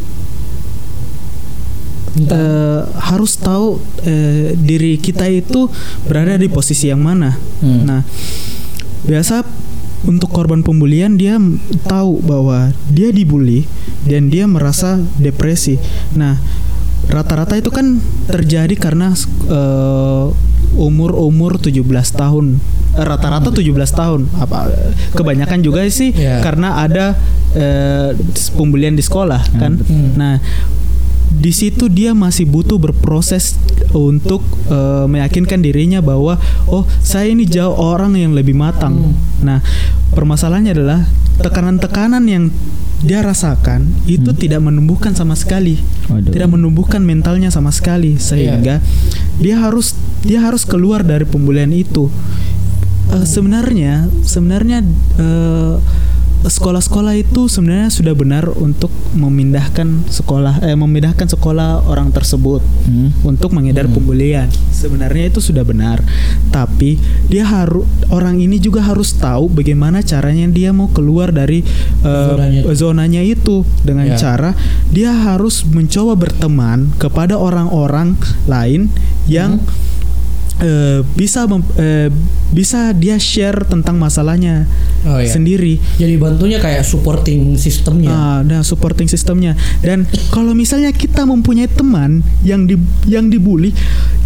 eh, 2.18 2.82
harus 3.00 3.38
tahu 3.40 3.80
eh, 4.04 4.54
diri 4.58 5.00
kita 5.00 5.28
itu 5.32 5.72
berada 6.06 6.36
di 6.36 6.48
posisi 6.52 6.92
yang 6.92 7.02
mana. 7.02 7.38
Hmm. 7.64 7.88
Nah, 7.88 8.02
biasa 9.08 9.44
untuk 10.02 10.34
korban 10.34 10.66
pembulian 10.66 11.14
dia 11.14 11.38
tahu 11.86 12.26
bahwa 12.26 12.74
dia 12.90 13.14
dibully 13.14 13.70
dan 14.06 14.34
dia 14.34 14.50
merasa 14.50 14.98
depresi. 15.22 15.78
Nah, 16.18 16.42
rata-rata 17.10 17.58
itu 17.58 17.70
kan 17.70 18.02
terjadi 18.28 18.74
karena 18.78 19.14
eh, 19.48 20.26
umur-umur 20.76 21.60
17 21.60 21.84
tahun. 22.16 22.60
Rata-rata 22.92 23.50
17 23.50 23.72
tahun. 23.92 24.28
Apa 24.36 24.68
kebanyakan 25.16 25.60
juga 25.64 25.84
sih 25.88 26.12
Ya. 26.12 26.44
karena 26.44 26.84
ada 26.84 27.16
eh, 27.56 28.16
pembulian 28.56 28.96
di 28.96 29.04
sekolah 29.04 29.42
kan. 29.56 29.80
Hmm. 29.80 30.12
Nah, 30.16 30.36
di 31.32 31.52
situ 31.56 31.88
dia 31.88 32.12
masih 32.12 32.44
butuh 32.44 32.76
berproses 32.76 33.56
untuk 33.96 34.44
eh, 34.68 35.06
meyakinkan 35.08 35.64
dirinya 35.64 36.04
bahwa 36.04 36.36
oh 36.68 36.84
saya 37.00 37.32
ini 37.32 37.48
jauh 37.48 37.74
orang 37.76 38.16
yang 38.20 38.36
lebih 38.36 38.54
matang. 38.54 39.16
Nah 39.40 39.64
permasalahannya 40.12 40.72
adalah 40.76 41.00
tekanan-tekanan 41.40 42.24
yang 42.28 42.52
dia 43.02 43.26
rasakan 43.26 43.90
itu 44.06 44.30
tidak 44.38 44.62
menumbuhkan 44.62 45.18
sama 45.18 45.34
sekali, 45.34 45.82
Waduh. 46.06 46.30
tidak 46.30 46.54
menumbuhkan 46.54 47.02
mentalnya 47.02 47.50
sama 47.50 47.74
sekali 47.74 48.22
sehingga 48.22 48.78
dia 49.42 49.56
harus 49.58 49.98
dia 50.22 50.38
harus 50.46 50.70
keluar 50.70 51.02
dari 51.02 51.26
pembulian 51.26 51.74
itu. 51.74 52.14
Eh, 53.10 53.26
sebenarnya 53.26 54.08
sebenarnya 54.22 54.86
eh, 55.18 55.76
sekolah-sekolah 56.42 57.22
itu 57.22 57.46
sebenarnya 57.46 57.94
sudah 57.94 58.18
benar 58.18 58.50
untuk 58.58 58.90
memindahkan 59.14 60.10
sekolah 60.10 60.66
eh 60.66 60.74
memindahkan 60.74 61.30
sekolah 61.30 61.86
orang 61.86 62.10
tersebut 62.10 62.66
Hmm. 62.82 63.14
untuk 63.22 63.54
menghindar 63.54 63.86
pembulian. 63.86 64.50
Sebenarnya 64.74 65.30
itu 65.30 65.38
sudah 65.38 65.62
benar. 65.62 66.02
Tapi 66.50 66.98
dia 67.30 67.46
harus 67.46 67.86
orang 68.10 68.42
ini 68.42 68.58
juga 68.58 68.82
harus 68.82 69.14
tahu 69.14 69.54
bagaimana 69.54 70.02
caranya 70.02 70.50
dia 70.50 70.74
mau 70.74 70.90
keluar 70.90 71.30
dari 71.30 71.62
eh, 72.02 72.10
Zonanya. 72.34 72.62
zonanya 72.74 73.22
itu 73.22 73.62
dengan 73.86 74.10
Ya. 74.10 74.18
cara 74.18 74.58
dia 74.90 75.14
harus 75.14 75.62
mencoba 75.62 76.18
berteman 76.18 76.90
kepada 76.98 77.38
orang-orang 77.38 78.18
lain 78.50 78.90
yang 79.30 79.62
eh, 80.62 81.02
bisa 81.12 81.44
mem- 81.44 81.66
eh, 81.76 82.08
bisa 82.50 82.94
dia 82.94 83.18
share 83.18 83.66
tentang 83.66 83.96
masalahnya 83.96 84.70
Oh, 85.02 85.18
iya. 85.18 85.26
sendiri 85.26 85.82
Jadi 85.96 86.14
bantunya 86.16 86.58
kayak 86.58 86.84
supporting 86.84 87.56
sistemnya. 87.56 88.10
Ah, 88.10 88.40
nah 88.42 88.62
supporting 88.62 89.06
sistemnya 89.06 89.54
dan 89.80 90.04
kalau 90.30 90.54
misalnya 90.54 90.92
kita 90.92 91.24
mempunyai 91.24 91.66
teman 91.68 92.12
yang 92.42 92.64
di 92.64 92.78
yang 93.06 93.26
dibully 93.26 93.74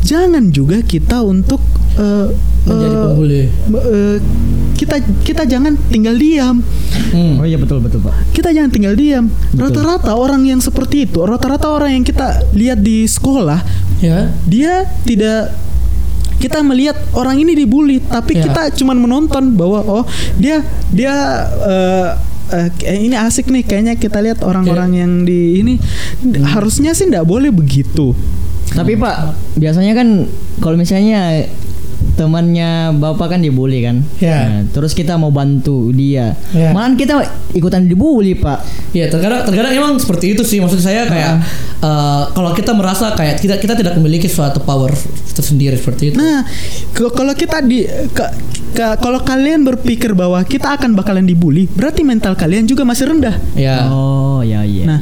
jangan 0.02 0.50
juga 0.50 0.82
kita 0.82 1.22
untuk 1.22 1.64
eh, 1.96 2.28
Menjadi 2.66 2.96
pembuli. 2.98 3.42
eh, 3.72 4.18
kita 4.76 4.96
kita 5.22 5.44
jangan 5.46 5.80
tinggal 5.88 6.14
diam 6.14 6.60
Hmm. 7.08 7.40
Oh 7.40 7.46
iya 7.46 7.56
betul 7.56 7.80
betul 7.80 8.02
pak. 8.02 8.12
kita 8.34 8.52
jangan 8.52 8.68
tinggal 8.68 8.92
diam 8.94 9.26
rata-rata 9.54 10.12
orang 10.12 10.44
yang 10.44 10.60
seperti 10.60 11.06
itu 11.06 11.22
rata-rata 11.22 11.70
orang 11.70 11.94
yang 11.94 12.04
kita 12.04 12.26
lihat 12.52 12.76
di 12.78 13.06
sekolah 13.06 13.64
Ya. 13.98 14.36
dia 14.44 14.74
tidak 15.02 15.56
kita 16.36 16.60
melihat 16.62 16.98
orang 17.14 17.40
ini 17.40 17.56
dibully 17.56 18.00
tapi 18.00 18.36
Ya. 18.36 18.48
kita 18.48 18.76
cuman 18.76 18.98
menonton 19.00 19.56
bahwa 19.56 19.80
oh 19.82 20.04
dia 20.36 20.60
dia 20.92 21.14
eh, 21.64 22.10
eh, 22.52 22.68
kayak 22.76 23.00
ini 23.02 23.16
asik 23.16 23.48
nih 23.48 23.64
kayaknya 23.64 23.94
kita 23.96 24.20
lihat 24.20 24.44
orang-orang 24.44 24.92
Ya. 24.94 25.00
yang 25.04 25.24
di 25.24 25.60
ini 25.60 25.74
harusnya 26.46 26.92
sih 26.92 27.08
tidak 27.08 27.26
boleh 27.26 27.50
begitu 27.50 28.12
Tapi 28.66 28.98
pak 28.98 29.16
biasanya 29.56 29.96
kan 29.96 30.28
kalau 30.60 30.76
misalnya 30.76 31.48
temannya 32.16 32.70
bapak 32.94 33.28
kan 33.30 33.40
dibully 33.40 33.80
kan. 33.82 34.00
Ya. 34.18 34.40
Nah, 34.42 34.62
terus 34.70 34.92
kita 34.92 35.14
mau 35.14 35.30
bantu 35.30 35.92
dia. 35.92 36.34
Ya. 36.50 36.72
Malahan 36.72 36.96
kita 36.96 37.20
ikutan 37.52 37.86
dibully 37.86 38.34
pak. 38.34 38.64
Ya 38.92 39.06
terkadang 39.06 39.44
terkadang 39.44 39.72
emang 39.74 39.92
seperti 39.96 40.32
itu 40.32 40.42
sih 40.42 40.58
maksud 40.58 40.80
saya 40.80 41.04
kayak 41.04 41.34
eh, 41.78 42.24
kalau 42.30 42.52
kita 42.52 42.72
merasa 42.72 43.12
kayak 43.12 43.38
kita 43.38 43.56
kita 43.58 43.76
tidak 43.76 43.94
memiliki 43.94 44.26
suatu 44.26 44.60
power 44.60 44.96
tersendiri 45.30 45.76
seperti 45.76 46.10
itu. 46.10 46.16
nah 46.16 46.48
kalau 46.96 47.34
kita 47.34 47.60
di 47.60 47.84
ke- 48.10 48.34
ke- 48.72 48.98
kalau 48.98 49.20
kalian 49.20 49.62
berpikir 49.62 50.12
bahwa 50.12 50.40
kita 50.42 50.72
akan 50.74 50.96
bakalan 50.96 51.24
dibully 51.24 51.68
berarti 51.70 52.02
mental 52.02 52.34
kalian 52.34 52.64
juga 52.64 52.82
masih 52.82 53.12
rendah 53.12 53.36
Ya. 53.52 53.84
Oh 53.86 54.40
ya 54.40 54.64
iya. 54.64 54.88
Nah, 54.88 55.00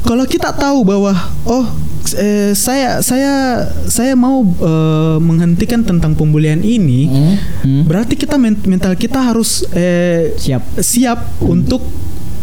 kalau 0.00 0.22
kita 0.24 0.54
tahu 0.54 0.86
bahwa 0.86 1.10
oh 1.42 1.66
eh, 2.12 2.52
saya 2.52 3.00
saya 3.00 3.64
saya 3.84 4.12
mau 4.12 4.44
eh, 4.44 5.18
menghentikan 5.18 5.82
tentang 5.82 6.12
pembulian 6.12 6.60
ini, 6.60 7.06
Hmm. 7.06 7.34
Hmm. 7.62 7.82
berarti 7.82 8.14
kita 8.14 8.36
men- 8.36 8.62
mental 8.62 8.94
kita 8.94 9.18
harus 9.20 9.66
eh, 9.72 10.30
Siap. 10.36 10.78
siap 10.78 11.18
untuk 11.40 11.82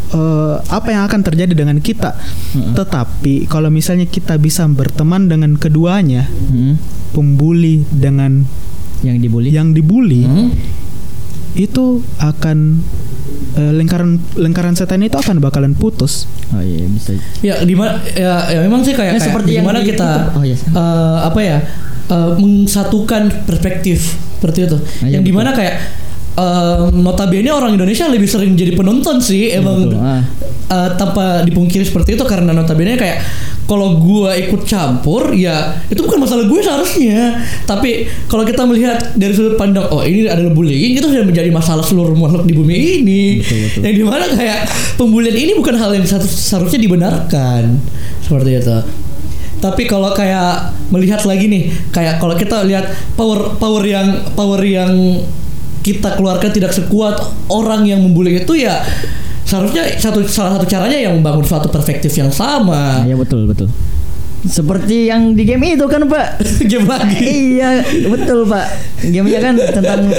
eh, 0.10 0.56
apa 0.68 0.88
yang 0.90 1.06
akan 1.06 1.22
terjadi 1.22 1.54
dengan 1.56 1.80
kita. 1.80 2.14
Tetapi 2.54 3.48
kalau 3.48 3.68
misalnya 3.68 4.06
kita 4.06 4.36
bisa 4.36 4.66
berteman 4.66 5.26
dengan 5.26 5.56
keduanya, 5.56 6.28
Hmm. 6.28 6.76
pembuli 7.12 7.86
dengan 7.88 8.44
Yang 9.02 9.18
dibully. 9.22 9.50
yang 9.50 9.68
dibully, 9.72 10.22
Hmm. 10.22 10.50
itu 11.54 12.02
akan 12.18 12.82
eh, 13.54 13.72
lingkaran 13.72 14.18
lingkaran 14.34 14.74
setan 14.74 15.02
itu 15.02 15.16
akan 15.16 15.38
bakalan 15.38 15.74
putus. 15.74 16.26
Oh 16.50 16.60
iya 16.60 16.86
bisa. 16.86 17.14
Ya 17.42 17.56
di 17.62 17.74
mana 17.74 17.98
ya, 18.10 18.50
ya 18.50 18.60
memang 18.62 18.82
sih 18.82 18.92
kayak, 18.92 19.16
Ya, 19.16 19.20
kayak 19.20 19.28
seperti 19.30 19.50
yang 19.54 19.66
gimana 19.66 19.80
di- 19.80 19.88
kita 19.90 20.10
itu. 20.10 20.38
Oh, 20.38 20.44
iya. 20.44 20.58
eh, 20.58 21.18
apa 21.24 21.40
ya 21.40 21.58
eh, 22.10 22.32
mengsatukan 22.36 23.22
perspektif 23.46 23.98
seperti 24.38 24.60
itu. 24.66 24.78
Ah, 24.78 25.06
iya, 25.06 25.14
yang 25.16 25.24
di 25.24 25.32
mana 25.32 25.52
kayak 25.52 25.76
eh, 26.34 26.78
notabene 26.92 27.50
orang 27.50 27.74
Indonesia 27.74 28.10
lebih 28.10 28.26
sering 28.26 28.54
jadi 28.54 28.74
penonton 28.74 29.20
sih 29.20 29.54
emang 29.54 29.88
betul. 29.88 30.02
Ah. 30.02 30.22
eh, 30.68 30.90
tanpa 30.98 31.46
dipungkiri 31.46 31.86
seperti 31.86 32.18
itu 32.18 32.26
karena 32.26 32.52
notabene 32.52 32.98
kayak 32.98 33.22
kalau 33.64 33.96
gua 33.96 34.36
ikut 34.36 34.68
campur 34.68 35.32
ya 35.32 35.80
itu 35.88 36.04
bukan 36.04 36.20
masalah 36.24 36.44
gue 36.46 36.60
seharusnya. 36.60 37.40
Tapi 37.64 38.08
kalau 38.28 38.44
kita 38.44 38.68
melihat 38.68 39.16
dari 39.16 39.32
sudut 39.32 39.56
pandang 39.56 39.88
oh 39.88 40.04
ini 40.04 40.28
adalah 40.28 40.52
bullying 40.52 41.00
itu 41.00 41.08
sudah 41.08 41.24
menjadi 41.24 41.50
masalah 41.50 41.84
seluruh 41.84 42.16
makhluk 42.16 42.44
di 42.44 42.54
bumi 42.56 42.76
ini. 43.04 43.24
Betul, 43.40 43.58
betul. 43.68 43.82
yang 43.88 43.96
di 43.96 44.04
mana 44.04 44.26
kayak 44.28 44.60
pembulian 45.00 45.36
ini 45.36 45.52
bukan 45.56 45.76
hal 45.80 45.92
yang 45.96 46.04
seharus- 46.04 46.52
seharusnya 46.52 46.80
dibenarkan. 46.84 47.80
Seperti 48.20 48.52
itu. 48.60 48.78
Tapi 49.64 49.88
kalau 49.88 50.12
kayak 50.12 50.76
melihat 50.92 51.24
lagi 51.24 51.48
nih 51.48 51.72
kayak 51.96 52.20
kalau 52.20 52.36
kita 52.36 52.68
lihat 52.68 52.84
power 53.16 53.56
power 53.56 53.80
yang 53.88 54.28
power 54.36 54.60
yang 54.60 55.24
kita 55.84 56.16
keluarkan 56.20 56.52
tidak 56.52 56.72
sekuat 56.76 57.20
orang 57.52 57.88
yang 57.88 58.00
membuli 58.00 58.40
itu 58.40 58.56
ya 58.56 58.84
seharusnya 59.54 59.84
satu 60.02 60.26
salah 60.26 60.58
satu 60.58 60.66
caranya 60.66 60.98
yang 60.98 61.22
membangun 61.22 61.46
suatu 61.46 61.70
perspektif 61.70 62.10
yang 62.18 62.34
sama 62.34 63.06
Iya 63.06 63.14
betul 63.14 63.46
betul. 63.46 63.70
Seperti 64.44 65.08
yang 65.08 65.38
di 65.38 65.48
game 65.48 65.78
itu 65.78 65.86
kan 65.88 66.04
pak. 66.10 66.42
game 66.72 66.90
lagi 66.90 67.62
iya 67.62 67.86
betul 68.10 68.50
pak. 68.50 68.66
Gamenya 69.06 69.40
kan 69.40 69.56
tentang 69.56 70.10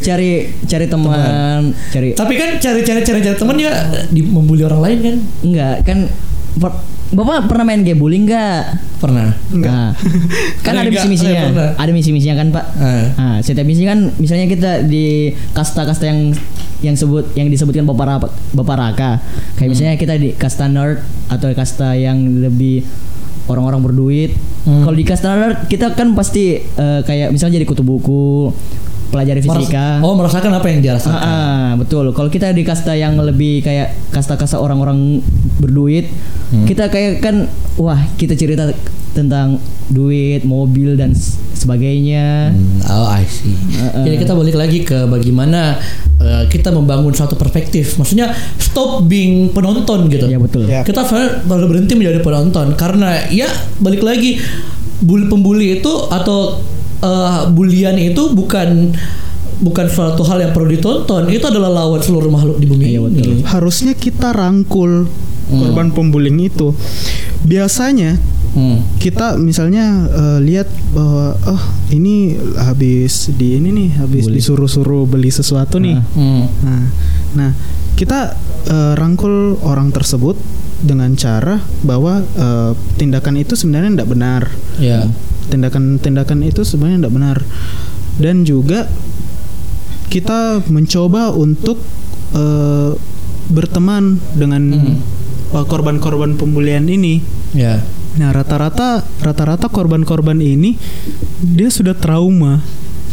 cari 0.00 0.48
cari 0.64 0.86
teman, 0.88 1.70
cari 1.92 2.16
tapi 2.16 2.34
kan 2.34 2.56
cari 2.58 2.80
cari 2.82 3.00
cari 3.04 3.20
cari 3.22 3.36
teman 3.36 3.56
ya 3.60 3.70
di 4.10 4.24
membuli 4.24 4.64
orang 4.64 4.80
lain 4.82 4.98
kan 5.04 5.16
enggak 5.44 5.76
kan 5.86 5.98
Bapak 7.08 7.48
pernah 7.48 7.64
main 7.64 7.80
game 7.80 7.96
bullying 7.96 8.28
enggak? 8.28 8.84
pernah 8.98 9.30
Nah, 9.54 9.94
kan 10.66 10.74
ada 10.74 10.90
Enggak, 10.90 11.06
misi-misinya. 11.06 11.72
Ada 11.78 11.90
misi-misinya 11.94 12.36
kan, 12.36 12.48
Pak? 12.50 12.64
Ah. 12.76 13.04
Nah, 13.14 13.36
setiap 13.40 13.64
misi 13.64 13.86
kan 13.86 14.10
misalnya 14.18 14.50
kita 14.50 14.84
di 14.84 15.32
kasta-kasta 15.54 16.04
yang 16.10 16.34
yang 16.82 16.94
sebut 16.94 17.34
yang 17.34 17.48
disebutkan 17.50 17.86
Bapak 17.86 18.06
Raka, 18.06 18.28
Bapak 18.54 18.76
Raka. 18.76 19.10
Kayak 19.56 19.70
misalnya 19.70 19.94
kita 19.96 20.14
di 20.18 20.34
kasta 20.34 20.66
nerd 20.66 21.02
atau 21.30 21.48
kasta 21.54 21.94
yang 21.94 22.18
lebih 22.42 22.84
orang-orang 23.48 23.80
berduit. 23.82 24.30
Hmm. 24.68 24.84
Kalau 24.84 24.96
di 24.98 25.04
kasta 25.06 25.32
nerd 25.32 25.66
kita 25.66 25.94
kan 25.94 26.12
pasti 26.12 26.60
eh, 26.60 27.00
kayak 27.02 27.32
misalnya 27.32 27.62
jadi 27.62 27.66
kutu 27.66 27.82
buku, 27.82 28.52
pelajari 29.08 29.40
Meras- 29.40 29.64
fisika. 29.64 30.00
oh 30.00 30.12
merasakan 30.12 30.52
apa 30.52 30.66
yang 30.68 30.80
dia 30.80 30.92
rasakan 30.94 31.16
Ah, 31.16 31.24
ah, 31.24 31.70
betul. 31.74 32.12
Kalau 32.12 32.28
kita 32.28 32.52
di 32.52 32.62
kasta 32.62 32.92
yang 32.92 33.16
lebih 33.16 33.60
kayak 33.60 33.96
kasta-kasta 34.10 34.56
orang-orang 34.56 35.24
berduit, 35.56 36.08
Hmm. 36.48 36.64
kita 36.64 36.88
kayak 36.88 37.18
kan 37.18 37.48
wah 37.74 37.98
kita 38.14 38.32
cerita 38.32 38.68
tentang 39.12 39.58
duit, 39.88 40.44
mobil 40.44 40.94
dan 40.94 41.12
sebagainya. 41.52 42.52
Hmm, 42.52 42.80
oh 42.86 43.08
I 43.08 43.24
see. 43.24 43.50
Uh-uh. 43.50 44.04
Jadi 44.04 44.16
kita 44.18 44.32
balik 44.32 44.54
lagi 44.54 44.78
ke 44.80 45.04
bagaimana 45.04 45.74
uh, 46.18 46.44
kita 46.46 46.70
membangun 46.70 47.10
suatu 47.10 47.34
perspektif. 47.34 47.98
Maksudnya 47.98 48.30
stop 48.56 49.04
being 49.04 49.50
penonton 49.50 50.06
gitu. 50.06 50.24
Iya 50.24 50.38
betul. 50.38 50.64
Ya. 50.64 50.86
Kita 50.86 51.02
baru 51.44 51.66
berhenti 51.66 51.92
menjadi 51.92 52.20
penonton 52.20 52.72
karena 52.74 53.26
ya 53.28 53.48
balik 53.78 54.00
lagi 54.00 54.38
bul 54.98 55.26
pembuli 55.26 55.78
itu 55.78 55.92
atau 56.08 56.58
uh, 57.00 57.46
bulian 57.48 57.94
itu 57.94 58.30
bukan 58.30 58.94
bukan 59.58 59.86
suatu 59.86 60.22
hal 60.22 60.38
yang 60.40 60.52
perlu 60.52 60.68
ditonton. 60.68 61.26
Itu 61.26 61.46
adalah 61.46 61.68
lawan 61.68 61.98
seluruh 61.98 62.28
makhluk 62.28 62.56
di 62.56 62.66
bumi 62.66 62.84
Iya, 62.88 63.00
ini. 63.00 63.06
betul. 63.10 63.34
harusnya 63.44 63.92
kita 63.92 64.30
rangkul 64.30 65.06
Hmm. 65.48 65.58
korban 65.58 65.88
pembuling 65.90 66.44
itu. 66.44 66.76
Biasanya 67.40 68.20
Hmm. 68.48 68.80
kita 68.96 69.36
misalnya 69.36 70.04
eh, 70.06 70.38
lihat 70.40 70.68
bahwa 70.90 71.32
oh 71.48 71.62
ini 71.88 72.34
habis 72.54 73.28
di 73.30 73.56
ini 73.56 73.70
nih 73.70 73.88
habis 73.96 74.26
disuruh-suruh 74.26 75.04
beli 75.04 75.28
sesuatu 75.28 75.76
nih. 75.78 75.96
Ah. 75.96 76.04
Hmm. 76.12 76.44
Nah, 76.60 76.82
nah 77.32 77.50
kita 77.98 78.38
eh, 78.70 78.92
rangkul 78.94 79.58
orang 79.66 79.90
tersebut 79.90 80.38
dengan 80.78 81.18
cara 81.18 81.58
bahwa 81.82 82.22
eh, 82.22 82.72
tindakan 82.94 83.42
itu 83.42 83.58
sebenarnya 83.58 83.98
tidak 83.98 84.10
benar. 84.14 84.42
Tindakan-tindakan 85.50 86.46
itu 86.46 86.62
sebenarnya 86.62 87.08
tidak 87.08 87.14
benar. 87.18 87.38
Dan 88.22 88.46
juga 88.46 88.86
kita 90.08 90.62
mencoba 90.70 91.34
untuk 91.34 91.82
eh, 92.38 92.94
berteman 93.50 94.22
dengan 94.38 94.62
Hmm. 95.48 95.64
korban-korban 95.64 96.36
pembulian 96.36 96.84
ini. 96.92 97.24
Ya. 97.56 97.80
Nah, 98.20 98.36
rata-rata 98.36 99.00
rata-rata 99.24 99.72
korban-korban 99.72 100.44
ini 100.44 100.76
dia 101.40 101.72
sudah 101.72 101.96
trauma 101.96 102.60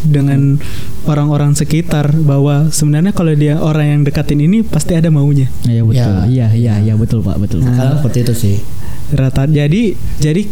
dengan 0.04 0.60
orang-orang 1.06 1.54
sekitar 1.54 2.12
bahwa 2.12 2.74
sebenarnya 2.74 3.14
kalau 3.14 3.32
dia 3.38 3.62
orang 3.62 3.88
yang 3.88 4.02
dekatin 4.04 4.41
ini 4.41 4.66
pasti 4.66 4.98
ada 4.98 5.08
maunya. 5.14 5.48
Iya 5.64 5.82
betul. 5.86 6.14
Ya. 6.14 6.26
Iya 6.28 6.48
iya 6.58 6.74
iya 6.82 6.93
betul 6.98 7.22
Pak, 7.22 7.38
betul. 7.39 7.62
Nah. 7.62 7.78
Kadang 7.78 7.96
seperti 8.02 8.20
itu 8.26 8.34
sih. 8.34 8.56
Rata 9.14 9.46
jadi 9.46 9.93
jadi 10.18 10.43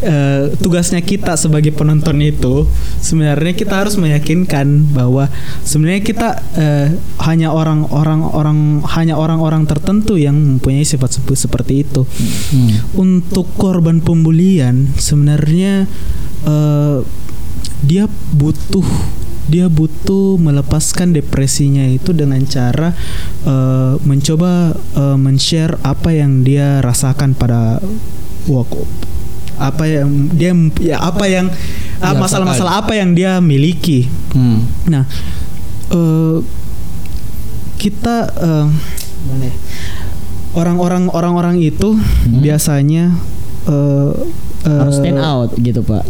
eh, 0.00 0.56
tugasnya 0.56 1.04
kita 1.04 1.36
sebagai 1.36 1.76
penonton 1.76 2.16
itu 2.24 2.64
sebenarnya 3.04 3.52
kita 3.52 3.84
harus 3.84 4.00
meyakinkan 4.00 4.88
bahwa 4.96 5.28
sebenarnya 5.60 6.00
kita 6.00 6.28
eh, 6.56 6.88
hanya 7.28 7.52
orang-orang 7.52 8.24
orang 8.24 8.58
hanya 8.96 9.20
orang-orang 9.20 9.68
tertentu 9.68 10.16
yang 10.16 10.36
mempunyai 10.36 10.84
sifat 10.88 11.20
sepe- 11.20 11.36
seperti 11.36 11.84
itu. 11.84 12.08
Hmm. 12.08 12.72
Untuk 12.96 13.52
korban 13.60 14.00
pembulian 14.00 14.88
sebenarnya 14.96 15.84
eh, 16.48 16.98
dia 17.84 18.04
butuh 18.34 18.84
dia 19.50 19.66
butuh 19.66 20.38
melepaskan 20.38 21.10
depresinya 21.10 21.82
itu 21.90 22.14
dengan 22.14 22.38
cara 22.46 22.94
eh, 23.42 23.94
mencoba 24.06 24.78
eh, 24.94 25.16
men-share 25.18 25.74
apa 25.82 26.14
yang 26.14 26.46
dia 26.46 26.78
rasakan 26.78 27.34
pada 27.34 27.82
waktu 28.46 28.86
apa 29.60 29.84
yang 29.84 30.08
dia 30.32 30.56
ya 30.80 30.96
apa 31.04 31.28
yang 31.28 31.52
ah, 32.00 32.16
Dirasakan. 32.16 32.20
masalah-masalah 32.24 32.74
apa 32.80 32.92
yang 32.96 33.12
dia 33.12 33.44
miliki. 33.44 34.08
Hmm. 34.32 34.64
Nah, 34.88 35.04
eh, 35.92 36.38
kita 37.76 38.16
eh, 38.40 38.66
orang-orang 40.56 41.12
orang-orang 41.12 41.60
itu 41.60 41.92
biasanya 42.40 43.12
eh, 43.68 44.12
eh, 44.66 44.80
harus 44.80 45.00
stand 45.00 45.20
out 45.20 45.50
gitu 45.56 45.80
pak 45.80 46.04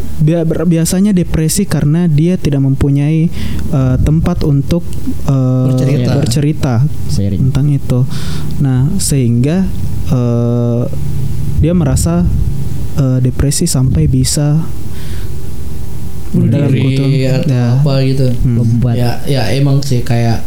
biasanya 0.67 1.15
depresi 1.15 1.65
karena 1.65 2.07
dia 2.11 2.37
tidak 2.37 2.63
mempunyai 2.63 3.31
eh, 3.71 3.97
tempat 4.03 4.43
untuk 4.47 4.83
eh, 5.27 5.67
Bercerita. 5.71 6.13
bercerita 6.19 6.75
tentang 7.17 7.67
itu. 7.73 8.01
Nah, 8.61 8.91
sehingga 9.01 9.65
eh, 10.11 10.83
dia 11.61 11.73
merasa 11.73 12.25
eh, 12.99 13.19
depresi 13.23 13.65
sampai 13.65 14.07
bisa 14.11 14.61
bunuh 16.31 16.47
dalam 16.47 16.71
diri 16.71 16.95
kutub- 16.95 17.11
atau 17.43 17.51
ya. 17.51 17.67
apa 17.83 17.93
gitu. 18.07 18.27
Hmm. 18.47 18.57
lompat 18.63 18.95
Ya, 18.95 19.11
ya 19.27 19.43
emang 19.57 19.83
sih 19.83 20.07
kayak 20.07 20.47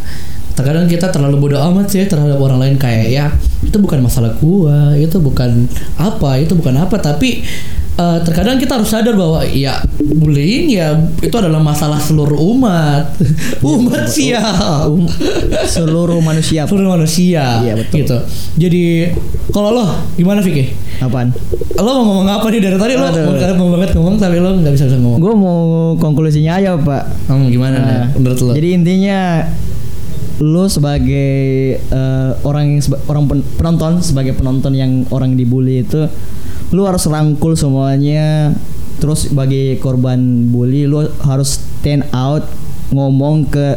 terkadang 0.54 0.86
kita 0.86 1.10
terlalu 1.10 1.50
bodoh 1.50 1.58
amat 1.58 1.90
sih 1.90 2.06
terhadap 2.06 2.38
orang 2.38 2.62
lain 2.62 2.76
kayak 2.78 3.10
ya 3.10 3.26
itu 3.66 3.74
bukan 3.82 4.06
masalah 4.06 4.38
gua, 4.38 4.94
itu 4.94 5.18
bukan 5.18 5.66
apa, 5.98 6.38
itu 6.38 6.54
bukan 6.54 6.78
apa, 6.78 6.94
tapi 7.02 7.42
eh, 7.94 8.18
terkadang 8.20 8.56
kita 8.56 8.74
harus 8.74 8.88
sadar 8.88 9.12
bahwa 9.12 9.42
ya 9.44 9.78
bullying 10.00 10.68
ya 10.68 10.92
itu 11.18 11.32
adalah 11.32 11.58
masalah 11.58 11.96
seluruh 11.96 12.36
umat, 12.52 13.14
umat 13.64 14.06
ya, 14.12 14.42
Um, 14.84 15.06
seluruh 15.64 16.18
manusia 16.18 16.64
seluruh 16.64 16.90
manusia, 16.92 17.60
Iya, 17.60 17.74
betul. 17.76 17.96
gitu. 18.00 18.16
Jadi 18.56 18.82
kalau 19.48 19.70
lo 19.72 19.84
gimana 20.14 20.38
Vicky? 20.38 20.74
apaan 20.96 21.34
Lo 21.74 21.90
mau 21.92 22.04
ngomong 22.04 22.28
apa 22.30 22.46
nih 22.48 22.60
dari 22.60 22.76
tadi 22.76 22.94
lo 22.94 23.02
mau, 23.04 23.34
mau 23.58 23.68
banget 23.72 23.90
ngomong 23.92 24.14
tapi 24.16 24.38
lo 24.38 24.54
nggak 24.54 24.72
bisa 24.72 24.86
bisa 24.86 24.96
ngomong. 24.96 25.18
gue 25.18 25.34
mau 25.34 25.58
konklusinya 25.96 26.52
aja 26.54 26.74
pak 26.76 27.02
Hmm, 27.26 27.46
gimana 27.48 27.76
nih 27.76 27.82
Nah, 27.84 28.06
menurut 28.14 28.38
lo? 28.40 28.52
Jadi 28.52 28.68
intinya 28.72 29.42
lu 30.36 30.66
sebagai 30.66 31.34
eh, 31.78 32.30
orang 32.42 32.64
yang 32.68 32.80
seba- 32.80 33.02
orang 33.04 33.24
pen- 33.26 33.46
penonton 33.54 33.92
sebagai 34.00 34.34
penonton 34.34 34.72
yang 34.72 34.90
orang 35.08 35.34
dibully 35.34 35.82
itu 35.82 36.06
lu 36.70 36.82
harus 36.82 37.04
rangkul 37.04 37.52
semuanya 37.52 38.54
terus 38.94 39.28
bagi 39.28 39.76
korban 39.76 40.16
bully 40.46 40.84
lu 40.84 41.02
harus 41.20 41.58
stand 41.76 42.06
out 42.10 42.46
ngomong 42.86 43.44
ke 43.44 43.74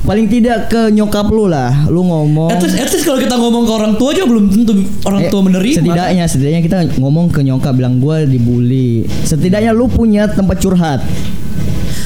paling 0.00 0.26
tidak 0.26 0.68
ke 0.68 0.88
nyokap 0.88 1.26
lu 1.26 1.46
lah 1.46 1.86
lu 1.86 2.02
ngomong 2.02 2.50
At 2.50 2.60
least, 2.60 2.76
at 2.76 2.88
least 2.88 3.02
kalau 3.02 3.16
kita 3.16 3.34
ngomong 3.34 3.64
ke 3.64 3.72
orang 3.72 3.92
tua 3.94 4.12
aja 4.12 4.22
belum 4.22 4.44
tentu 4.46 4.72
orang 5.02 5.20
Eh, 5.20 5.28
tua 5.28 5.40
menerima. 5.40 5.74
setidaknya 5.74 6.24
setidaknya 6.24 6.60
kita 6.62 6.78
ngomong 6.96 7.26
ke 7.28 7.40
nyokap 7.40 7.72
bilang 7.72 7.96
gua 7.96 8.22
dibully 8.22 9.02
setidaknya 9.22 9.72
lu 9.72 9.86
punya 9.86 10.26
tempat 10.26 10.58
curhat 10.58 11.00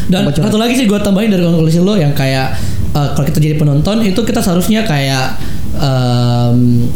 Dan 0.05 0.23
Tempat 0.23 0.33
curhat. 0.35 0.49
satu 0.49 0.59
lagi 0.59 0.75
sih 0.75 0.85
gue 0.85 0.99
tambahin 0.99 1.29
dari 1.29 1.43
konklusi 1.43 1.79
lo 1.79 1.95
yang 1.95 2.13
kayak 2.13 2.55
eh, 2.91 3.09
kalau 3.11 3.25
kita 3.25 3.39
jadi 3.39 3.57
penonton 3.57 3.97
itu 4.01 4.21
kita 4.21 4.39
seharusnya 4.39 4.83
kayak 4.83 5.37
em, 5.75 6.87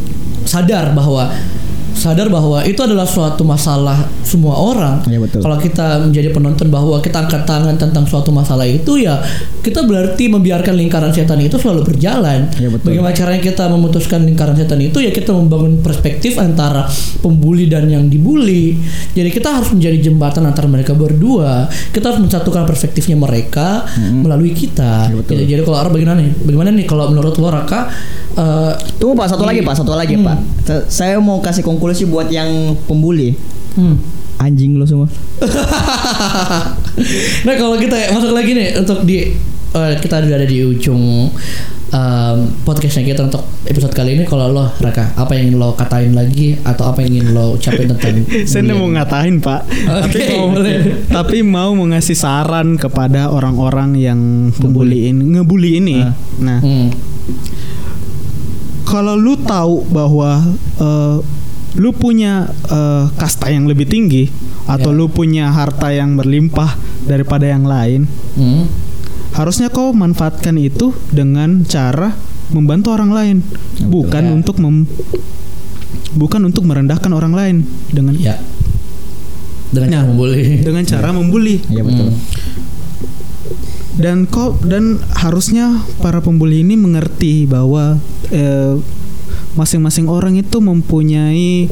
sadar 0.42 0.92
bahwa 0.92 1.32
sadar 1.96 2.28
bahwa 2.28 2.60
itu 2.68 2.78
adalah 2.84 3.08
suatu 3.08 3.42
masalah 3.42 4.04
semua 4.20 4.52
orang. 4.52 5.00
Betul. 5.02 5.40
Kalau 5.40 5.56
kita 5.56 6.04
menjadi 6.04 6.28
penonton 6.30 6.68
bahwa 6.68 7.00
kita 7.00 7.24
angkat 7.24 7.48
tangan 7.48 7.74
tentang 7.80 8.04
suatu 8.04 8.28
masalah 8.30 8.68
itu 8.68 9.00
ya 9.00 9.18
kita 9.66 9.82
berarti 9.82 10.30
membiarkan 10.30 10.78
lingkaran 10.78 11.10
setan 11.10 11.42
itu 11.42 11.58
selalu 11.58 11.82
berjalan. 11.84 12.46
Iya, 12.54 12.70
betul. 12.70 12.94
Bagaimana 12.94 13.10
caranya 13.12 13.42
kita 13.42 13.64
memutuskan 13.66 14.22
lingkaran 14.22 14.54
setan 14.54 14.78
itu 14.78 15.02
ya 15.02 15.10
kita 15.10 15.34
membangun 15.34 15.82
perspektif 15.82 16.38
antara 16.38 16.86
pembuli 17.18 17.66
dan 17.66 17.90
yang 17.90 18.06
dibully. 18.06 18.78
Jadi 19.10 19.26
kita 19.28 19.50
harus 19.52 19.74
menjadi 19.74 20.06
jembatan 20.06 20.46
antara 20.46 20.70
mereka 20.70 20.94
berdua. 20.94 21.66
Kita 21.90 22.14
harus 22.14 22.22
mensatukan 22.22 22.62
perspektifnya 22.62 23.18
mereka 23.18 23.82
melalui 23.98 24.54
kita. 24.54 25.10
Iya, 25.10 25.16
betul. 25.16 25.32
Jadi, 25.34 25.44
jadi 25.50 25.60
kalau 25.60 25.76
Ara 25.76 25.90
bagaimana 25.90 26.22
nih? 26.22 26.32
Bagaimana 26.38 26.68
nih 26.70 26.86
kalau 26.86 27.10
menurut 27.10 27.34
lo 27.34 27.48
Raka 27.48 27.90
eh, 28.32 28.72
Tunggu 28.96 29.16
pak, 29.16 29.26
satu 29.26 29.42
lagi 29.42 29.60
pak, 29.60 29.74
satu 29.74 29.92
lagi 29.92 30.14
Hmm. 30.14 30.24
pak. 30.24 30.38
Sa- 30.62 30.84
Saya 30.86 31.16
mau 31.18 31.40
kasih 31.40 31.60
konklusi 31.60 32.06
buat 32.06 32.28
yang 32.28 32.78
pembuli. 32.86 33.34
hmm. 33.74 33.96
Anjing 34.36 34.76
lo 34.76 34.84
semua. 34.84 35.08
nah 37.44 37.54
kalau 37.54 37.76
kita 37.76 38.12
masuk 38.12 38.32
lagi 38.32 38.52
nih 38.52 38.76
untuk 38.76 39.00
di 39.02 39.32
eh, 39.76 39.94
kita 39.96 40.18
udah 40.18 40.34
ada 40.34 40.44
di 40.44 40.58
ujung 40.62 41.28
em, 41.86 42.36
podcastnya 42.62 43.04
kita 43.04 43.20
untuk 43.24 43.44
episode 43.62 43.92
kali 43.92 44.14
ini 44.14 44.24
kalau 44.24 44.48
lo 44.48 44.66
Raka 44.76 45.14
apa 45.14 45.34
yang 45.34 45.50
ingin 45.50 45.56
lo 45.56 45.72
katain 45.72 46.12
lagi 46.12 46.56
atau 46.60 46.88
apa 46.88 47.00
yang 47.00 47.12
ingin 47.14 47.28
lo 47.30 47.54
ucapin 47.54 47.86
tentang 47.86 48.24
Saya 48.48 48.60
nggak 48.62 48.76
mau 48.76 48.90
ngatain 48.90 49.34
pak, 49.38 49.60
tapi 49.68 50.18
Oke, 50.18 50.34
mau 50.34 50.48
boleh. 50.50 50.76
tapi 51.06 51.36
mau 51.40 51.70
mengasih 51.72 52.14
saran 52.14 52.74
kepada 52.74 53.28
orang-orang 53.28 53.94
yang 53.94 54.20
membuli 54.52 55.08
ini, 55.08 55.22
ngebully 55.32 55.70
ini. 55.78 55.96
Ah. 56.00 56.12
Nah, 56.38 56.58
Hmm. 56.60 56.88
kalau 58.82 59.14
lu 59.14 59.34
tahu 59.36 59.82
bahwa 59.86 60.46
eh, 60.78 61.16
lu 61.76 61.90
punya 61.92 62.48
eh, 62.66 63.04
kasta 63.12 63.50
yang 63.50 63.66
lebih 63.66 63.84
tinggi 63.84 64.30
atau 64.66 64.90
Ya. 64.90 64.96
lu 64.96 65.06
punya 65.06 65.50
harta 65.50 65.90
yang 65.90 66.14
berlimpah 66.14 66.74
daripada 67.02 67.46
yang 67.46 67.62
lain, 67.62 68.06
Hmm. 68.34 68.66
Harusnya 69.36 69.68
kau 69.68 69.92
manfaatkan 69.92 70.56
itu 70.56 70.90
dengan 71.12 71.62
cara 71.62 72.16
membantu 72.48 72.94
orang 72.94 73.10
lain, 73.10 73.36
Ya, 73.42 73.84
betul. 73.84 73.88
bukan 73.92 74.24
Ya. 74.24 74.32
untuk 74.32 74.56
mem- 74.56 74.88
bukan 76.14 76.40
untuk 76.44 76.64
merendahkan 76.64 77.12
orang 77.12 77.32
lain 77.32 77.56
dengan 77.90 78.16
Ya. 78.16 78.40
Dengan 79.68 79.88
Nah. 79.90 79.96
cara 79.98 80.06
membuli. 80.08 80.42
dengan 80.62 80.84
cara 80.92 81.08
membuli. 81.10 81.54
Iya 81.68 81.82
betul. 81.82 82.08
Hmm. 82.08 82.18
Dan 83.96 84.28
kok 84.28 84.60
dan 84.62 85.00
harusnya 85.16 85.80
para 85.98 86.20
pembuli 86.20 86.60
ini 86.60 86.76
mengerti 86.76 87.48
bahwa 87.48 87.96
eh, 88.28 88.76
masing-masing 89.56 90.04
orang 90.06 90.36
itu 90.36 90.60
mempunyai 90.60 91.68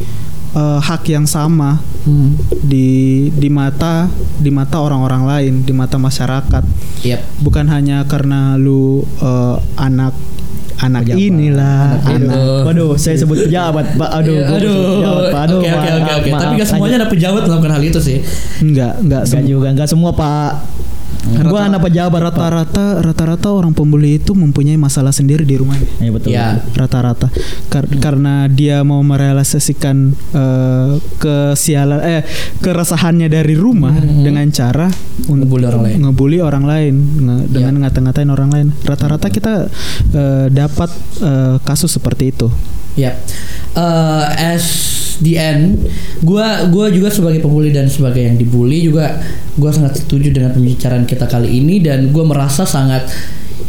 eh, 0.55 0.79
hak 0.81 1.05
yang 1.07 1.29
sama 1.29 1.85
Hmm. 2.05 2.36
di 2.61 2.88
di 3.32 3.48
mata 3.48 4.12
di 4.36 4.48
mata 4.48 4.76
orang-orang 4.76 5.24
lain, 5.24 5.55
di 5.61 5.72
mata 5.72 5.96
masyarakat. 5.96 6.61
Yep. 7.00 7.20
Bukan 7.40 7.64
hanya 7.66 8.05
karena 8.05 8.57
lu 8.57 9.00
eh, 9.18 9.57
anak 9.74 10.12
anak 10.76 11.07
Pejabat. 11.07 11.22
inilah, 11.22 11.80
Anak 11.96 12.28
anak. 12.28 12.62
Waduh, 12.66 12.92
saya 12.94 13.16
sebut 13.16 13.40
pejabat, 13.46 13.96
Pak. 13.96 14.11
Aduh, 14.20 14.36
Iya, 14.36 14.52
aduh. 14.52 14.76
pejabat, 15.00 15.24
Pak. 15.24 15.40
Aduh, 15.40 15.59
Oke 15.59 15.68
oke 15.70 15.88
oke 16.12 16.30
Tapi 16.34 16.52
gak 16.55 16.68
semuanya 16.68 16.96
ada 17.00 17.09
pejabat 17.09 17.42
melakukan 17.42 17.72
hal 17.72 17.82
itu 17.82 17.98
sih. 17.98 18.18
enggak 18.61 18.92
enggak 19.00 19.22
Enggak 19.24 19.44
juga, 19.46 19.66
enggak 19.72 19.88
semua, 19.88 20.11
Pak. 20.12 20.50
Gua 21.25 21.64
anak 21.64 21.81
pejabat, 21.83 22.20
rata-rata 22.22 23.01
rata-rata 23.01 23.49
orang 23.49 23.72
pembuli 23.72 24.18
itu 24.18 24.33
mempunyai 24.33 24.77
masalah 24.77 25.09
sendiri 25.09 25.43
di 25.43 25.57
rumahnya. 25.57 25.89
Iya 25.99 26.11
betul. 26.11 26.29
Ya. 26.31 26.61
rata-rata 26.75 27.33
Kar- 27.66 27.89
karena 27.97 28.45
dia 28.47 28.81
mau 28.81 29.01
merealisasikan 29.01 29.97
eh, 30.31 30.93
kesialan 31.16 32.01
eh 32.01 32.22
keresahannya 32.59 33.27
dari 33.27 33.55
rumah 33.55 33.93
dengan 33.97 34.45
cara 34.51 34.89
Ngebully 35.25 35.64
orang 35.64 35.83
lain. 35.83 35.97
ngebully 36.01 36.39
orang 36.39 36.64
lain 36.64 36.95
nge- 37.18 37.45
dengan 37.51 37.75
Ya. 37.75 37.81
ngata-ngatain 37.83 38.29
orang 38.29 38.51
lain 38.51 38.66
rata-rata 38.81 39.27
kita 39.29 39.68
eh, 40.11 40.47
dapat 40.49 40.91
eh, 41.18 41.57
kasus 41.61 41.89
seperti 41.91 42.31
itu 42.31 42.49
Ya, 42.95 43.18
Eh, 43.75 44.25
as 44.55 44.64
the 45.23 45.39
end, 45.39 45.79
gua 46.25 46.67
gua 46.71 46.91
juga 46.91 47.12
sebagai 47.12 47.45
pembuli 47.45 47.71
dan 47.71 47.87
sebagai 47.87 48.25
yang 48.25 48.41
dibully 48.41 48.83
juga 48.87 49.21
gua 49.55 49.71
sangat 49.71 50.03
setuju 50.03 50.35
dengan 50.35 50.55
pembicaraan 50.55 51.05
kita 51.05 51.29
kali 51.31 51.61
ini 51.61 51.79
dan 51.79 52.11
gua 52.11 52.27
merasa 52.27 52.67
sangat 52.67 53.07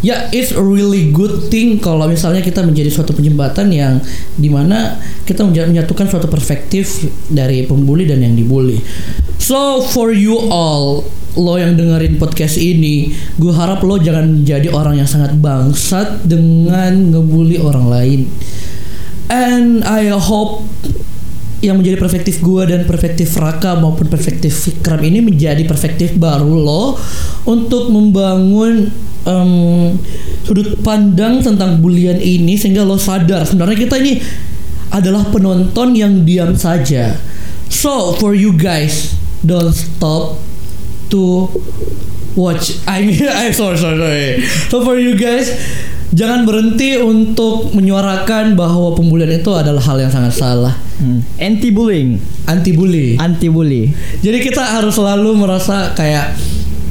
ya 0.05 0.29
it's 0.29 0.53
a 0.53 0.61
really 0.61 1.09
good 1.09 1.49
thing 1.49 1.81
kalau 1.81 2.05
misalnya 2.05 2.45
kita 2.45 2.61
menjadi 2.61 2.93
suatu 2.93 3.17
penjembatan 3.17 3.73
yang 3.73 3.97
di 4.37 4.53
mana 4.53 5.01
kita 5.25 5.41
menyatukan 5.41 6.05
suatu 6.05 6.29
perspektif 6.29 7.09
dari 7.29 7.65
pembuli 7.65 8.05
dan 8.05 8.21
yang 8.21 8.37
dibully. 8.37 8.77
So 9.41 9.81
for 9.81 10.13
you 10.13 10.37
all 10.49 11.05
lo 11.35 11.59
yang 11.59 11.75
dengerin 11.75 12.15
podcast 12.15 12.55
ini, 12.55 13.11
gue 13.35 13.51
harap 13.51 13.83
lo 13.83 13.99
jangan 13.99 14.39
menjadi 14.41 14.71
orang 14.71 15.03
yang 15.03 15.09
sangat 15.09 15.35
bangsat 15.35 16.23
dengan 16.23 17.11
ngebully 17.11 17.59
orang 17.59 17.91
lain. 17.91 18.21
And 19.27 19.83
I 19.83 20.15
hope 20.15 20.63
yang 21.63 21.79
menjadi 21.79 21.95
perspektif 21.95 22.43
gue 22.43 22.63
dan 22.67 22.83
perspektif 22.83 23.31
Raka 23.39 23.79
maupun 23.79 24.11
perspektif 24.11 24.51
Fikram 24.51 24.99
ini 25.03 25.23
menjadi 25.23 25.63
perspektif 25.63 26.15
baru 26.19 26.51
lo 26.51 26.99
untuk 27.47 27.91
membangun 27.91 28.91
em, 29.23 29.51
sudut 30.43 30.77
pandang 30.83 31.39
tentang 31.41 31.79
bulian 31.79 32.19
ini 32.19 32.59
sehingga 32.59 32.83
lo 32.83 32.99
sadar 32.99 33.47
sebenarnya 33.47 33.77
kita 33.87 33.95
ini 33.97 34.19
adalah 34.93 35.27
penonton 35.27 35.97
yang 35.97 36.23
diam 36.23 36.55
saja. 36.55 37.17
So 37.67 38.15
for 38.15 38.37
you 38.37 38.53
guys, 38.55 39.17
don't 39.41 39.73
stop 39.73 40.39
to 41.11 41.49
watch. 42.37 42.79
I 42.85 43.03
mean, 43.03 43.25
I'm 43.31 43.51
sorry, 43.51 43.75
sorry, 43.75 43.97
sorry. 43.97 44.29
So 44.69 44.85
for 44.85 44.95
you 44.95 45.17
guys, 45.17 45.51
jangan 46.13 46.45
berhenti 46.45 46.95
untuk 47.01 47.73
menyuarakan 47.73 48.53
bahwa 48.53 48.93
pembulian 48.93 49.33
itu 49.33 49.51
adalah 49.51 49.81
hal 49.81 49.97
yang 49.99 50.13
sangat 50.13 50.37
salah. 50.37 50.84
Hmm. 50.95 51.19
Anti 51.35 51.75
bullying, 51.75 52.15
Anti 52.47 52.71
bully. 52.71 53.19
anti 53.19 53.51
bully. 53.51 53.91
Jadi 54.23 54.37
kita 54.39 54.63
harus 54.63 54.95
selalu 54.95 55.35
merasa 55.35 55.91
kayak 55.91 56.31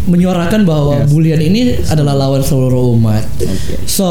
menyuarakan 0.05 0.69
bahwa 0.69 1.01
Yes. 1.01 1.09
bulian 1.09 1.41
ini 1.41 1.61
adalah 1.89 2.13
lawan 2.13 2.45
seluruh 2.45 2.93
umat. 3.01 3.25
So 3.89 4.05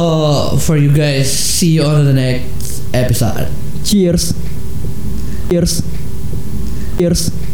for 0.58 0.82
you 0.82 0.90
guys, 0.90 1.30
see 1.30 1.78
you 1.78 1.86
on 1.86 2.10
the 2.10 2.16
next 2.18 2.82
episode. 2.90 3.46
Cheers. 3.86 4.34
Cheers. 5.54 5.86
Cheers. 6.98 7.53